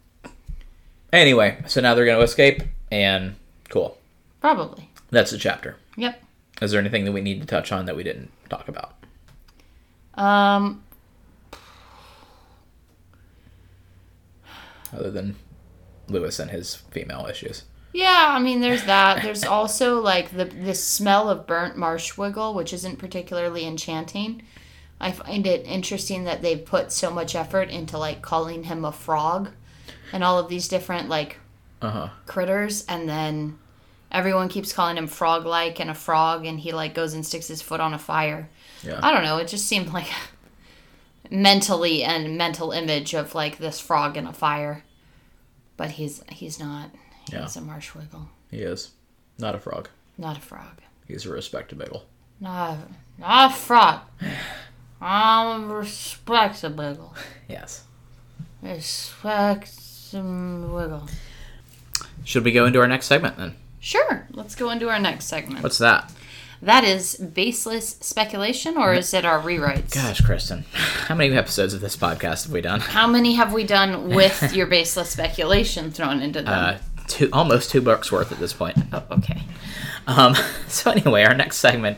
Anyway, 1.12 1.58
so 1.66 1.80
now 1.80 1.94
they're 1.94 2.04
going 2.04 2.18
to 2.18 2.24
escape, 2.24 2.62
and 2.92 3.34
cool. 3.68 3.98
probably. 4.40 4.88
That's 5.10 5.32
the 5.32 5.38
chapter. 5.38 5.76
Yep. 5.96 6.22
Is 6.62 6.70
there 6.70 6.80
anything 6.80 7.04
that 7.04 7.10
we 7.12 7.20
need 7.20 7.40
to 7.40 7.46
touch 7.46 7.72
on 7.72 7.86
that 7.86 7.96
we 7.96 8.04
didn't 8.04 8.30
talk 8.48 8.68
about? 8.68 8.94
Um, 10.14 10.84
Other 14.92 15.10
than 15.10 15.36
Lewis 16.08 16.38
and 16.38 16.50
his 16.50 16.74
female 16.76 17.26
issues. 17.30 17.64
yeah, 17.92 18.28
I 18.30 18.38
mean, 18.40 18.60
there's 18.60 18.84
that. 18.84 19.22
There's 19.22 19.44
also 19.58 20.00
like 20.00 20.30
the 20.36 20.44
the 20.44 20.74
smell 20.74 21.28
of 21.30 21.46
burnt 21.46 21.76
marshwiggle, 21.76 22.54
which 22.54 22.72
isn't 22.72 22.98
particularly 22.98 23.66
enchanting. 23.66 24.42
I 25.00 25.12
find 25.12 25.46
it 25.46 25.64
interesting 25.66 26.24
that 26.24 26.42
they've 26.42 26.64
put 26.64 26.92
so 26.92 27.10
much 27.10 27.34
effort 27.34 27.70
into 27.70 27.96
like 27.98 28.20
calling 28.22 28.64
him 28.64 28.84
a 28.84 28.92
frog, 28.92 29.50
and 30.12 30.22
all 30.22 30.38
of 30.38 30.48
these 30.48 30.68
different 30.68 31.08
like 31.08 31.38
Uh 31.82 31.90
huh. 31.90 32.08
critters, 32.26 32.84
and 32.86 33.08
then 33.08 33.58
everyone 34.12 34.48
keeps 34.48 34.72
calling 34.72 34.96
him 34.98 35.06
frog 35.06 35.46
like 35.46 35.80
and 35.80 35.88
a 35.90 35.94
frog, 35.94 36.44
and 36.46 36.60
he 36.60 36.72
like 36.72 36.94
goes 36.94 37.14
and 37.14 37.24
sticks 37.24 37.48
his 37.48 37.62
foot 37.62 37.80
on 37.80 37.94
a 37.94 37.98
fire. 37.98 38.48
Yeah. 38.82 39.00
I 39.02 39.12
don't 39.12 39.24
know. 39.24 39.38
It 39.38 39.48
just 39.48 39.66
seemed 39.66 39.92
like 39.92 40.08
mentally 41.30 42.02
and 42.02 42.36
mental 42.36 42.72
image 42.72 43.14
of 43.14 43.34
like 43.34 43.58
this 43.58 43.80
frog 43.80 44.16
in 44.16 44.26
a 44.26 44.32
fire, 44.32 44.84
but 45.76 45.90
he's 45.92 46.22
he's 46.30 46.58
not. 46.58 46.90
Yeah. 47.32 47.42
He's 47.42 47.56
a 47.56 47.60
marshwiggle, 47.60 48.26
He 48.50 48.58
is. 48.58 48.90
Not 49.38 49.54
a 49.54 49.58
frog. 49.58 49.88
not 50.18 50.36
a 50.36 50.40
frog. 50.40 50.80
He's 51.06 51.24
a 51.26 51.30
respectable. 51.30 52.04
Not 52.40 52.78
not 53.18 53.50
a 53.52 53.54
frog. 53.54 54.00
I'm 55.00 55.70
a 55.70 55.74
respectable. 55.76 57.14
Yes. 57.48 57.84
Respectable. 58.62 61.08
Should 62.24 62.44
we 62.44 62.52
go 62.52 62.66
into 62.66 62.78
our 62.80 62.86
next 62.86 63.06
segment 63.06 63.38
then? 63.38 63.56
Sure. 63.80 64.26
Let's 64.32 64.54
go 64.54 64.68
into 64.70 64.88
our 64.90 64.98
next 64.98 65.24
segment. 65.26 65.62
What's 65.62 65.78
that? 65.78 66.12
That 66.62 66.84
is 66.84 67.16
baseless 67.16 67.96
speculation, 68.00 68.76
or 68.76 68.92
is 68.92 69.14
it 69.14 69.24
our 69.24 69.40
rewrites? 69.40 69.94
Gosh, 69.94 70.20
Kristen, 70.20 70.66
how 70.72 71.14
many 71.14 71.34
episodes 71.34 71.72
of 71.72 71.80
this 71.80 71.96
podcast 71.96 72.42
have 72.44 72.52
we 72.52 72.60
done? 72.60 72.80
How 72.80 73.06
many 73.06 73.32
have 73.32 73.54
we 73.54 73.64
done 73.64 74.10
with 74.14 74.54
your 74.54 74.66
baseless 74.66 75.08
speculation 75.08 75.90
thrown 75.90 76.20
into 76.20 76.42
them? 76.42 76.52
Uh, 76.52 76.76
two, 77.06 77.30
almost 77.32 77.70
two 77.70 77.80
books 77.80 78.12
worth 78.12 78.30
at 78.30 78.38
this 78.38 78.52
point. 78.52 78.76
oh, 78.92 79.02
okay. 79.12 79.40
Um, 80.06 80.34
so 80.68 80.90
anyway, 80.90 81.22
our 81.22 81.32
next 81.34 81.56
segment 81.56 81.96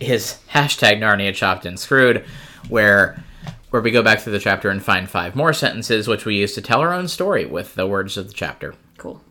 is 0.00 0.38
hashtag 0.50 0.98
Narnia 0.98 1.34
Chopped 1.34 1.66
and 1.66 1.78
Screwed, 1.78 2.24
where 2.68 3.22
where 3.70 3.80
we 3.82 3.92
go 3.92 4.02
back 4.02 4.18
through 4.20 4.32
the 4.32 4.40
chapter 4.40 4.68
and 4.68 4.82
find 4.82 5.08
five 5.08 5.36
more 5.36 5.52
sentences, 5.52 6.08
which 6.08 6.24
we 6.24 6.34
use 6.36 6.54
to 6.54 6.60
tell 6.62 6.80
our 6.80 6.92
own 6.92 7.06
story 7.06 7.46
with 7.46 7.74
the 7.76 7.86
words 7.86 8.16
of 8.16 8.26
the 8.26 8.34
chapter. 8.34 8.74
Cool. 8.98 9.22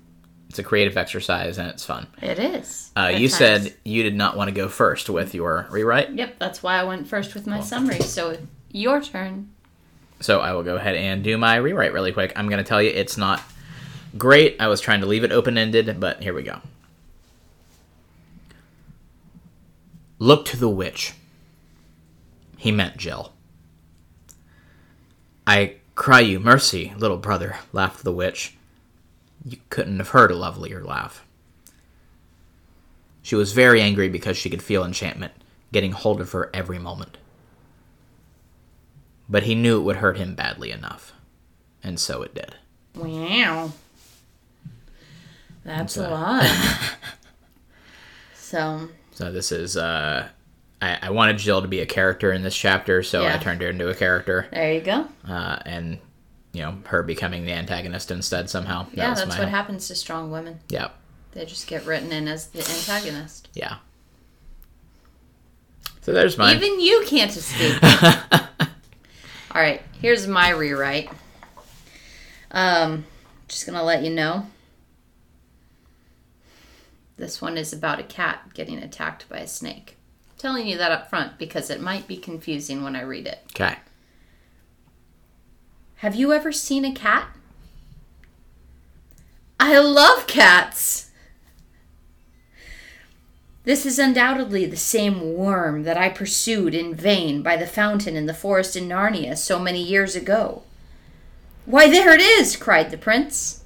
It's 0.49 0.59
a 0.59 0.63
creative 0.63 0.95
exercise 0.95 1.57
and 1.57 1.67
it's 1.67 1.83
fun. 1.83 2.07
It 2.21 2.39
is. 2.39 2.91
Uh, 2.95 3.07
you 3.13 3.27
times. 3.27 3.33
said 3.35 3.73
you 3.83 4.01
did 4.01 4.15
not 4.15 4.37
want 4.37 4.47
to 4.47 4.53
go 4.55 4.69
first 4.69 5.09
with 5.09 5.33
your 5.35 5.67
rewrite, 5.69 6.11
Yep, 6.11 6.39
that's 6.39 6.63
why 6.63 6.79
I 6.79 6.83
went 6.83 7.07
first 7.07 7.35
with 7.35 7.45
my 7.47 7.59
summary. 7.59 7.99
So 7.99 8.37
your 8.71 9.01
turn. 9.01 9.49
so 10.21 10.39
I 10.39 10.53
will 10.53 10.63
go 10.63 10.77
ahead 10.77 10.95
and 10.95 11.21
do 11.23 11.37
my 11.37 11.57
rewrite 11.57 11.91
really 11.93 12.13
quick. 12.13 12.31
I'm 12.37 12.47
going 12.47 12.63
to 12.63 12.67
tell 12.67 12.81
you 12.81 12.89
it's 12.91 13.17
not 13.17 13.41
great. 14.17 14.55
I 14.59 14.67
was 14.69 14.79
trying 14.79 15.01
to 15.01 15.05
leave 15.05 15.23
it 15.25 15.31
open 15.33 15.57
ended, 15.57 15.99
but 15.99 16.23
here 16.23 16.33
we 16.33 16.43
go. 16.43 16.61
Look 20.19 20.45
to 20.45 20.57
the 20.57 20.69
witch. 20.69 21.13
He 22.57 22.71
meant 22.71 22.97
Jill. 22.97 23.33
I 25.47 25.75
cry 25.95 26.19
you 26.19 26.39
mercy, 26.39 26.93
little 26.97 27.17
brother, 27.17 27.57
laughed 27.71 28.03
the 28.03 28.11
witch. 28.11 28.55
You 29.45 29.57
couldn't 29.69 29.97
have 29.97 30.09
heard 30.09 30.29
a 30.29 30.35
lovelier 30.35 30.83
laugh. 30.83 31.25
She 33.21 33.35
was 33.35 33.53
very 33.53 33.81
angry 33.81 34.09
because 34.09 34.37
she 34.37 34.49
could 34.49 34.61
feel 34.61 34.83
enchantment 34.83 35.33
getting 35.71 35.91
hold 35.91 36.19
of 36.19 36.31
her 36.31 36.49
every 36.53 36.79
moment. 36.79 37.17
But 39.29 39.43
he 39.43 39.55
knew 39.55 39.79
it 39.79 39.83
would 39.83 39.97
hurt 39.97 40.17
him 40.17 40.35
badly 40.35 40.71
enough. 40.71 41.13
And 41.83 41.99
so 41.99 42.23
it 42.23 42.33
did. 42.33 42.55
Wow. 42.95 43.71
That's 45.63 45.97
a 45.97 46.09
lot. 46.09 46.49
so, 48.35 48.89
So 49.19 49.33
this 49.33 49.51
is 49.51 49.75
uh 49.75 50.29
I, 50.81 50.97
I 51.01 51.09
wanted 51.09 51.39
Jill 51.39 51.61
to 51.61 51.67
be 51.67 51.81
a 51.81 51.85
character 51.85 52.31
in 52.31 52.41
this 52.41 52.55
chapter, 52.55 53.03
so 53.03 53.27
I 53.27 53.35
turned 53.37 53.61
her 53.61 53.67
into 53.67 53.89
a 53.89 53.93
character. 53.93 54.47
there 54.49 54.71
you 54.71 54.79
go. 54.79 55.09
Uh, 55.27 55.59
and 55.65 55.99
you 56.53 56.61
know, 56.61 56.77
her 56.85 57.03
becoming 57.03 57.43
the 57.43 57.51
antagonist 57.51 58.11
instead 58.11 58.49
somehow. 58.49 58.83
That 58.83 58.95
Yeah, 58.95 59.13
that's 59.15 59.27
my- 59.27 59.39
what 59.39 59.49
happens 59.49 59.89
to 59.89 59.95
strong 59.95 60.31
women. 60.31 60.61
Yeah. 60.69 60.91
They 61.33 61.43
just 61.43 61.67
get 61.67 61.85
written 61.85 62.13
in 62.13 62.29
as 62.29 62.47
the 62.47 62.59
antagonist. 62.59 63.49
Yeah. 63.53 63.79
So 65.99 66.13
there's 66.13 66.37
mine. 66.37 66.55
Even 66.55 66.79
you 66.79 67.03
can't 67.05 67.35
escape. 67.35 67.77
All 69.51 69.61
right, 69.61 69.81
here's 70.01 70.27
my 70.27 70.47
rewrite. 70.51 71.09
Um, 72.51 73.03
just 73.49 73.65
gonna 73.65 73.83
let 73.83 74.01
you 74.01 74.11
know. 74.11 74.47
This 77.19 77.41
one 77.41 77.57
is 77.57 77.73
about 77.73 77.99
a 77.99 78.03
cat 78.03 78.53
getting 78.53 78.77
attacked 78.77 79.27
by 79.27 79.39
a 79.39 79.47
snake. 79.47 79.97
telling 80.37 80.65
you 80.65 80.77
that 80.77 80.93
up 80.93 81.09
front 81.09 81.37
because 81.37 81.69
it 81.69 81.81
might 81.81 82.07
be 82.07 82.15
confusing 82.15 82.81
when 82.81 82.95
I 82.95 83.01
read 83.01 83.27
it. 83.27 83.39
okay. 83.53 83.75
Have 85.97 86.15
you 86.15 86.31
ever 86.31 86.53
seen 86.53 86.85
a 86.85 86.93
cat? 86.93 87.27
I 89.59 89.77
love 89.79 90.27
cats. 90.27 91.11
This 93.65 93.85
is 93.85 93.99
undoubtedly 93.99 94.65
the 94.65 94.77
same 94.77 95.35
worm 95.35 95.83
that 95.83 95.97
I 95.97 96.07
pursued 96.07 96.73
in 96.73 96.95
vain 96.95 97.41
by 97.43 97.57
the 97.57 97.67
fountain 97.67 98.15
in 98.15 98.27
the 98.27 98.33
forest 98.33 98.77
in 98.77 98.87
Narnia 98.87 99.37
so 99.37 99.59
many 99.59 99.83
years 99.83 100.15
ago. 100.15 100.63
Why, 101.65 101.89
there 101.89 102.13
it 102.13 102.21
is! 102.21 102.55
cried 102.55 102.91
the 102.91 102.97
prince. 102.97 103.58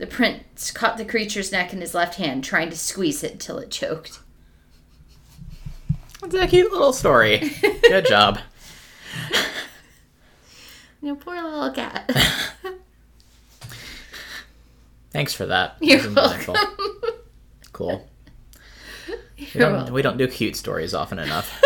The 0.00 0.06
prince 0.06 0.70
caught 0.70 0.96
the 0.96 1.04
creature's 1.04 1.52
neck 1.52 1.74
in 1.74 1.82
his 1.82 1.92
left 1.94 2.14
hand, 2.14 2.42
trying 2.42 2.70
to 2.70 2.76
squeeze 2.78 3.22
it 3.22 3.38
till 3.38 3.58
it 3.58 3.70
choked. 3.70 4.18
That's 6.22 6.34
a 6.34 6.46
cute 6.46 6.72
little 6.72 6.94
story. 6.94 7.52
Good 7.82 8.06
job. 8.06 8.40
You 11.02 11.14
poor 11.16 11.34
little 11.42 11.70
cat. 11.72 12.10
Thanks 15.12 15.32
for 15.32 15.46
that. 15.46 15.76
You're 15.80 15.98
That 16.00 16.46
welcome. 16.46 16.56
Cool. 17.72 18.06
We 19.08 19.46
You're 19.54 19.60
don't, 19.62 19.72
welcome. 19.72 19.94
we 19.94 20.02
don't 20.02 20.18
do 20.18 20.28
cute 20.28 20.56
stories 20.56 20.92
often 20.92 21.18
enough. 21.18 21.58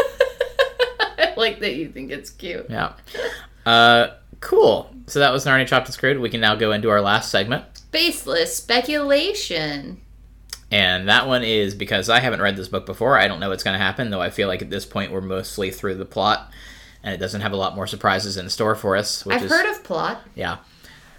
I 1.18 1.34
like 1.36 1.58
that 1.58 1.74
you 1.74 1.88
think 1.88 2.12
it's 2.12 2.30
cute. 2.30 2.66
Yeah. 2.70 2.92
Uh, 3.66 4.10
cool. 4.44 4.94
So 5.06 5.18
that 5.18 5.32
was 5.32 5.44
Narnia 5.44 5.66
Chopped 5.66 5.86
and 5.86 5.94
Screwed. 5.94 6.20
We 6.20 6.30
can 6.30 6.40
now 6.40 6.54
go 6.54 6.70
into 6.70 6.90
our 6.90 7.00
last 7.00 7.30
segment. 7.30 7.64
Baseless 7.90 8.56
speculation. 8.56 10.00
And 10.70 11.08
that 11.08 11.26
one 11.26 11.42
is 11.42 11.74
because 11.74 12.08
I 12.08 12.20
haven't 12.20 12.40
read 12.40 12.56
this 12.56 12.68
book 12.68 12.86
before. 12.86 13.18
I 13.18 13.28
don't 13.28 13.40
know 13.40 13.50
what's 13.50 13.62
going 13.62 13.78
to 13.78 13.84
happen, 13.84 14.10
though 14.10 14.20
I 14.20 14.30
feel 14.30 14.48
like 14.48 14.62
at 14.62 14.70
this 14.70 14.86
point 14.86 15.12
we're 15.12 15.20
mostly 15.20 15.70
through 15.70 15.96
the 15.96 16.04
plot. 16.04 16.50
And 17.02 17.14
it 17.14 17.18
doesn't 17.18 17.42
have 17.42 17.52
a 17.52 17.56
lot 17.56 17.76
more 17.76 17.86
surprises 17.86 18.36
in 18.36 18.48
store 18.48 18.74
for 18.74 18.96
us. 18.96 19.26
Which 19.26 19.36
I've 19.36 19.44
is, 19.44 19.50
heard 19.50 19.70
of 19.70 19.84
plot. 19.84 20.22
Yeah. 20.34 20.58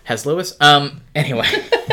Has 0.05 0.25
Lewis? 0.25 0.55
Um, 0.59 1.01
anyway. 1.13 1.47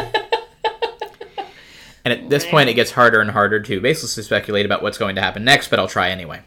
and 2.05 2.13
at 2.13 2.31
this 2.31 2.47
point, 2.47 2.71
it 2.71 2.75
gets 2.75 2.93
harder 2.93 3.21
and 3.21 3.31
harder 3.31 3.61
to 3.61 3.81
baselessly 3.81 4.25
speculate 4.25 4.65
about 4.65 4.83
what's 4.83 4.99
going 4.99 5.15
to 5.17 5.21
happen 5.21 5.45
next, 5.45 5.69
but 5.69 5.79
I'll 5.79 5.89
try 5.89 6.11
anyway. 6.11 6.41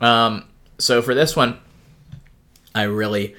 Um, 0.00 0.48
so 0.78 1.02
for 1.02 1.14
this 1.14 1.36
one, 1.36 1.60
I 2.74 2.82
really, 2.82 3.34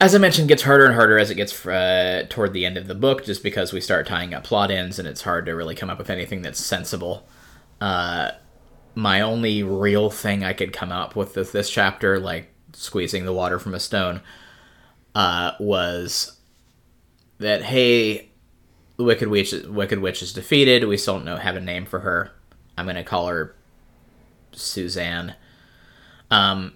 as 0.00 0.14
I 0.14 0.18
mentioned, 0.18 0.48
gets 0.48 0.62
harder 0.62 0.86
and 0.86 0.94
harder 0.94 1.18
as 1.18 1.30
it 1.30 1.36
gets 1.36 1.66
uh, 1.66 2.26
toward 2.28 2.52
the 2.52 2.66
end 2.66 2.76
of 2.76 2.88
the 2.88 2.94
book, 2.94 3.24
just 3.24 3.42
because 3.42 3.72
we 3.72 3.80
start 3.80 4.06
tying 4.06 4.34
up 4.34 4.44
plot 4.44 4.70
ends 4.70 4.98
and 4.98 5.06
it's 5.06 5.22
hard 5.22 5.46
to 5.46 5.52
really 5.52 5.74
come 5.74 5.90
up 5.90 5.98
with 5.98 6.10
anything 6.10 6.42
that's 6.42 6.58
sensible. 6.58 7.26
Uh, 7.80 8.32
my 8.94 9.20
only 9.20 9.62
real 9.62 10.10
thing 10.10 10.44
I 10.44 10.52
could 10.52 10.72
come 10.72 10.92
up 10.92 11.16
with 11.16 11.36
with 11.36 11.52
this 11.52 11.70
chapter, 11.70 12.18
like 12.18 12.52
squeezing 12.72 13.24
the 13.24 13.32
water 13.32 13.58
from 13.58 13.74
a 13.74 13.80
stone, 13.80 14.20
uh, 15.14 15.52
was 15.58 16.38
that 17.38 17.62
hey, 17.62 18.30
the 18.96 19.04
Wicked 19.04 19.28
Witch, 19.28 19.52
Wicked 19.52 20.00
Witch 20.00 20.22
is 20.22 20.32
defeated. 20.32 20.86
We 20.86 20.96
still 20.96 21.14
don't 21.14 21.24
know 21.24 21.36
have 21.36 21.56
a 21.56 21.60
name 21.60 21.86
for 21.86 22.00
her. 22.00 22.32
I'm 22.76 22.86
gonna 22.86 23.04
call 23.04 23.28
her 23.28 23.54
Suzanne. 24.52 25.34
Um, 26.30 26.74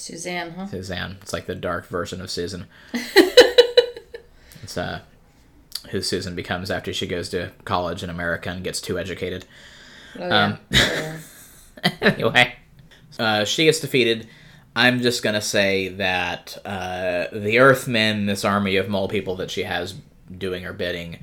Suzanne, 0.00 0.52
huh? 0.52 0.66
Suzanne. 0.66 1.18
It's 1.20 1.32
like 1.32 1.46
the 1.46 1.54
dark 1.54 1.86
version 1.86 2.20
of 2.20 2.30
Susan. 2.30 2.66
it's 4.62 4.76
uh, 4.76 5.00
who 5.90 6.00
Susan 6.00 6.34
becomes 6.34 6.70
after 6.70 6.92
she 6.92 7.06
goes 7.06 7.28
to 7.30 7.52
college 7.64 8.02
in 8.02 8.10
America 8.10 8.50
and 8.50 8.64
gets 8.64 8.80
too 8.80 8.98
educated. 8.98 9.44
Oh, 10.18 10.26
yeah. 10.26 10.58
Um, 11.82 11.92
anyway, 12.00 12.54
uh, 13.18 13.44
she 13.44 13.66
gets 13.66 13.80
defeated. 13.80 14.28
I'm 14.74 15.00
just 15.00 15.22
gonna 15.22 15.40
say 15.40 15.88
that 15.88 16.56
uh, 16.64 17.26
the 17.32 17.58
Earthmen, 17.58 18.26
this 18.26 18.44
army 18.44 18.76
of 18.76 18.88
mole 18.88 19.08
people 19.08 19.36
that 19.36 19.50
she 19.50 19.64
has 19.64 19.94
doing 20.36 20.62
her 20.62 20.72
bidding, 20.72 21.18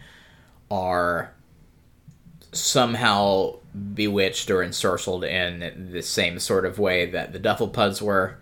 are 0.70 1.34
somehow 2.52 3.56
bewitched 3.94 4.50
or 4.50 4.64
ensorcelled 4.64 5.24
in 5.28 5.92
the 5.92 6.02
same 6.02 6.40
sort 6.40 6.66
of 6.66 6.80
way 6.80 7.10
that 7.10 7.32
the 7.32 7.40
Dufflepuds 7.40 8.02
were, 8.02 8.38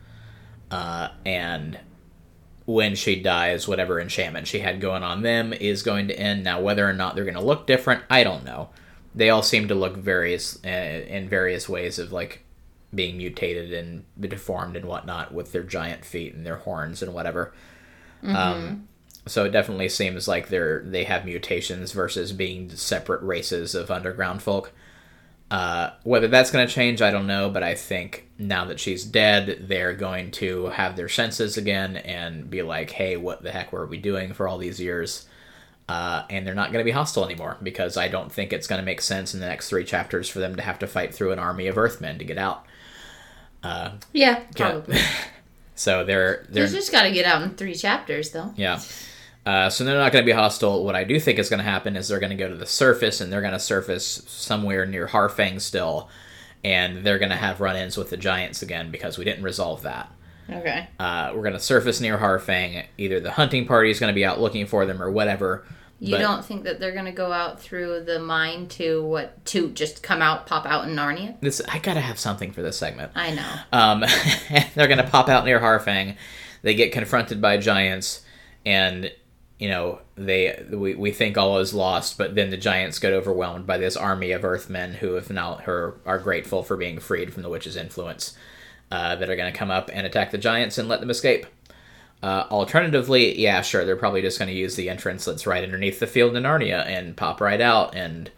uh, 0.75 1.09
and 1.25 1.79
when 2.65 2.95
she 2.95 3.21
dies, 3.21 3.65
whatever 3.65 3.99
enchantment 3.99 4.45
she 4.45 4.59
had 4.59 4.81
going 4.81 5.03
on 5.03 5.21
them 5.21 5.53
is 5.53 5.83
going 5.83 6.09
to 6.09 6.19
end. 6.19 6.43
Now, 6.43 6.59
whether 6.59 6.87
or 6.87 6.91
not 6.91 7.15
they're 7.15 7.23
going 7.23 7.35
to 7.35 7.41
look 7.41 7.65
different, 7.65 8.03
I 8.09 8.25
don't 8.25 8.43
know. 8.43 8.69
They 9.13 9.29
all 9.29 9.41
seem 9.41 9.69
to 9.69 9.75
look 9.75 9.95
various 9.95 10.59
uh, 10.65 10.67
in 11.07 11.29
various 11.29 11.69
ways 11.69 11.97
of 11.97 12.11
like 12.11 12.43
being 12.93 13.15
mutated 13.17 13.71
and 13.71 14.03
deformed 14.19 14.75
and 14.75 14.85
whatnot 14.85 15.33
with 15.33 15.53
their 15.53 15.63
giant 15.63 16.03
feet 16.03 16.33
and 16.33 16.45
their 16.45 16.57
horns 16.57 17.01
and 17.01 17.13
whatever. 17.13 17.53
Um, 18.23 18.87
so 19.27 19.45
it 19.45 19.51
definitely 19.51 19.89
seems 19.89 20.27
like 20.27 20.49
they're 20.49 20.81
they 20.83 21.05
have 21.05 21.23
mutations 21.23 21.93
versus 21.93 22.33
being 22.33 22.69
separate 22.71 23.21
races 23.21 23.75
of 23.75 23.89
underground 23.89 24.41
folk. 24.41 24.73
Uh, 25.55 25.93
whether 26.03 26.27
that's 26.27 26.51
going 26.51 26.67
to 26.67 26.73
change, 26.73 27.01
I 27.01 27.11
don't 27.11 27.27
know, 27.27 27.49
but 27.49 27.63
I 27.63 27.75
think 27.75 28.27
now 28.37 28.65
that 28.65 28.77
she's 28.77 29.05
dead, 29.05 29.67
they're 29.69 29.93
going 29.93 30.31
to 30.31 30.65
have 30.65 30.97
their 30.97 31.07
senses 31.07 31.55
again 31.55 31.95
and 31.95 32.49
be 32.49 32.61
like, 32.61 32.91
hey, 32.91 33.15
what 33.15 33.41
the 33.41 33.51
heck 33.51 33.71
were 33.71 33.85
we 33.85 33.97
doing 33.97 34.33
for 34.33 34.49
all 34.49 34.57
these 34.57 34.81
years? 34.81 35.25
Uh, 35.87 36.23
and 36.29 36.45
they're 36.45 36.55
not 36.55 36.73
going 36.73 36.83
to 36.83 36.85
be 36.85 36.91
hostile 36.91 37.23
anymore 37.23 37.55
because 37.63 37.95
I 37.95 38.09
don't 38.09 38.29
think 38.29 38.51
it's 38.51 38.67
going 38.67 38.81
to 38.81 38.85
make 38.85 38.99
sense 38.99 39.33
in 39.33 39.39
the 39.39 39.47
next 39.47 39.69
three 39.69 39.85
chapters 39.85 40.27
for 40.27 40.39
them 40.39 40.57
to 40.57 40.61
have 40.61 40.79
to 40.79 40.87
fight 40.87 41.15
through 41.15 41.31
an 41.31 41.39
army 41.39 41.67
of 41.67 41.77
Earthmen 41.77 42.17
to 42.19 42.25
get 42.25 42.37
out. 42.37 42.65
Yeah, 43.63 43.95
Yeah. 44.13 44.41
probably. 44.57 44.99
So 45.77 46.05
they're 46.05 46.45
they're 46.49 46.63
He's 46.63 46.73
just 46.73 46.91
got 46.91 47.03
to 47.03 47.11
get 47.11 47.25
out 47.25 47.41
in 47.41 47.51
three 47.51 47.75
chapters, 47.75 48.31
though. 48.31 48.53
Yeah. 48.55 48.79
Uh, 49.45 49.69
so 49.69 49.83
they're 49.83 49.97
not 49.97 50.11
going 50.11 50.23
to 50.23 50.25
be 50.25 50.35
hostile. 50.35 50.83
What 50.83 50.95
I 50.95 51.03
do 51.03 51.19
think 51.19 51.37
is 51.37 51.49
going 51.49 51.59
to 51.59 51.63
happen 51.63 51.95
is 51.95 52.07
they're 52.07 52.19
going 52.19 52.31
to 52.31 52.35
go 52.35 52.49
to 52.49 52.55
the 52.55 52.65
surface 52.65 53.21
and 53.21 53.31
they're 53.31 53.41
going 53.41 53.53
to 53.53 53.59
surface 53.59 54.23
somewhere 54.25 54.85
near 54.85 55.07
Harfang 55.07 55.61
still, 55.61 56.09
and 56.63 57.05
they're 57.05 57.19
going 57.19 57.29
to 57.29 57.35
have 57.35 57.61
run-ins 57.61 57.95
with 57.95 58.09
the 58.09 58.17
giants 58.17 58.61
again 58.63 58.89
because 58.89 59.17
we 59.17 59.23
didn't 59.25 59.43
resolve 59.43 59.83
that. 59.83 60.11
Okay. 60.49 60.87
Uh, 60.99 61.31
we're 61.35 61.41
going 61.41 61.53
to 61.53 61.59
surface 61.59 62.01
near 62.01 62.17
Harfang. 62.17 62.85
Either 62.97 63.19
the 63.19 63.31
hunting 63.31 63.67
party 63.67 63.91
is 63.91 63.99
going 63.99 64.11
to 64.11 64.15
be 64.15 64.25
out 64.25 64.39
looking 64.39 64.65
for 64.65 64.85
them 64.85 65.01
or 65.01 65.11
whatever. 65.11 65.65
You 65.99 66.11
but- 66.11 66.21
don't 66.21 66.43
think 66.43 66.63
that 66.65 66.79
they're 66.79 66.91
going 66.91 67.05
to 67.05 67.11
go 67.11 67.31
out 67.31 67.61
through 67.61 68.03
the 68.03 68.19
mine 68.19 68.67
to 68.69 69.03
what 69.03 69.43
to 69.45 69.69
just 69.69 70.03
come 70.03 70.21
out, 70.21 70.45
pop 70.45 70.65
out 70.65 70.87
in 70.87 70.95
Narnia? 70.95 71.39
This 71.39 71.61
I 71.69 71.79
gotta 71.79 72.01
have 72.01 72.19
something 72.19 72.51
for 72.51 72.61
this 72.61 72.77
segment. 72.77 73.13
I 73.15 73.31
know. 73.31 73.53
Um, 73.71 74.03
they're 74.75 74.89
gonna 74.89 75.09
pop 75.09 75.29
out 75.29 75.45
near 75.45 75.59
Harfang. 75.59 76.17
They 76.63 76.75
get 76.75 76.91
confronted 76.91 77.41
by 77.41 77.57
giants, 77.57 78.25
and 78.65 79.09
you 79.59 79.69
know 79.69 79.99
they 80.15 80.63
we, 80.69 80.95
we 80.95 81.11
think 81.11 81.37
all 81.37 81.59
is 81.59 81.73
lost. 81.73 82.17
But 82.17 82.35
then 82.35 82.49
the 82.49 82.57
giants 82.57 82.99
get 82.99 83.13
overwhelmed 83.13 83.65
by 83.67 83.77
this 83.77 83.97
army 83.97 84.31
of 84.31 84.43
Earthmen 84.43 84.95
who 84.95 85.13
have 85.13 85.29
now 85.29 85.55
her 85.55 85.95
are 86.05 86.19
grateful 86.19 86.63
for 86.63 86.77
being 86.77 86.99
freed 86.99 87.33
from 87.33 87.43
the 87.43 87.49
witch's 87.49 87.75
influence. 87.75 88.35
Uh, 88.91 89.15
that 89.15 89.29
are 89.29 89.35
gonna 89.35 89.51
come 89.51 89.71
up 89.71 89.89
and 89.91 90.05
attack 90.05 90.29
the 90.29 90.37
giants 90.37 90.77
and 90.77 90.87
let 90.87 90.99
them 90.99 91.09
escape. 91.09 91.47
Uh, 92.21 92.47
alternatively, 92.49 93.39
yeah, 93.39 93.61
sure, 93.61 93.85
they're 93.85 93.95
probably 93.95 94.21
just 94.21 94.39
going 94.39 94.49
to 94.49 94.55
use 94.55 94.75
the 94.75 94.89
entrance 94.89 95.25
that's 95.25 95.45
right 95.45 95.63
underneath 95.63 95.99
the 95.99 96.07
field 96.07 96.35
in 96.35 96.43
Narnia 96.43 96.83
and 96.85 97.15
pop 97.15 97.39
right 97.39 97.61
out. 97.61 97.93
And 97.95 98.31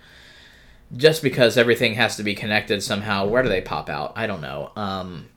just 0.96 1.22
because 1.22 1.58
everything 1.58 1.94
has 1.96 2.18
to 2.18 2.24
be 2.24 2.36
connected 2.36 2.84
somehow, 2.84 3.28
where 3.28 3.44
do 3.44 3.50
they 3.50 3.62
pop 3.62 3.90
out? 3.90 4.14
I 4.16 4.28
don't 4.28 4.42
know. 4.42 4.72
Um, 4.76 5.28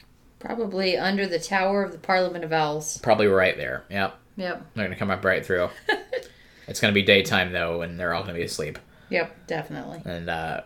Probably 0.40 0.96
under 0.96 1.26
the 1.26 1.38
tower 1.38 1.84
of 1.84 1.92
the 1.92 1.98
Parliament 1.98 2.44
of 2.44 2.52
Owls. 2.52 2.98
Probably 2.98 3.26
right 3.26 3.56
there. 3.56 3.84
Yep. 3.90 4.18
Yep. 4.36 4.66
They're 4.74 4.84
gonna 4.86 4.96
come 4.96 5.10
up 5.10 5.24
right 5.24 5.44
through. 5.44 5.70
it's 6.68 6.80
gonna 6.80 6.92
be 6.92 7.02
daytime 7.02 7.52
though, 7.52 7.82
and 7.82 7.98
they're 7.98 8.14
all 8.14 8.22
gonna 8.22 8.34
be 8.34 8.44
asleep. 8.44 8.78
Yep. 9.10 9.46
Definitely. 9.46 10.02
And 10.04 10.30
uh, 10.30 10.62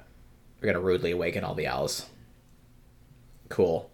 we're 0.60 0.72
gonna 0.72 0.84
rudely 0.84 1.10
awaken 1.10 1.44
all 1.44 1.54
the 1.54 1.66
owls. 1.66 2.06
Cool. 3.48 3.90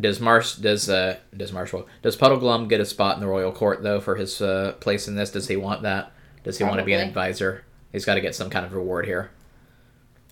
Does 0.00 0.20
Marsh 0.20 0.54
does 0.54 0.88
uh 0.88 1.16
does 1.36 1.52
Marshall 1.52 1.88
does 2.02 2.16
Puddleglum 2.16 2.68
get 2.68 2.80
a 2.80 2.84
spot 2.84 3.16
in 3.16 3.20
the 3.20 3.26
royal 3.26 3.50
court 3.50 3.82
though 3.82 4.00
for 4.00 4.14
his 4.14 4.40
uh, 4.40 4.74
place 4.80 5.08
in 5.08 5.16
this? 5.16 5.32
Does 5.32 5.48
he 5.48 5.56
want 5.56 5.82
that? 5.82 6.12
Does 6.44 6.58
he 6.58 6.64
want 6.64 6.78
to 6.78 6.84
be 6.84 6.92
an 6.92 7.06
advisor? 7.06 7.64
He's 7.90 8.04
got 8.04 8.14
to 8.14 8.20
get 8.20 8.34
some 8.34 8.48
kind 8.48 8.64
of 8.64 8.72
reward 8.72 9.06
here, 9.06 9.30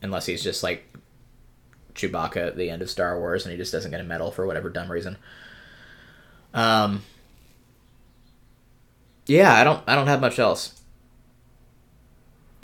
unless 0.03 0.27
he's 0.27 0.43
just 0.43 0.63
like 0.63 0.85
Chewbacca 1.95 2.49
at 2.49 2.57
the 2.57 2.71
end 2.71 2.81
of 2.81 2.91
Star 2.91 3.19
Wars 3.19 3.45
and 3.45 3.51
he 3.51 3.59
just 3.59 3.73
doesn't 3.73 3.91
get 3.91 4.01
a 4.01 4.05
medal 4.05 4.31
for 4.31 4.47
whatever 4.47 4.71
dumb 4.71 4.91
reason. 4.91 5.17
Um. 6.55 7.03
Yeah, 9.27 9.53
I 9.53 9.65
don't. 9.65 9.83
I 9.87 9.95
don't 9.95 10.07
have 10.07 10.21
much 10.21 10.39
else. 10.39 10.81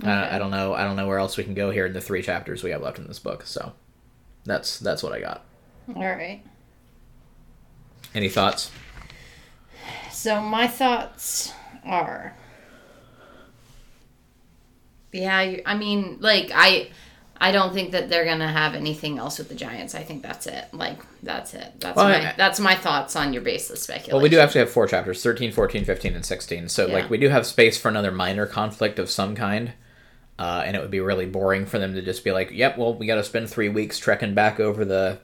I, 0.02 0.36
I 0.36 0.38
don't 0.38 0.50
know. 0.50 0.74
I 0.74 0.84
don't 0.84 0.96
know 0.96 1.06
where 1.06 1.18
else 1.18 1.36
we 1.36 1.44
can 1.44 1.54
go 1.54 1.70
here 1.70 1.86
in 1.86 1.92
the 1.92 2.00
three 2.00 2.22
chapters 2.22 2.62
we 2.62 2.70
have 2.70 2.82
left 2.82 2.98
in 2.98 3.06
this 3.06 3.18
book. 3.18 3.46
So, 3.46 3.72
that's 4.44 4.78
that's 4.78 5.02
what 5.02 5.12
I 5.12 5.20
got. 5.20 5.44
All 5.94 6.02
right. 6.02 6.42
Any 8.14 8.28
thoughts? 8.28 8.70
So 10.10 10.40
my 10.40 10.68
thoughts 10.68 11.52
are. 11.84 12.36
Yeah, 15.12 15.56
I 15.66 15.76
mean, 15.76 16.18
like 16.20 16.50
I, 16.54 16.90
I 17.43 17.51
don't 17.51 17.74
think 17.74 17.90
that 17.90 18.09
they're 18.09 18.24
gonna 18.24 18.51
have 18.51 18.74
anything 18.74 19.18
else 19.18 19.36
with 19.38 19.49
the 19.49 19.55
Giants. 19.57 19.95
I 19.97 20.03
think 20.05 20.22
that's 20.22 20.47
it. 20.47 20.66
Like 20.72 20.99
that's 21.24 21.55
it. 21.55 21.72
That's 21.80 21.97
Well, 21.97 22.09
my 22.09 22.28
I- 22.30 22.34
that's 22.36 22.61
my 22.61 22.76
thoughts 22.76 23.16
on 23.16 23.32
your 23.32 23.43
baseless 23.43 23.82
speculation. 23.82 24.14
Well, 24.14 24.22
we 24.22 24.28
do 24.28 24.38
actually 24.38 24.61
have 24.61 24.70
four 24.70 24.86
chapters 24.86 25.22
13, 25.22 25.51
14, 25.51 25.84
15, 25.84 26.14
and 26.14 26.24
16. 26.24 26.68
So, 26.68 26.86
Yeah. 26.86 26.95
like, 26.95 27.11
we 27.11 27.18
do 27.18 27.28
have 27.30 27.45
space 27.45 27.76
for 27.76 27.88
another 27.88 28.12
minor 28.12 28.47
conflict 28.47 28.99
of 29.01 29.11
some 29.11 29.34
kind. 29.34 29.72
Uh, 30.38 30.62
and 30.64 30.76
it 30.76 30.80
would 30.80 30.90
be 30.90 31.01
really 31.01 31.26
boring 31.26 31.66
for 31.66 31.78
them 31.78 31.95
to 31.95 32.01
just 32.03 32.24
be 32.24 32.32
like, 32.32 32.51
yep, 32.53 32.78
well, 32.78 32.95
we 32.95 33.07
got 33.07 33.16
to 33.16 33.24
spend 33.24 33.51
three 33.51 33.68
weeks 33.68 33.99
trekking 33.99 34.34
back 34.34 34.59
over 34.61 34.84
the 34.84 35.18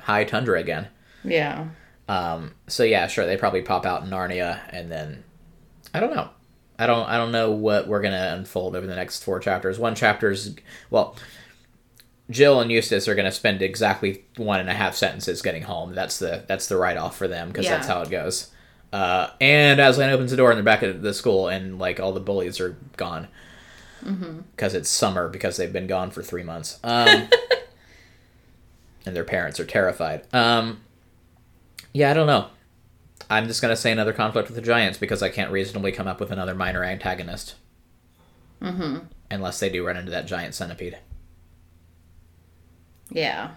high 0.00 0.24
tundra 0.24 0.58
again. 0.58 0.88
Yeah. 1.22 1.66
Um, 2.08 2.54
so 2.66 2.82
yeah, 2.82 3.06
sure, 3.06 3.24
they 3.26 3.36
probably 3.36 3.62
pop 3.62 3.86
out 3.86 4.02
in 4.02 4.10
Narnia, 4.10 4.60
and 4.70 4.90
then 4.90 5.22
I 5.94 6.00
don't 6.00 6.14
know. 6.14 6.30
I 6.78 6.86
don't. 6.86 7.08
I 7.08 7.16
don't 7.16 7.30
know 7.32 7.50
what 7.52 7.86
we're 7.86 8.02
gonna 8.02 8.34
unfold 8.36 8.74
over 8.74 8.86
the 8.86 8.96
next 8.96 9.22
four 9.22 9.38
chapters. 9.38 9.78
One 9.78 9.94
chapter's 9.94 10.54
well, 10.90 11.14
Jill 12.30 12.60
and 12.60 12.70
Eustace 12.70 13.08
are 13.08 13.14
gonna 13.14 13.32
spend 13.32 13.62
exactly 13.62 14.24
one 14.36 14.60
and 14.60 14.70
a 14.70 14.74
half 14.74 14.94
sentences 14.94 15.42
getting 15.42 15.62
home. 15.62 15.94
That's 15.94 16.18
the 16.18 16.44
that's 16.46 16.66
the 16.68 16.76
write 16.76 16.96
off 16.96 17.16
for 17.16 17.28
them 17.28 17.48
because 17.48 17.66
that's 17.66 17.86
how 17.86 18.02
it 18.02 18.10
goes. 18.10 18.50
Uh, 18.92 19.30
and 19.40 19.80
Aslan 19.80 20.10
opens 20.10 20.30
the 20.30 20.36
door 20.36 20.50
and 20.50 20.56
they're 20.56 20.64
back 20.64 20.82
at 20.82 21.02
the 21.02 21.14
school, 21.14 21.48
and 21.48 21.78
like 21.78 21.98
all 21.98 22.12
the 22.12 22.20
bullies 22.20 22.60
are 22.60 22.76
gone 22.96 23.28
because 24.54 24.74
it's 24.74 24.90
summer 24.90 25.28
because 25.28 25.56
they've 25.56 25.72
been 25.72 25.86
gone 25.86 26.10
for 26.10 26.22
three 26.22 26.42
months. 26.42 26.78
Um, 26.84 27.28
and 29.06 29.16
their 29.16 29.24
parents 29.24 29.60
are 29.60 29.64
terrified. 29.64 30.26
Um, 30.34 30.80
yeah, 31.92 32.10
I 32.10 32.14
don't 32.14 32.26
know. 32.26 32.48
I'm 33.30 33.46
just 33.46 33.62
gonna 33.62 33.76
say 33.76 33.92
another 33.92 34.12
conflict 34.12 34.48
with 34.48 34.56
the 34.56 34.62
giants 34.62 34.98
because 34.98 35.22
I 35.22 35.28
can't 35.28 35.50
reasonably 35.50 35.92
come 35.92 36.06
up 36.06 36.20
with 36.20 36.30
another 36.30 36.54
minor 36.54 36.84
antagonist. 36.84 37.54
Mm-hmm. 38.60 39.06
Unless 39.30 39.60
they 39.60 39.70
do 39.70 39.86
run 39.86 39.96
into 39.96 40.10
that 40.10 40.26
giant 40.26 40.54
centipede. 40.54 40.98
Yeah. 43.12 43.50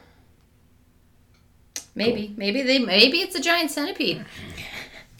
Maybe. 1.95 2.33
Maybe 2.35 2.61
they 2.61 2.79
maybe 2.79 3.19
it's 3.19 3.35
a 3.35 3.41
giant 3.41 3.71
centipede. 3.71 4.25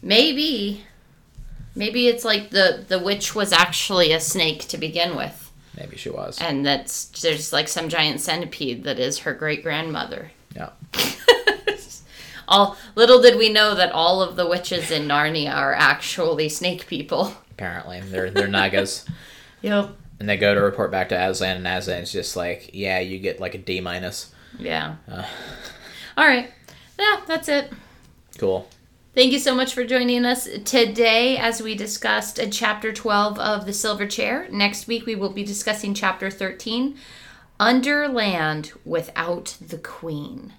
Maybe. 0.02 0.84
Maybe 1.74 2.08
it's 2.08 2.24
like 2.24 2.50
the 2.50 2.84
the 2.86 2.98
witch 2.98 3.34
was 3.34 3.52
actually 3.52 4.12
a 4.12 4.20
snake 4.20 4.68
to 4.68 4.78
begin 4.78 5.16
with. 5.16 5.52
Maybe 5.76 5.96
she 5.96 6.10
was. 6.10 6.38
And 6.40 6.64
that's 6.64 7.06
there's 7.20 7.52
like 7.52 7.68
some 7.68 7.88
giant 7.88 8.20
centipede 8.20 8.84
that 8.84 8.98
is 8.98 9.20
her 9.20 9.34
great 9.34 9.62
grandmother. 9.62 10.32
Yeah. 10.54 10.70
All 12.48 12.76
little 12.94 13.20
did 13.20 13.38
we 13.38 13.52
know 13.52 13.74
that 13.74 13.90
all 13.90 14.22
of 14.22 14.36
the 14.36 14.46
witches 14.46 14.92
in 14.92 15.08
Narnia 15.08 15.52
are 15.52 15.74
actually 15.74 16.48
snake 16.48 16.86
people. 16.86 17.34
Apparently, 17.50 18.00
they're 18.00 18.30
they're 18.30 18.46
nagas, 18.46 19.04
Yep. 19.62 19.96
And 20.18 20.28
they 20.28 20.36
go 20.36 20.54
to 20.54 20.60
report 20.60 20.90
back 20.90 21.08
to 21.10 21.20
Aslan, 21.20 21.58
and 21.58 21.66
Aslan's 21.66 22.12
just 22.12 22.36
like, 22.36 22.70
"Yeah, 22.72 23.00
you 23.00 23.18
get 23.18 23.40
like 23.40 23.54
a 23.54 23.58
D 23.58 23.80
minus." 23.80 24.32
Yeah. 24.58 24.96
Uh. 25.10 25.26
All 26.16 26.26
right. 26.26 26.50
Yeah, 26.98 27.20
that's 27.26 27.48
it. 27.48 27.72
Cool. 28.38 28.68
Thank 29.14 29.32
you 29.32 29.38
so 29.38 29.54
much 29.54 29.72
for 29.72 29.84
joining 29.84 30.26
us 30.26 30.46
today 30.64 31.38
as 31.38 31.62
we 31.62 31.74
discussed 31.74 32.38
uh, 32.38 32.48
chapter 32.50 32.92
12 32.92 33.38
of 33.38 33.64
The 33.64 33.72
Silver 33.72 34.06
Chair. 34.06 34.46
Next 34.50 34.86
week 34.86 35.06
we 35.06 35.14
will 35.14 35.30
be 35.30 35.42
discussing 35.42 35.94
chapter 35.94 36.30
13, 36.30 36.98
Underland 37.58 38.72
Without 38.84 39.56
the 39.58 39.78
Queen. 39.78 40.52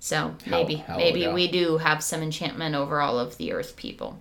So 0.00 0.34
maybe 0.46 0.76
how 0.76 0.96
maybe 0.96 1.26
we 1.28 1.48
do 1.48 1.78
have 1.78 2.02
some 2.02 2.22
enchantment 2.22 2.74
over 2.74 3.00
all 3.00 3.18
of 3.18 3.36
the 3.38 3.52
earth 3.52 3.76
people. 3.76 4.18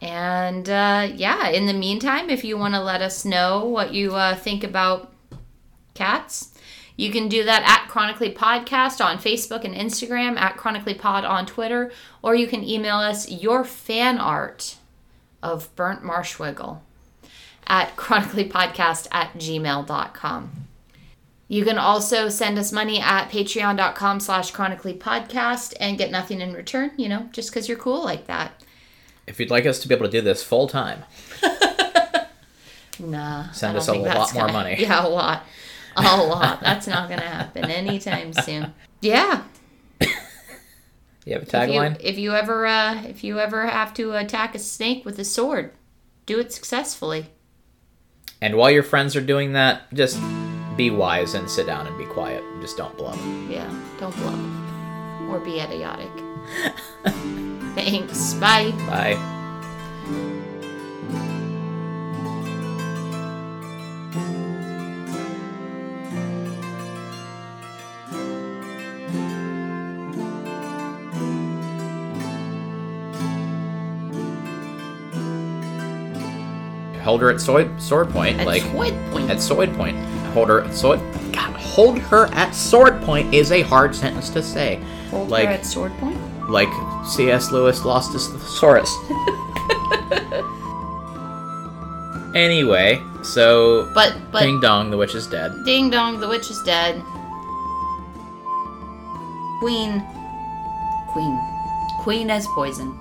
And 0.00 0.68
uh, 0.68 1.08
yeah, 1.14 1.48
in 1.48 1.66
the 1.66 1.74
meantime, 1.74 2.30
if 2.30 2.44
you 2.44 2.56
want 2.56 2.74
to 2.74 2.80
let 2.80 3.02
us 3.02 3.24
know 3.24 3.64
what 3.64 3.92
you 3.92 4.14
uh, 4.14 4.34
think 4.34 4.64
about 4.64 5.12
cats, 5.94 6.54
you 6.96 7.10
can 7.10 7.28
do 7.28 7.44
that 7.44 7.62
at 7.62 7.88
Chronically 7.88 8.32
Podcast 8.32 9.04
on 9.04 9.18
Facebook 9.18 9.64
and 9.64 9.74
Instagram, 9.74 10.38
at 10.38 10.56
Chronically 10.56 10.94
Pod 10.94 11.24
on 11.24 11.46
Twitter, 11.46 11.90
or 12.22 12.34
you 12.34 12.46
can 12.46 12.64
email 12.64 12.96
us 12.96 13.30
your 13.30 13.64
fan 13.64 14.18
art 14.18 14.76
of 15.42 15.74
Burnt 15.76 16.02
Marshwiggle 16.02 16.80
at 17.66 17.96
chronicallypodcast 17.96 19.08
at 19.12 19.32
gmail.com. 19.34 20.50
You 21.48 21.64
can 21.64 21.78
also 21.78 22.28
send 22.28 22.58
us 22.58 22.70
money 22.70 23.00
at 23.00 23.28
patreon.com 23.30 24.20
slash 24.20 24.52
chronicallypodcast 24.52 25.74
and 25.80 25.98
get 25.98 26.10
nothing 26.10 26.40
in 26.40 26.52
return, 26.52 26.92
you 26.96 27.08
know, 27.08 27.28
just 27.32 27.50
because 27.50 27.68
you're 27.68 27.78
cool 27.78 28.04
like 28.04 28.26
that. 28.26 28.62
If 29.30 29.38
you'd 29.40 29.50
like 29.50 29.64
us 29.64 29.78
to 29.80 29.88
be 29.88 29.94
able 29.94 30.06
to 30.06 30.10
do 30.12 30.20
this 30.20 30.42
full 30.42 30.66
time, 30.68 31.04
Nah. 32.98 33.50
Send 33.52 33.76
us 33.78 33.88
a 33.88 33.94
lot 33.94 34.34
more 34.34 34.42
gonna- 34.42 34.52
money. 34.52 34.76
Yeah, 34.80 35.06
a 35.06 35.08
lot. 35.08 35.44
A 35.96 36.02
lot. 36.02 36.60
That's 36.60 36.86
not 36.86 37.08
going 37.08 37.20
to 37.20 37.26
happen 37.26 37.64
anytime 37.70 38.32
soon. 38.32 38.74
Yeah. 39.00 39.42
you 40.00 41.32
have 41.32 41.42
a 41.42 41.46
If 41.46 41.48
tagline? 41.48 41.96
if 42.00 42.18
you 42.18 42.32
ever 42.34 42.66
uh, 42.66 43.02
if 43.04 43.24
you 43.24 43.38
ever 43.40 43.66
have 43.66 43.94
to 43.94 44.12
attack 44.16 44.54
a 44.54 44.58
snake 44.58 45.04
with 45.04 45.18
a 45.18 45.24
sword, 45.24 45.72
do 46.26 46.38
it 46.38 46.52
successfully. 46.52 47.26
And 48.42 48.56
while 48.56 48.70
your 48.70 48.82
friends 48.82 49.16
are 49.16 49.20
doing 49.20 49.52
that, 49.54 49.92
just 49.94 50.18
be 50.76 50.90
wise 50.90 51.34
and 51.34 51.48
sit 51.50 51.66
down 51.66 51.86
and 51.86 51.96
be 51.98 52.04
quiet. 52.06 52.42
Just 52.60 52.76
don't 52.76 52.96
bluff. 52.96 53.18
Yeah, 53.48 53.68
don't 53.98 54.14
bluff 54.16 55.30
or 55.30 55.40
be 55.40 55.60
idiotic. 55.60 56.10
Thanks. 57.74 58.34
Bye. 58.34 58.72
Bye. 58.86 59.18
Hold 77.02 77.22
her 77.22 77.30
at 77.30 77.40
sword, 77.40 77.80
sword 77.80 78.10
point, 78.10 78.38
At 78.40 78.46
like 78.46 78.62
sword 78.62 78.94
point. 79.10 79.30
at 79.30 79.40
sword 79.40 79.72
point. 79.74 79.96
Hold 80.34 80.48
her 80.48 80.60
at 80.62 80.74
sword. 80.74 81.00
God, 81.32 81.54
hold 81.56 81.98
her 81.98 82.26
at 82.26 82.54
sword 82.54 83.00
point 83.02 83.32
is 83.34 83.50
a 83.52 83.62
hard 83.62 83.94
sentence 83.94 84.28
to 84.30 84.42
say. 84.42 84.80
Hold 85.10 85.30
like 85.30 85.46
her 85.46 85.52
at 85.54 85.66
sword 85.66 85.92
point. 85.98 86.18
like 86.50 86.68
C.S. 87.14 87.50
Lewis 87.50 87.84
lost 87.84 88.12
his 88.12 88.28
thesaurus. 88.28 88.90
anyway, 92.34 93.02
so 93.22 93.90
But 93.94 94.16
but 94.30 94.40
Ding 94.42 94.60
Dong, 94.60 94.90
the 94.90 94.96
witch 94.96 95.14
is 95.14 95.26
dead. 95.26 95.52
ding 95.64 95.90
dong, 95.90 96.20
the 96.20 96.28
witch 96.28 96.50
is 96.50 96.62
dead. 96.62 97.02
Queen. 99.60 100.02
Queen. 101.12 101.40
Queen 102.00 102.30
as 102.30 102.46
poison. 102.54 102.96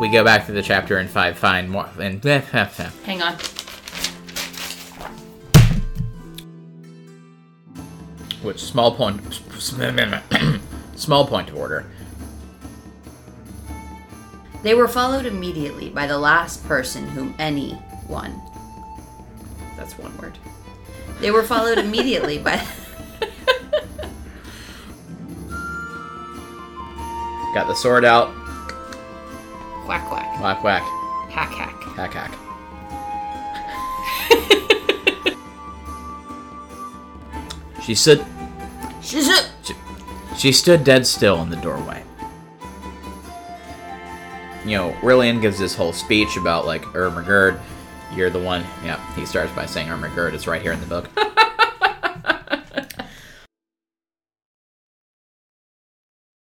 We 0.00 0.08
go 0.10 0.22
back 0.22 0.46
to 0.46 0.52
the 0.52 0.62
chapter 0.62 0.98
and 0.98 1.08
five 1.08 1.38
find 1.38 1.70
more 1.70 1.88
and 2.00 2.20
Hang 3.04 3.22
on. 3.22 3.36
which 8.42 8.60
small 8.60 8.94
point 8.94 9.20
small 10.98 11.26
point 11.26 11.48
of 11.48 11.56
order. 11.56 11.86
They 14.62 14.74
were 14.74 14.88
followed 14.88 15.24
immediately 15.24 15.88
by 15.88 16.06
the 16.06 16.18
last 16.18 16.66
person 16.66 17.08
whom 17.08 17.34
anyone. 17.38 18.40
That's 19.76 19.96
one 19.96 20.16
word. 20.18 20.36
They 21.20 21.30
were 21.30 21.44
followed 21.44 21.78
immediately 21.78 22.38
by. 22.38 22.56
Got 27.54 27.66
the 27.66 27.74
sword 27.74 28.04
out. 28.04 28.34
Quack 29.84 30.06
quack. 30.08 30.40
Whack 30.40 30.62
whack. 30.64 30.82
Hack 31.30 31.50
hack. 31.50 31.82
Hack 31.96 32.12
hack. 32.12 32.34
she 37.82 37.94
said. 37.94 38.24
She's 39.00 39.28
a- 39.28 39.44
she, 39.57 39.57
she 40.38 40.52
stood 40.52 40.84
dead 40.84 41.06
still 41.06 41.42
in 41.42 41.50
the 41.50 41.56
doorway. 41.56 42.02
You 44.64 44.76
know, 44.76 44.92
Rilian 45.00 45.40
gives 45.40 45.58
this 45.58 45.74
whole 45.74 45.92
speech 45.92 46.36
about 46.36 46.64
like 46.64 46.82
Ermagerd. 46.82 47.60
You're 48.14 48.30
the 48.30 48.40
one. 48.40 48.64
Yeah, 48.84 48.98
he 49.14 49.26
starts 49.26 49.52
by 49.52 49.66
saying 49.66 49.88
Ermagerd 49.88 50.34
is 50.34 50.46
right 50.46 50.62
here 50.62 50.72
in 50.72 50.80
the 50.80 50.86
book. 50.86 51.10